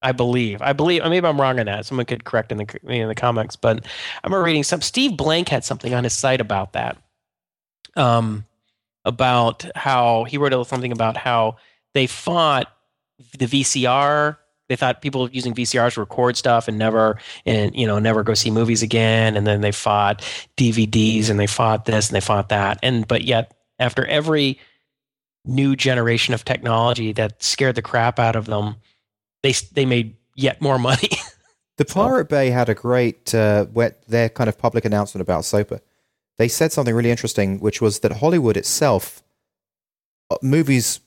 [0.03, 0.63] I believe.
[0.63, 1.03] I believe.
[1.03, 1.87] Maybe I'm wrong on that.
[1.87, 3.57] Someone could correct in the in the comments.
[3.57, 3.85] But
[4.23, 4.81] I remember reading some.
[4.81, 6.97] Steve Blank had something on his site about that.
[7.97, 8.45] Um,
[9.07, 11.57] about how he wrote something about how
[11.95, 12.71] they fought
[13.39, 14.37] the VCR.
[14.69, 18.35] They thought people using VCRs to record stuff and never and you know never go
[18.35, 19.37] see movies again.
[19.37, 20.23] And then they fought
[20.57, 22.79] DVDs and they fought this and they fought that.
[22.83, 24.59] And but yet after every
[25.45, 28.77] new generation of technology that scared the crap out of them,
[29.43, 31.11] they they made yet more money.
[31.79, 35.81] The Pirate Bay had a great uh, wet their kind of public announcement about SOPA.
[36.39, 39.23] They said something really interesting, which was that Hollywood itself,
[40.31, 41.01] uh, movies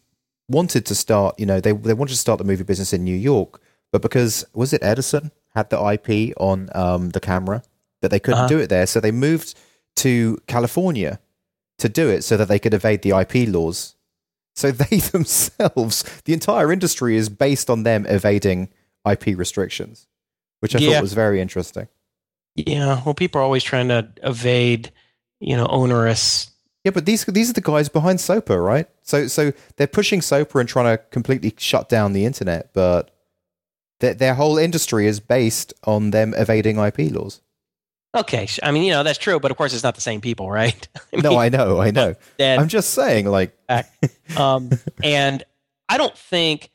[0.50, 1.40] wanted to start.
[1.40, 3.62] You know, they they wanted to start the movie business in New York,
[3.92, 7.64] but because was it Edison had the IP on um, the camera
[8.02, 8.48] that they couldn't Uh-huh.
[8.48, 9.56] do it there, so they moved
[9.98, 11.20] to California
[11.80, 13.96] to do it so that they could evade the IP laws.
[14.56, 18.70] So they themselves, the entire industry is based on them evading
[19.10, 20.08] IP restrictions,
[20.60, 20.94] which I Yeah.
[20.94, 21.88] thought was very interesting.
[22.56, 24.92] yeah, well, people are always trying to evade,
[25.40, 26.52] you know, onerous.
[26.84, 28.88] Yeah, but these these are the guys behind SOPA, right?
[29.02, 33.12] So so they're pushing SOPA and trying to completely shut down the internet, but
[34.00, 37.42] their their whole industry is based on them evading IP laws.
[38.16, 40.50] Okay, I mean, you know, that's true, but of course, it's not the same people,
[40.50, 40.88] right?
[41.14, 42.16] I No, I know, I know.
[42.40, 43.56] that- I'm just saying, like,
[44.36, 44.72] um,
[45.04, 45.44] and
[45.88, 46.72] I don't think,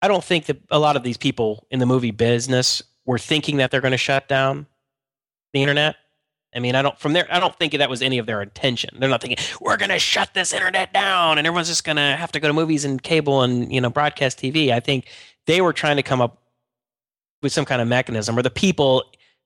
[0.00, 3.58] I don't think that a lot of these people in the movie business were thinking
[3.58, 4.66] that they're going to shut down
[5.52, 5.96] the internet.
[6.54, 7.26] I mean, I don't from there.
[7.30, 8.96] I don't think that was any of their intention.
[8.98, 12.16] They're not thinking we're going to shut this internet down and everyone's just going to
[12.16, 14.70] have to go to movies and cable and you know broadcast TV.
[14.70, 15.06] I think
[15.46, 16.40] they were trying to come up
[17.42, 19.04] with some kind of mechanism, or the people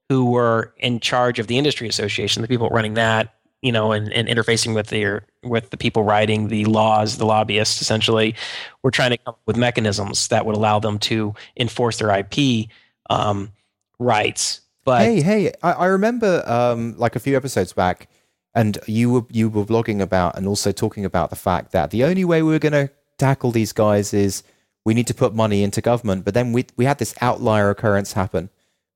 [0.08, 4.12] who were in charge of the industry association, the people running that, you know, and,
[4.12, 8.34] and interfacing with the with the people writing the laws, the lobbyists, essentially,
[8.82, 12.68] were trying to come up with mechanisms that would allow them to enforce their IP
[13.08, 13.52] um,
[13.98, 14.60] rights.
[14.84, 18.08] But hey, hey, I, I remember um, like a few episodes back,
[18.54, 22.04] and you were you were blogging about and also talking about the fact that the
[22.04, 24.42] only way we were going to tackle these guys is
[24.84, 26.24] we need to put money into government.
[26.24, 28.50] But then we we had this outlier occurrence happen.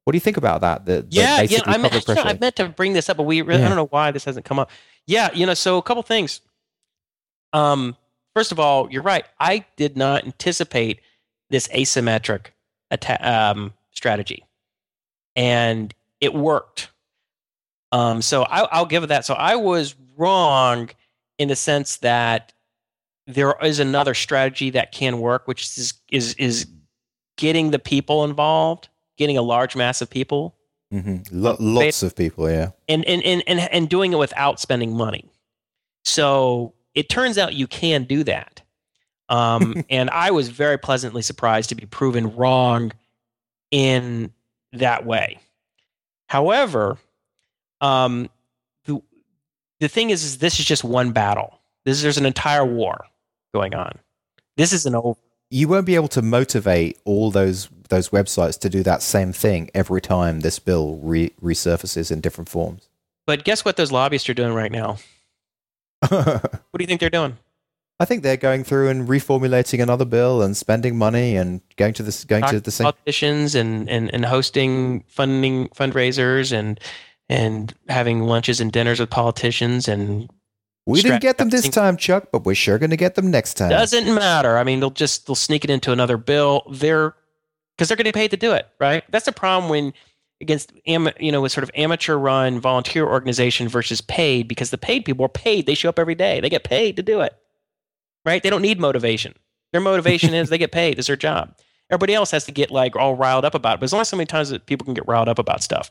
[0.05, 0.87] What do you think about that?
[0.87, 2.23] The, yeah, yeah, I meant, public you know.
[2.23, 3.69] I meant to bring this up, but we I Yeah.
[3.69, 4.71] don't know why this hasn't come up.
[5.07, 6.41] Yeah, you know, so a couple things.
[7.53, 7.97] Um,
[8.35, 9.25] first of all, you're right.
[9.39, 11.01] I did not anticipate
[11.51, 12.47] this asymmetric
[12.91, 14.45] atta- um, strategy,
[15.37, 16.91] and it worked.
[17.93, 19.25] Um, so I, I'll give it that.
[19.25, 20.91] So I was wrong
[21.39, 22.53] in the sense that
[23.27, 26.67] there is another strategy that can work, which is is is
[27.37, 30.59] getting the people involved, getting a large mass of people
[30.91, 32.71] hmm Lo- lots of people, yeah.
[32.89, 35.31] and and, and and and doing it without spending money.
[36.05, 38.63] So it turns out you can do that.
[39.29, 42.93] Um, and I was very pleasantly surprised to be proven wrong
[43.71, 44.33] in
[44.73, 45.39] that way.
[46.29, 46.99] However,
[47.81, 48.29] um,
[48.85, 49.01] the
[49.81, 51.59] the thing is, is this is just one battle.
[51.85, 53.07] This there's an entire war
[53.55, 53.99] going on.
[54.57, 55.19] This isn't over.
[55.51, 59.71] You won't be able to motivate all those those websites to do that same thing
[59.75, 62.89] every time this bill re- resurfaces in different forms.
[63.27, 64.99] But guess what those lobbyists are doing right now?
[66.71, 67.37] What do you think they're doing?
[68.01, 72.03] I think they're going through and reformulating another bill and spending money and going to
[72.05, 72.85] this going to the same.
[72.85, 76.79] politicians and, and, and hosting funding fundraisers and
[77.29, 80.31] and having lunches and dinners with politicians and
[80.87, 83.55] We didn't get them this time, Chuck, but we're sure going to get them next
[83.55, 83.69] time.
[83.69, 84.57] doesn't matter.
[84.57, 86.63] I mean, they'll just they'll sneak it into another bill.
[86.71, 87.15] They're
[87.77, 89.05] because they're getting paid to do it, right?
[89.11, 89.93] That's the problem when
[90.41, 94.79] against am, you know with sort of amateur run volunteer organization versus paid because the
[94.79, 95.67] paid people are paid.
[95.67, 96.41] They show up every day.
[96.41, 97.37] They get paid to do it,
[98.29, 98.43] right?
[98.43, 99.35] They don't need motivation.
[99.73, 100.99] Their motivation is they get paid.
[100.99, 101.57] It's their job.
[101.91, 103.77] Everybody else has to get like all riled up about it.
[103.77, 105.91] But there's only so many times that people can get riled up about stuff.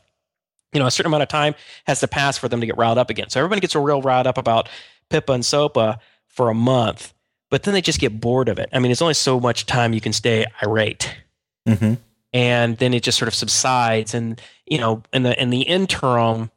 [0.72, 1.54] You know, a certain amount of time
[1.86, 3.30] has to pass for them to get riled up again.
[3.30, 4.68] So everybody gets a real riled up about
[5.10, 7.14] PIPA and SOPA for a month,
[7.50, 8.68] but then they just get bored of it.
[8.72, 11.16] I mean, it's only so much time you can stay irate
[11.66, 11.94] hmm
[12.32, 16.50] and then it just sort of subsides and you know in the in the interim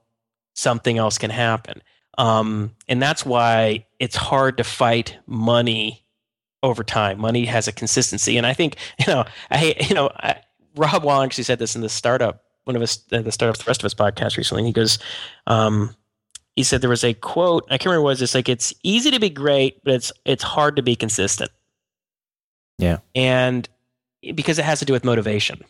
[0.53, 1.81] something else can happen
[2.17, 6.03] um, and that's why it's hard to fight money
[6.63, 10.41] over time money has a consistency and i think you know i you know I,
[10.75, 13.63] Rob Walling actually said this in the startup one of us uh, the startup the
[13.67, 14.99] rest of us podcast recently he goes
[15.47, 15.95] um,
[16.55, 18.73] he said there was a quote i can't remember what it was it's like it's
[18.83, 21.51] easy to be great but it's it's hard to be consistent
[22.77, 22.97] Yeah.
[23.15, 23.67] and
[24.35, 25.63] because it has to do with motivation.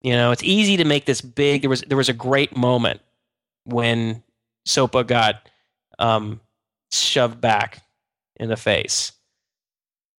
[0.00, 1.62] You know, it's easy to make this big.
[1.62, 3.00] There was there was a great moment
[3.64, 4.22] when
[4.66, 5.48] SOPA got
[5.98, 6.40] um,
[6.98, 7.82] shoved back
[8.36, 9.12] in the face,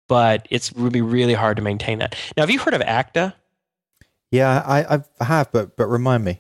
[0.08, 2.16] but it's really really hard to maintain that.
[2.36, 3.36] Now, have you heard of ACTA?
[4.32, 6.40] Yeah, I, I have, but but remind me.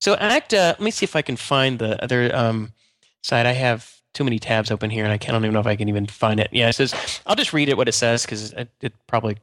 [0.00, 2.72] So ACTA, let me see if I can find the other um,
[3.22, 3.46] site.
[3.46, 5.66] I have too many tabs open here, and I can't I don't even know if
[5.66, 6.48] I can even find it.
[6.52, 9.36] Yeah, it says I'll just read it what it says because it, it probably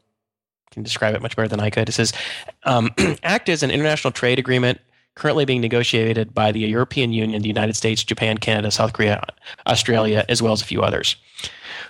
[0.71, 1.89] can describe it much better than I could.
[1.89, 2.13] It says
[2.63, 2.91] um,
[3.23, 4.79] ACTA is an international trade agreement
[5.17, 9.21] currently being negotiated by the European Union, the United States, Japan, Canada, South Korea,
[9.65, 11.15] Australia, as well as a few others,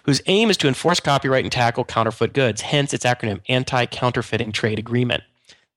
[0.04, 2.62] whose aim is to enforce copyright and tackle counterfeit goods.
[2.62, 5.24] Hence, its acronym Anti-Counterfeiting Trade Agreement.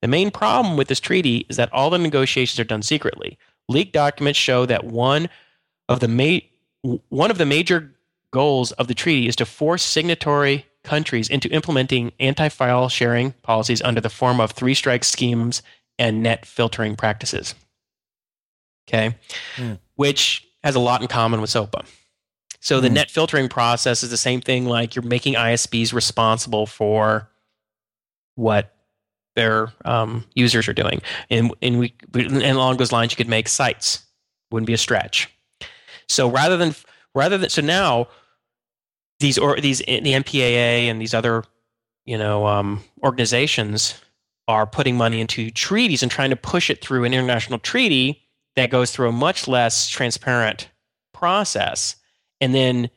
[0.01, 3.37] The main problem with this treaty is that all the negotiations are done secretly.
[3.67, 5.29] Leaked documents show that one
[5.87, 7.93] of the ma- one of the major
[8.31, 14.01] goals of the treaty is to force signatory countries into implementing anti-file sharing policies under
[14.01, 15.61] the form of three-strike schemes
[15.99, 17.55] and net filtering practices.
[18.87, 19.15] Okay,
[19.55, 19.73] Hmm.
[19.95, 21.85] which has a lot in common with SOPA.
[22.59, 22.95] So the Hmm.
[22.95, 24.65] net filtering process is the same thing.
[24.65, 27.29] Like you're making ISPs responsible for
[28.35, 28.75] what
[29.35, 33.47] their um, users are doing, and and we and along those lines, you could make
[33.47, 34.03] sites.
[34.51, 35.29] Wouldn't be a stretch.
[36.09, 36.75] So rather than
[37.15, 38.07] rather than so now
[39.19, 41.45] these or these the MPAA and these other
[42.05, 43.95] you know um, organizations
[44.51, 48.21] are putting money into treaties and trying to push it through an international treaty
[48.55, 50.69] that goes through a much less transparent
[51.13, 51.95] process.
[52.41, 52.89] And then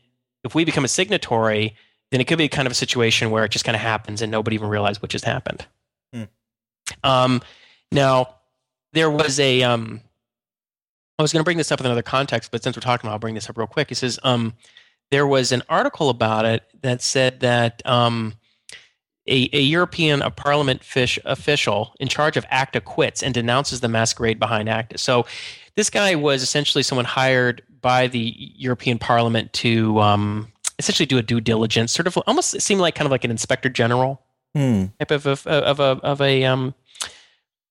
[0.43, 1.77] if we become a signatory,
[2.11, 4.31] then it could be kind of a situation where it just kind of happens and
[4.31, 5.67] nobody even realized what just happened.
[6.13, 6.25] Hmm.
[7.03, 7.43] Um,
[7.93, 8.37] now,
[8.93, 9.63] there was a.
[9.63, 10.01] Um,
[11.19, 13.13] I was going to bring this up in another context, but since we're talking about,
[13.13, 13.93] it, I'll bring this up real quick.
[13.93, 14.55] It says um,
[15.13, 18.35] there was an article about it that said that um,
[19.27, 23.89] a, a European a Parliament fish official in charge of ACTA quits and denounces the
[23.89, 24.99] masquerade behind ACTA.
[24.99, 25.27] So
[25.77, 31.23] this guy was essentially someone hired by the European Parliament to um, essentially do a
[31.23, 34.21] due diligence, sort of almost seemed like kind of like an inspector general
[34.55, 34.85] Hmm.
[35.01, 36.75] type of of, of a of a um,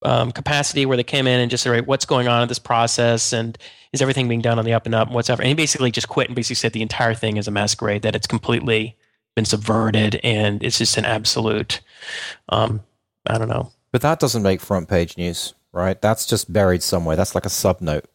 [0.03, 2.59] um, capacity where they came in and just said, right, what's going on in this
[2.59, 3.57] process and
[3.93, 5.41] is everything being done on the up and up and whatever.
[5.41, 8.15] And he basically just quit and basically said the entire thing is a masquerade, that
[8.15, 8.97] it's completely
[9.35, 11.81] been subverted and it's just an absolute,
[12.49, 12.81] um,
[13.27, 13.71] I don't know.
[13.91, 16.01] But that doesn't make front page news, right?
[16.01, 17.15] That's just buried somewhere.
[17.15, 18.05] That's like a sub note.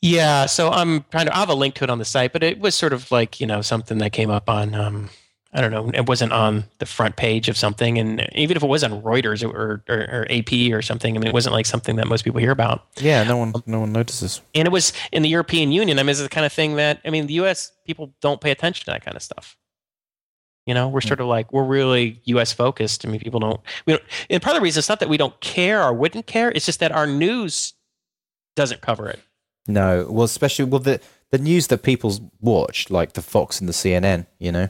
[0.00, 1.36] Yeah, so I'm trying to.
[1.36, 3.40] I have a link to it on the site, but it was sort of like
[3.40, 4.74] you know something that came up on.
[4.74, 5.10] Um,
[5.54, 5.90] I don't know.
[5.94, 9.48] It wasn't on the front page of something, and even if it was on Reuters
[9.48, 12.40] or, or, or AP or something, I mean, it wasn't like something that most people
[12.40, 12.84] hear about.
[12.96, 14.40] Yeah, no one no one notices.
[14.56, 16.00] And it was in the European Union.
[16.00, 17.70] I mean, it's the kind of thing that I mean, the U.S.
[17.86, 19.56] people don't pay attention to that kind of stuff.
[20.66, 22.52] You know, we're sort of like we're really U.S.
[22.52, 23.04] focused.
[23.04, 23.60] I mean, people don't.
[23.84, 24.02] We don't.
[24.30, 26.50] And part of the reason it's not that we don't care or wouldn't care.
[26.52, 27.74] It's just that our news
[28.54, 29.20] doesn't cover it.
[29.66, 33.72] No, well, especially well the the news that people watch, like the Fox and the
[33.72, 34.26] CNN.
[34.38, 34.68] You know.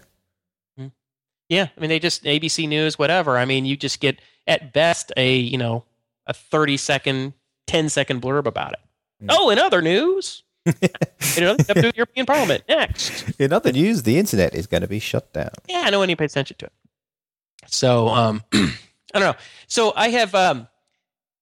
[1.48, 3.36] Yeah, I mean they just ABC News, whatever.
[3.36, 5.84] I mean, you just get at best a you know
[6.26, 7.34] a thirty second,
[7.66, 8.78] 10 second blurb about it.
[9.22, 9.26] Mm.
[9.30, 10.44] Oh, in other news,
[11.36, 13.40] in other step to European Parliament next.
[13.40, 15.50] In other news, the internet is going to be shut down.
[15.68, 16.72] Yeah, no one even pays attention to it.
[17.66, 18.68] So um, I
[19.14, 19.34] don't know.
[19.66, 20.68] So I have um,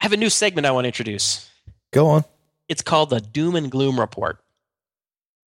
[0.00, 1.50] I have a new segment I want to introduce.
[1.92, 2.24] Go on.
[2.68, 4.38] It's called the Doom and Gloom Report,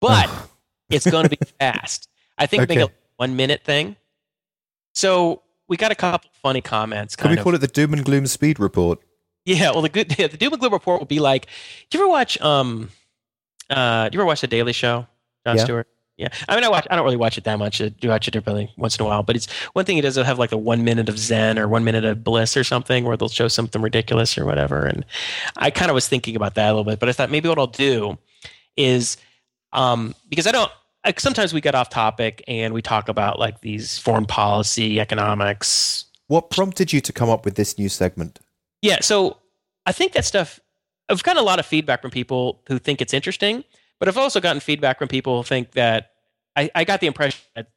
[0.00, 0.28] but
[0.90, 2.08] it's going to be fast.
[2.36, 3.96] I think make a one minute thing.
[4.94, 7.16] So we got a couple funny comments.
[7.16, 7.44] Can we of.
[7.44, 8.98] call it the Doom and Gloom Speed Report?
[9.44, 11.46] Yeah, well, the good yeah, the Doom and Gloom report will be like.
[11.90, 12.90] Do you ever watch um,
[13.70, 15.06] uh, do you ever watch the Daily Show,
[15.46, 15.64] Jon Yeah.
[15.64, 15.88] Stewart?
[16.18, 16.86] Yeah, I mean, I watch.
[16.90, 17.80] I don't really watch it that much.
[17.80, 19.96] I do watch it really once in a while, but it's one thing.
[19.96, 22.64] It does have like the one minute of Zen or one minute of bliss or
[22.64, 24.84] something, where they'll show something ridiculous or whatever.
[24.84, 25.06] And
[25.56, 27.58] I kind of was thinking about that a little bit, but I thought maybe what
[27.58, 28.18] I'll do
[28.76, 29.16] is,
[29.72, 30.70] um, because I don't.
[31.04, 36.04] Like sometimes we get off topic and we talk about like these foreign policy, economics,
[36.28, 38.38] What prompted you to come up with this new segment?
[38.82, 39.38] Yeah, so
[39.86, 40.60] I think that stuff.
[41.12, 43.64] I've gotten a lot of feedback from people who think it's interesting,
[43.98, 46.12] but I've also gotten feedback from people who think that
[46.56, 47.68] I, I got the impression that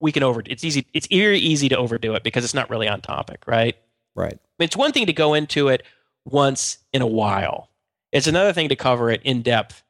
[0.00, 0.42] we can over.
[0.44, 0.86] It's easy.
[0.92, 3.76] It's very easy to overdo it because it's not really on topic, right?
[4.14, 4.38] Right.
[4.58, 5.84] It's one thing to go into it
[6.24, 7.70] once in a while.
[8.12, 9.82] It's another thing to cover it in depth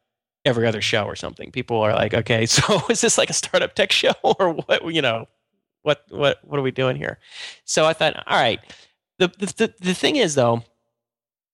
[0.44, 1.50] every other show or something.
[1.50, 4.92] People are like, okay, so is this like a startup tech show or what?
[4.92, 5.26] You know,
[5.82, 7.18] what what what are we doing here?
[7.64, 8.60] So I thought, all right.
[9.18, 10.62] The the the, the thing is though,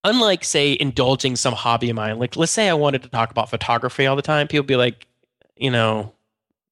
[0.04, 3.50] unlike say indulging some hobby of mine, like let's say I wanted to talk about
[3.50, 5.06] photography all the time, people be like,
[5.56, 6.12] you know,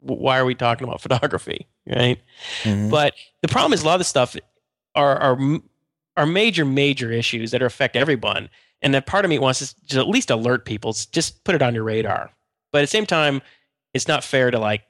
[0.01, 2.21] why are we talking about photography, right?
[2.63, 2.91] Mhm.
[2.91, 4.37] But the problem is a lot of the stuff
[4.95, 5.39] are are
[6.17, 8.51] are major major issues that affect everyone,
[8.83, 10.93] and that part of me wants to at least alert people.
[11.13, 12.31] Just put it on your radar.
[12.71, 13.41] But at the same time,
[13.95, 14.83] it's not fair to like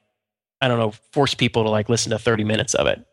[0.60, 3.04] I don't know force people to like listen to thirty minutes of it.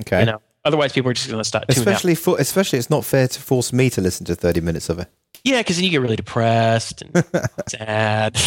[0.00, 0.20] okay.
[0.20, 1.64] You know, otherwise people are just going to start.
[1.68, 4.98] especially for especially it's not fair to force me to listen to 30 minutes of
[4.98, 5.08] it.
[5.44, 7.24] Yeah, because then you get really depressed and
[7.68, 8.38] sad.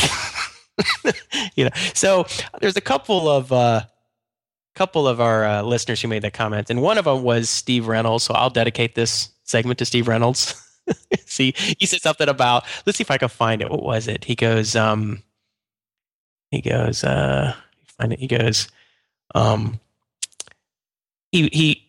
[1.56, 2.26] you know, so
[2.62, 3.82] there's a couple of uh,
[4.76, 7.88] couple of our uh, listeners who made that comment, and one of them was Steve
[7.88, 8.24] Reynolds.
[8.24, 10.62] So I'll dedicate this segment to Steve Reynolds.
[11.26, 12.66] see, he said something about.
[12.86, 13.70] Let's see if I can find it.
[13.70, 14.24] What was it?
[14.24, 14.76] He goes.
[14.76, 15.24] Um,
[16.52, 17.04] he goes.
[17.04, 17.56] Uh,
[17.98, 18.20] find it.
[18.20, 18.68] He goes.
[19.34, 19.80] Um,
[21.32, 21.82] he he.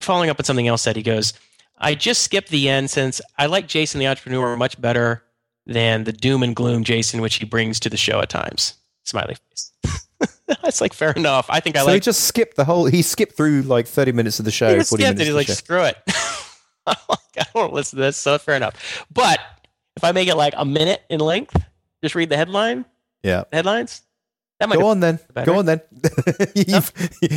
[0.00, 1.32] Following up on something else, that he goes.
[1.78, 5.22] I just skipped the end since I like Jason the entrepreneur much better
[5.66, 8.74] than the doom and gloom Jason which he brings to the show at times.
[9.04, 9.72] Smiley face.
[10.46, 11.46] That's like fair enough.
[11.48, 12.84] I think I like so he just skipped the whole.
[12.86, 14.68] He skipped through like 30 minutes of the show.
[14.70, 15.24] He just 40 skipped minutes it.
[15.26, 15.52] He's like, show.
[15.54, 15.96] screw it.
[16.86, 19.06] Like, I don't want to listen to this, so fair enough.
[19.12, 19.38] But
[19.96, 21.54] if I make it like a minute in length,
[22.02, 22.84] just read the headline,
[23.22, 23.44] Yeah.
[23.52, 24.02] headlines.
[24.60, 24.78] That might.
[24.78, 25.18] Go on then.
[25.44, 25.80] Go on then.
[26.54, 26.92] you've,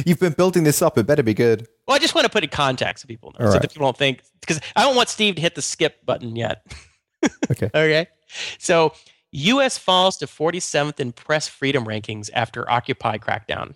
[0.06, 0.98] you've been building this up.
[0.98, 1.68] It better be good.
[1.88, 3.62] Well, I just want to put in context so people know, All so right.
[3.62, 6.66] that people don't think because I don't want Steve to hit the skip button yet.
[7.50, 7.68] Okay.
[7.74, 8.08] okay.
[8.60, 8.94] So,
[9.32, 9.78] U.S.
[9.78, 13.76] falls to 47th in press freedom rankings after Occupy crackdown,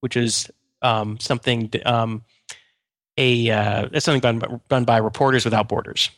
[0.00, 0.50] which is
[0.82, 2.24] um, something um,
[3.16, 6.10] a uh, that's something done by, done by Reporters Without Borders.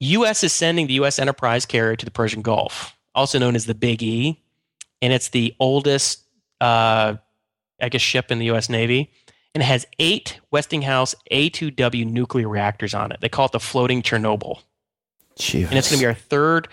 [0.00, 0.42] U.S.
[0.42, 4.02] is sending the USS Enterprise carrier to the Persian Gulf, also known as the Big
[4.02, 4.42] E,
[5.02, 6.22] and it's the oldest,
[6.60, 7.14] uh,
[7.80, 8.68] I guess, ship in the U.S.
[8.68, 9.10] Navy,
[9.54, 13.20] and it has eight Westinghouse A2W nuclear reactors on it.
[13.20, 14.60] They call it the floating Chernobyl
[15.38, 15.68] Jeez.
[15.68, 16.68] and it's going to be our third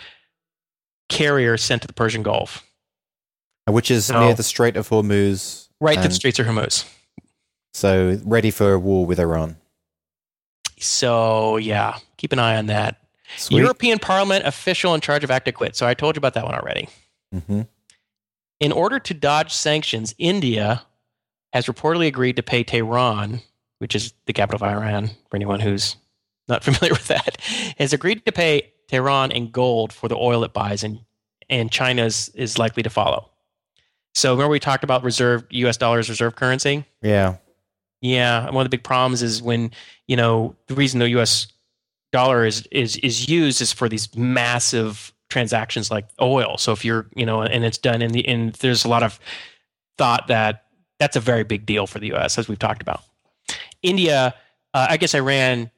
[1.09, 2.63] carrier sent to the Persian Gulf,
[3.67, 4.25] Which is No.
[4.25, 5.67] near the Strait of Hormuz.
[5.79, 6.85] right to the Straits of Hormuz.
[7.73, 9.57] So ready for a war with Iran.
[10.79, 12.97] So yeah, keep an eye on that.
[13.37, 13.59] Sweet.
[13.59, 15.75] European Parliament official in charge of ACTA quit.
[15.75, 16.87] So I told you about that one already.
[17.47, 17.61] hmm
[18.63, 20.83] In order to dodge sanctions, India
[21.51, 23.41] has reportedly agreed to pay Tehran,
[23.79, 25.97] which is the capital of Iran, for anyone who's
[26.47, 27.41] not familiar with that,
[27.77, 31.01] has agreed to pay Tehran in gold for the oil it buys, and
[31.49, 33.29] and China's is likely to follow.
[34.13, 35.75] So remember we talked about reserve U.S.
[35.75, 36.85] dollars reserve currency.
[37.01, 37.35] Yeah.
[37.99, 39.71] Yeah, one of the big problems is when
[40.07, 41.47] you know the reason the U.S.
[42.13, 46.57] dollar is is is used is for these massive transactions like oil.
[46.57, 49.19] So if you're you know, and it's done in the and there's a lot of
[49.97, 50.65] thought that
[50.99, 52.37] that's a very big deal for the U.S.
[52.37, 53.01] as we've talked about.
[53.81, 54.35] India,
[54.73, 55.71] uh, I guess Iran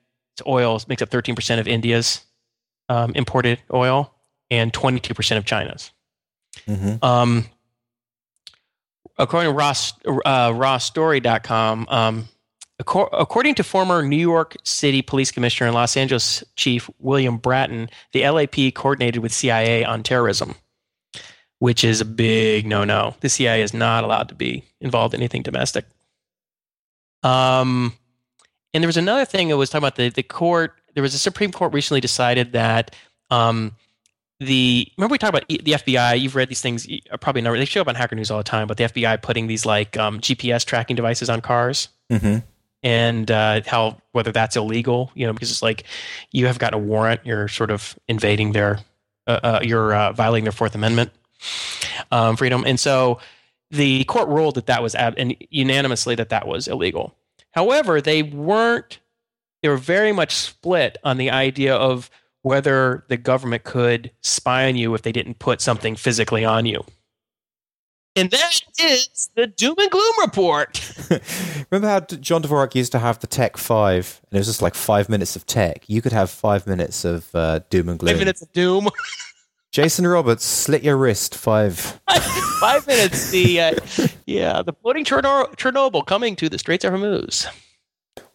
[0.46, 2.24] oil makes up 13 percent of India's
[2.90, 4.14] um, imported oil
[4.52, 5.92] and 22 percent of China's.
[6.68, 7.46] hmm Um,
[9.18, 12.28] according to Ross, uh, RawStory.com, um,
[12.80, 18.22] according to former New York City Police Commissioner and Los Angeles Chief William Bratton, the
[18.22, 20.56] LAPD coordinated with CIA on terrorism,
[21.60, 23.16] which is a big no-no.
[23.22, 25.86] The CIA is not allowed to be involved in anything domestic.
[27.24, 27.94] Um,
[28.74, 30.74] and there was another thing that was talking about the the court.
[30.94, 32.94] There was a Supreme Court recently decided that
[33.30, 33.72] um,
[34.40, 36.20] the remember we talked about the FBI.
[36.20, 36.88] You've read these things,
[37.22, 37.58] probably never.
[37.58, 38.68] They show up on Hacker News all the time.
[38.68, 42.40] But the FBI putting these like um, GPS tracking devices on cars, hmm
[42.86, 45.84] and uh, how whether that's illegal, you know, because it's like
[46.32, 48.78] you have got a warrant, you're sort of invading their,
[49.26, 51.12] uh, uh, you're uh, violating their Fourth Amendment
[52.12, 53.20] um, freedom, and so
[53.72, 57.16] the court ruled that that was ab- and unanimously that that was illegal.
[57.52, 59.00] However, they weren't.
[59.64, 62.12] They were very much split on the idea of
[62.44, 66.86] whether the government could spy on you if they didn't put something physically on you.
[68.16, 70.94] And that is the doom and gloom report.
[71.70, 74.74] Remember how John Dvorak used to have the Tech Five, and it was just like
[74.74, 75.84] five minutes of tech.
[75.88, 78.14] You could have five minutes of uh, doom and gloom.
[78.14, 78.88] Five minutes of doom.
[79.72, 81.36] Jason Roberts, slit your wrist.
[81.36, 82.00] Five.
[82.62, 83.32] five minutes.
[83.32, 83.74] The uh,
[84.26, 87.48] yeah, the floating Cherno- Chernobyl coming to the Straits of Hormuz.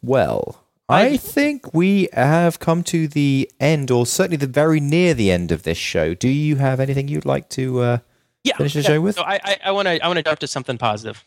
[0.03, 5.31] Well, I think we have come to the end, or certainly the very near the
[5.31, 6.13] end of this show.
[6.13, 7.81] Do you have anything you'd like to?
[7.81, 7.99] Uh,
[8.45, 8.89] yeah, finish the yeah.
[8.89, 9.17] show with?
[9.17, 11.25] So I I want to I want to jump to something positive.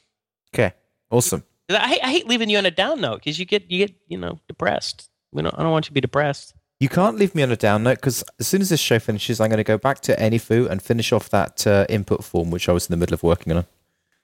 [0.53, 0.73] Okay,
[1.09, 1.43] awesome.
[1.69, 3.95] I hate, I hate leaving you on a down note because you get you get
[4.07, 5.09] you know depressed.
[5.31, 6.53] We don't, I don't want you to be depressed.
[6.79, 9.39] You can't leave me on a down note because as soon as this show finishes,
[9.39, 12.67] I'm going to go back to AnyFu and finish off that uh, input form which
[12.67, 13.65] I was in the middle of working on.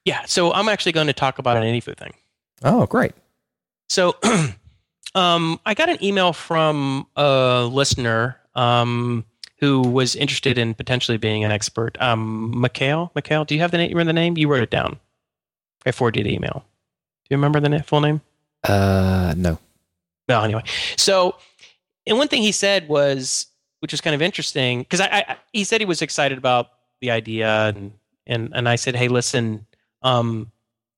[0.06, 2.14] Yeah, so I'm actually going to talk about an AnyFu thing.
[2.64, 3.14] Oh, great.
[3.88, 4.16] So,
[5.16, 9.26] um, I got an email from a listener um,
[9.60, 11.99] who was interested in potentially being an expert.
[12.02, 13.90] Um, Mikhail, Mikhail, do you have the name?
[13.90, 14.38] You remember the name?
[14.38, 14.99] You wrote it down.
[15.86, 16.65] I forwarded the email.
[17.23, 18.22] Do you remember the full name?
[18.64, 19.60] Uh, no.
[20.27, 20.64] Well, anyway,
[20.95, 21.36] so
[22.06, 23.48] and one thing he said was,
[23.80, 26.69] which was kind of interesting, because I, I, he said he was excited about
[27.02, 27.94] the idea, and
[28.27, 29.65] and and I said, hey, listen,
[30.02, 30.52] um,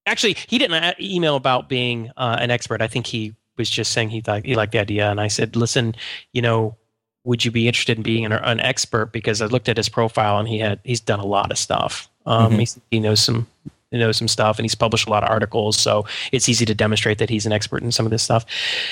[0.05, 2.81] actually, he didn't uh, email about being uh, an expert.
[2.81, 5.55] I think he was just saying he thought he liked the idea, and I said,
[5.55, 5.95] listen,
[6.33, 6.77] you know,
[7.23, 9.11] would you be interested in being an, an expert?
[9.11, 12.09] Because I looked at his profile, and he had he's done a lot of stuff.
[12.25, 12.59] Um, Mhm.
[12.89, 13.47] he, he knows some
[13.91, 16.73] he knows some stuff, and he's published a lot of articles, so it's easy to
[16.73, 18.45] demonstrate that he's an expert in some of this stuff.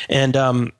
[0.10, 0.74] And um,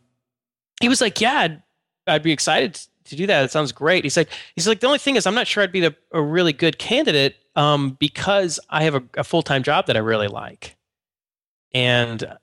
[0.82, 1.64] he was like, "Yeah, I'd,
[2.08, 3.46] I'd be excited to do that.
[3.46, 5.72] It sounds great." He's like, "He's like, the only thing is, I'm not sure I'd
[5.72, 9.88] be the, a really good candidate um, because I have a, a full time job
[9.88, 10.76] that I really like."
[11.74, 12.38] And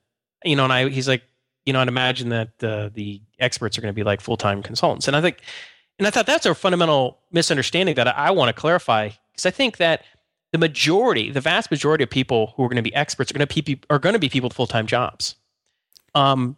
[0.45, 1.23] you know, and I, he's like,
[1.67, 4.63] you know, I'd imagine that the the experts are going to be like full time
[4.63, 5.41] consultants, and I think,
[5.99, 9.51] and I thought that's a fundamental misunderstanding that I, I want to clarify because I
[9.51, 10.05] think that
[10.53, 13.47] the majority, the vast majority of people who are going to be experts are going
[13.47, 15.35] to be are going to be people with full time jobs.
[16.15, 16.57] Um,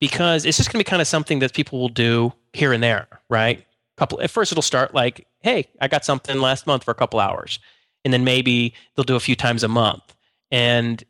[0.00, 2.82] because it's just going to be kind of something that people will do here and
[2.82, 3.64] there, right?
[3.96, 7.20] Couple at first it'll start like, "Hey, I got something last month for a couple
[7.20, 7.58] hours,"
[8.04, 10.14] and then maybe they'll do a few times a month,
[10.50, 11.02] and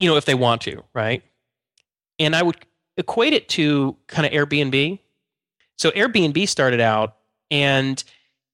[0.00, 1.22] you know if they want to, right?
[2.18, 2.56] And I would
[2.96, 4.98] equate it to kind of Airbnb.
[5.76, 7.16] So Airbnb started out,
[7.50, 8.02] and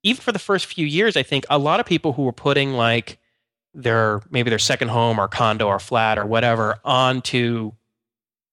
[0.03, 2.73] even for the first few years, I think a lot of people who were putting
[2.73, 3.19] like
[3.75, 7.73] their maybe their second home or condo or flat or whatever onto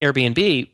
[0.02, 0.70] Airbnb,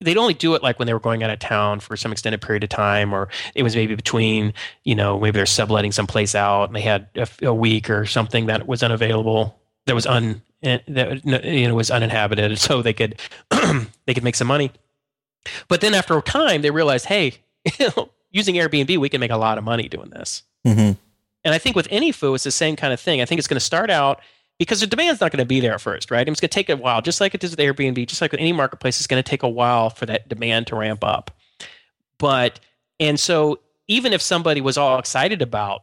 [0.00, 2.42] they'd only do it like when they were going out of town for some extended
[2.42, 4.52] period of time, or it was maybe between,
[4.84, 8.46] you know, maybe they're subletting someplace out and they had a, a week or something
[8.46, 13.20] that was unavailable, that was un, that you know was uninhabited, so they could
[13.50, 14.70] they could make some money.
[15.68, 17.34] But then after a time, they realized, hey,
[18.30, 20.42] using Airbnb, we can make a lot of money doing this.
[20.66, 20.92] Mm-hmm.
[21.44, 23.20] And I think with AnyFu, it's the same kind of thing.
[23.20, 24.20] I think it's going to start out
[24.58, 26.26] because the demand's not going to be there at first, right?
[26.28, 28.40] It's going to take a while, just like it does with Airbnb, just like with
[28.40, 31.32] any marketplace, it's going to take a while for that demand to ramp up.
[32.18, 32.60] But,
[33.00, 33.58] and so
[33.88, 35.82] even if somebody was all excited about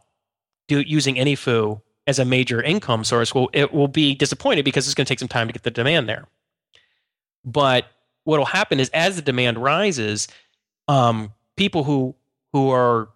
[0.68, 4.94] do, using AnyFu as a major income source, well, it will be disappointed because it's
[4.94, 6.26] going to take some time to get the demand there.
[7.44, 7.86] But
[8.24, 10.28] what will happen is as the demand rises,
[10.88, 12.14] um, people who
[12.52, 13.08] who are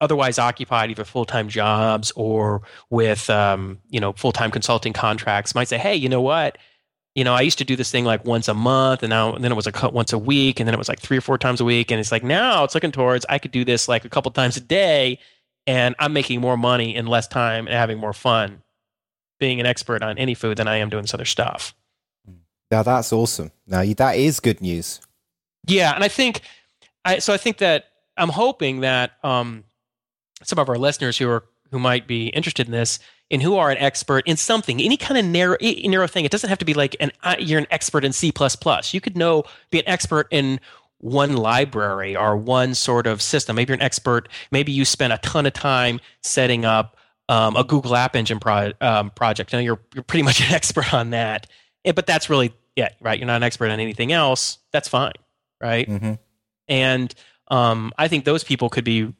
[0.00, 5.76] otherwise occupied either full-time jobs or with um, you know full-time consulting contracts might say
[5.76, 6.56] hey you know what
[7.16, 9.42] you know i used to do this thing like once a month and now and
[9.42, 11.36] then it was cut once a week and then it was like three or four
[11.36, 14.04] times a week and it's like now it's looking towards i could do this like
[14.04, 15.18] a couple times a day
[15.68, 18.62] and i'm making more money in less time and having more fun
[19.38, 21.74] being an expert on AnyFu than i am doing this other stuff
[22.70, 23.50] Now that's awesome.
[23.66, 25.00] Now that is good news.
[25.66, 26.42] Yeah, and I think
[27.04, 27.86] I so I think that
[28.16, 29.64] I'm hoping that um,
[30.42, 32.98] some of our listeners who are who might be interested in this
[33.30, 36.24] and who are an expert in something, any kind of narrow narrow thing.
[36.24, 38.32] It doesn't have to be like an uh, you're an expert in C++.
[38.32, 38.92] plus.
[38.92, 40.60] You could know be an expert in
[40.98, 43.56] one library or one sort of system.
[43.56, 44.28] Maybe you're an expert.
[44.50, 46.96] Maybe you spent a ton of time setting up
[47.28, 49.52] um, a Google App Engine pro- um, project.
[49.52, 51.46] Now you're you're pretty much an expert on that.
[51.84, 53.18] Eh, but that's really it, right?
[53.18, 54.58] You're not an expert on anything else.
[54.72, 55.12] That's fine,
[55.60, 55.88] right?
[55.88, 56.14] Mm-hmm.
[56.68, 57.14] and
[57.50, 59.12] um, I think those people could be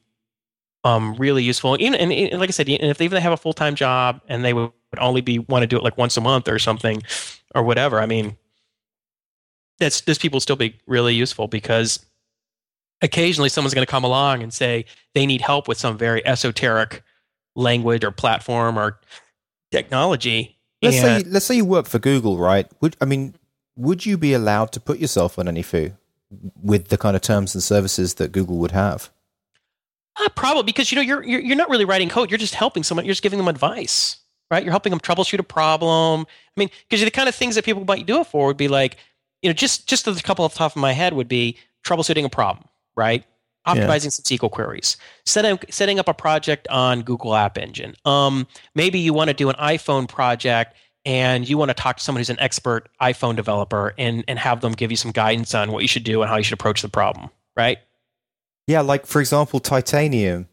[0.85, 1.75] um, really useful.
[1.75, 4.21] And, and, and like I said, and if they even have a full time job
[4.29, 7.03] and they would only be want to do it like once a month or something
[7.55, 8.37] or whatever, I mean,
[9.79, 12.05] that's this people still be really useful because
[13.01, 14.85] occasionally someone's going to come along and say
[15.15, 17.03] they need help with some very esoteric
[17.55, 18.99] language or platform or
[19.71, 20.57] technology.
[20.83, 22.67] Let's and- say let's say you work for Google, right?
[22.81, 23.35] Would I mean,
[23.77, 25.93] would you be allowed to put yourself on AnyFu
[26.63, 29.11] with the kind of terms and services that Google would have?
[30.21, 32.31] Uh, probably because you know you're, you're you're not really writing code.
[32.31, 33.05] You're just helping someone.
[33.05, 34.17] You're just giving them advice,
[34.51, 34.65] right?
[34.65, 36.23] You're helping them troubleshoot a problem.
[36.23, 38.69] I mean, because the kind of things that people might do it for would be
[38.69, 38.97] like,
[39.43, 42.25] you know, just just a couple off the top of my head would be troubleshooting
[42.25, 42.67] a problem,
[42.97, 43.25] right?
[43.67, 43.75] Yeah.
[43.75, 44.97] Optimizing some SQL queries,
[45.27, 47.95] setting setting up a project on Google App Engine.
[48.05, 50.75] Um, maybe you want to do an iPhone project
[51.05, 54.61] and you want to talk to someone who's an expert iPhone developer and and have
[54.61, 56.83] them give you some guidance on what you should do and how you should approach
[56.83, 57.79] the problem, right?
[58.67, 60.49] Yeah, like for example, Titanium.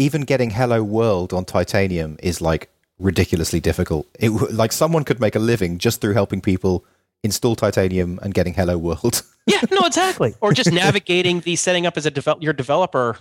[0.00, 2.70] Even getting Hello World on Titanium is like
[3.00, 4.06] ridiculously difficult.
[4.18, 6.84] It like someone could make a living just through helping people
[7.24, 9.22] install Titanium and getting Hello World.
[9.48, 10.34] Yeah, no, exactly.
[10.42, 13.16] or just navigating the setting up as a develop your developer,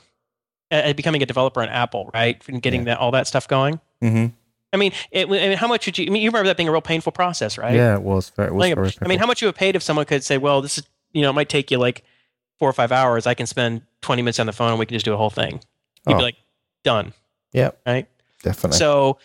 [0.72, 2.44] uh, becoming a developer on Apple, right?
[2.50, 3.80] And getting that all that stuff going.
[4.04, 4.26] mm-hmm.
[4.74, 6.06] I mean, it, I mean, how much would you?
[6.06, 7.74] I mean, you remember that being a real painful process, right?
[7.74, 8.32] Yeah, it was.
[8.32, 10.22] Very, it was Like, very I mean, how much you have paid if someone could
[10.22, 10.84] say, "Well, this is
[11.14, 12.04] you know, it might take you like
[12.60, 13.26] four or five hours.
[13.26, 15.30] I can spend twenty minutes on the phone, and we can just do a whole
[15.30, 15.62] thing."
[16.06, 16.18] You'd Oh.
[16.18, 16.36] be like,
[16.84, 17.14] "Done."
[17.54, 17.72] Yeah.
[17.86, 18.06] Right.
[18.44, 18.78] definitely.
[18.78, 19.20] So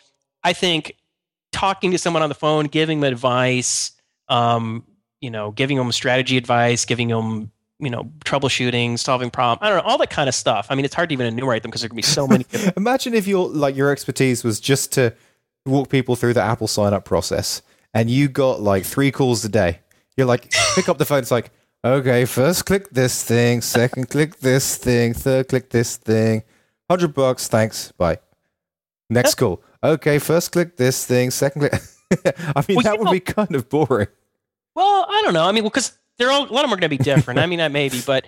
[0.44, 0.94] I think
[1.50, 3.90] talking to someone on the phone, giving them advice,
[4.28, 4.84] um,
[5.20, 9.78] you know, giving them strategy advice, giving them, you know, troubleshooting, solving problems, I don't
[9.78, 10.66] know, all that kind of stuff.
[10.68, 12.44] I mean, it's hard to even enumerate them because there can be so many.
[12.76, 15.14] Imagine if your like your expertise was just to
[15.64, 17.62] walk people through the Apple sign up process,
[17.94, 19.80] and you got like three calls a day.
[20.16, 21.20] You're like, pick up the phone.
[21.20, 21.50] It's like,
[21.84, 26.42] okay, first click this thing, second click this thing, third click this thing.
[26.90, 28.18] Hundred bucks, thanks, bye.
[29.08, 29.62] Next call.
[29.84, 31.82] Okay, first click this thing, second click.
[32.36, 34.08] I mean, Well, that would know- be kind of boring.
[34.74, 35.44] well, I don't know.
[35.44, 37.40] I mean, because they're all, a lot of them are going to be different.
[37.40, 38.26] I mean, that maybe, but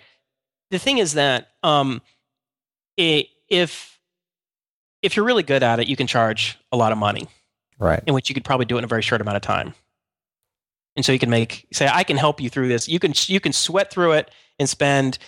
[0.71, 2.01] the thing is that um,
[2.99, 3.99] i if
[5.03, 7.29] if you're really good at it, you can charge a lot of money.
[7.79, 8.03] Right.
[8.07, 9.75] in which you could probably do it in a very short amount of time.
[10.97, 12.89] And so you can make say, I can help you through this.
[12.89, 14.31] You can you can sweat through it
[14.61, 15.19] and spend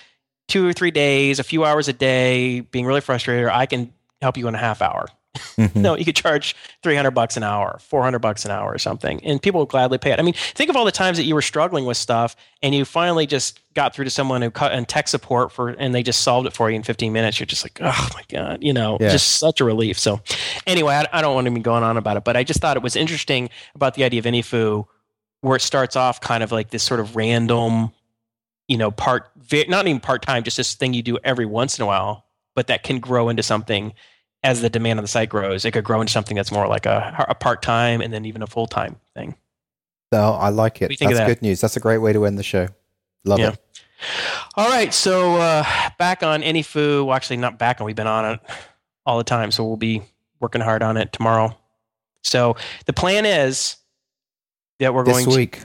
[0.48, 3.44] two or three days, a few hours a day, being really frustrated.
[3.44, 3.92] Or I can
[4.22, 5.06] help you in a half hour.
[5.56, 5.76] Mhm.
[5.76, 8.78] No, you could charge three hundred bucks an hour, four hundred bucks an hour, or
[8.78, 10.18] something, and people would gladly pay it.
[10.18, 12.84] I mean, think of all the times that you were struggling with stuff, and you
[12.84, 16.20] finally just got through to someone who cut in tech support for, and they just
[16.22, 17.38] solved it for you in fifteen minutes.
[17.40, 19.10] You're just like, oh my god, you know, Yeah.
[19.10, 19.98] just such a relief.
[19.98, 20.20] So,
[20.66, 22.76] anyway, I, I don't want to be going on about it, but I just thought
[22.76, 24.84] it was interesting about the idea of AnyFu,
[25.42, 27.92] where it starts off kind of like this sort of random,
[28.68, 29.30] you know, part,
[29.68, 32.66] not even part time, just this thing you do every once in a while, but
[32.68, 33.92] that can grow into something
[34.46, 35.64] as the demand on the site grows.
[35.64, 38.42] It could grow into something that's more like a, a part time and then even
[38.42, 39.34] a full time thing.
[40.12, 40.90] No, I like it.
[40.92, 41.34] you think of That's that?
[41.40, 41.60] good news.
[41.60, 42.68] That's a great way to end the show.
[43.24, 43.50] Love Yeah.
[43.50, 43.58] it.
[44.56, 45.64] All right, so uh,
[45.98, 47.04] back on AnyFu.
[47.06, 47.86] Well, actually, not back on.
[47.86, 48.40] We've been on it
[49.04, 50.02] all the time, so we'll be
[50.38, 51.56] working hard on it tomorrow.
[52.22, 53.76] So the plan is
[54.78, 55.60] that we're This going to week.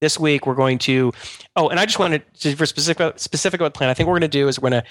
[0.00, 1.12] this week we're going to
[1.56, 4.12] oh and i just wanted to for specific specific about the plan i think what
[4.14, 4.88] we're going to do is we're going to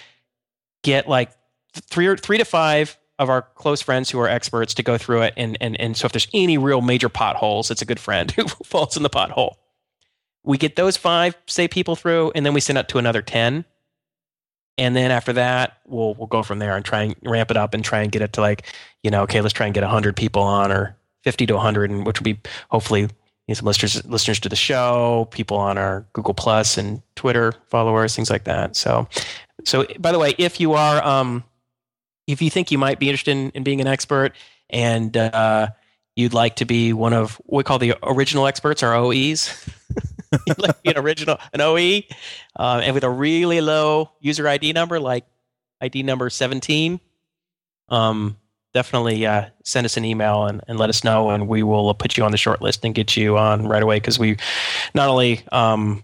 [0.83, 1.31] get like
[1.73, 5.21] three or three to five of our close friends who are experts to go through
[5.21, 5.33] it.
[5.37, 8.45] And and and so if there's any real major potholes it's a good friend who
[8.47, 9.55] falls in the pothole.
[10.43, 13.65] We get those five say people through and then we send out to another 10
[14.77, 17.73] and then after that we'll we'll go from there and try and ramp it up
[17.73, 18.65] and try and get it to like
[19.03, 22.05] you know okay let's try and get 100 people on or 50 to 100 and
[22.05, 22.39] which will be
[22.71, 23.09] hopefully
[23.55, 28.29] some listeners listeners to the show, people on our Google Plus and Twitter followers, things
[28.29, 28.75] like that.
[28.75, 29.07] So,
[29.65, 31.43] so by the way, if you are, um,
[32.31, 34.33] if you think you might be interested in, in being an expert
[34.69, 35.67] and uh,
[36.15, 39.67] you'd like to be one of what we call the original experts, or OEs,
[40.45, 42.03] you'd like to be an original, an OE,
[42.57, 45.25] uh, and with a really low user ID number, like
[45.81, 46.99] ID number seventeen.
[47.89, 48.37] Um,
[48.75, 52.15] definitely uh, send us an email and, and let us know, and we will put
[52.15, 53.95] you on the short list and get you on right away.
[53.97, 54.37] Because we
[54.93, 56.03] not only, um,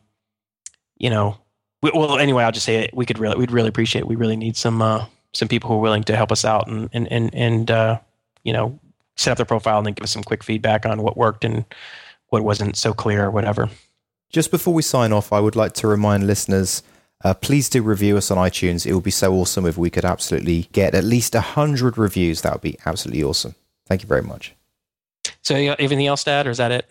[0.98, 1.38] you know,
[1.84, 2.96] we, well, anyway, I'll just say it.
[2.96, 4.02] We could really, we'd really appreciate.
[4.02, 4.08] It.
[4.08, 5.06] We really need some uh,
[5.36, 8.00] some people who are willing to help us out and and and and uh,
[8.44, 8.80] you know,
[9.16, 11.66] set up their profile and then give us some quick feedback on what worked and
[12.30, 13.70] what wasn't so clear or whatever.
[14.32, 16.82] Just before we sign off, I would like to remind listeners
[17.24, 18.86] uh, please do review us on iTunes.
[18.86, 22.42] It would be so awesome if we could absolutely get at least 100 reviews.
[22.42, 23.56] That would be absolutely awesome.
[23.88, 24.54] Thank you very much.
[25.42, 26.88] So, you anything else to add, or is that it?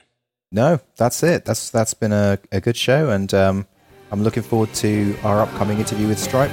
[0.50, 1.44] No, that's it.
[1.44, 3.66] That's That's been a, a good show, and um,
[4.10, 6.50] I'm looking forward to our upcoming interview with Stripe.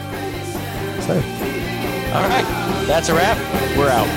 [1.02, 1.51] So,
[2.14, 2.44] All right,
[2.88, 3.38] that's a wrap.
[3.78, 4.08] We're out.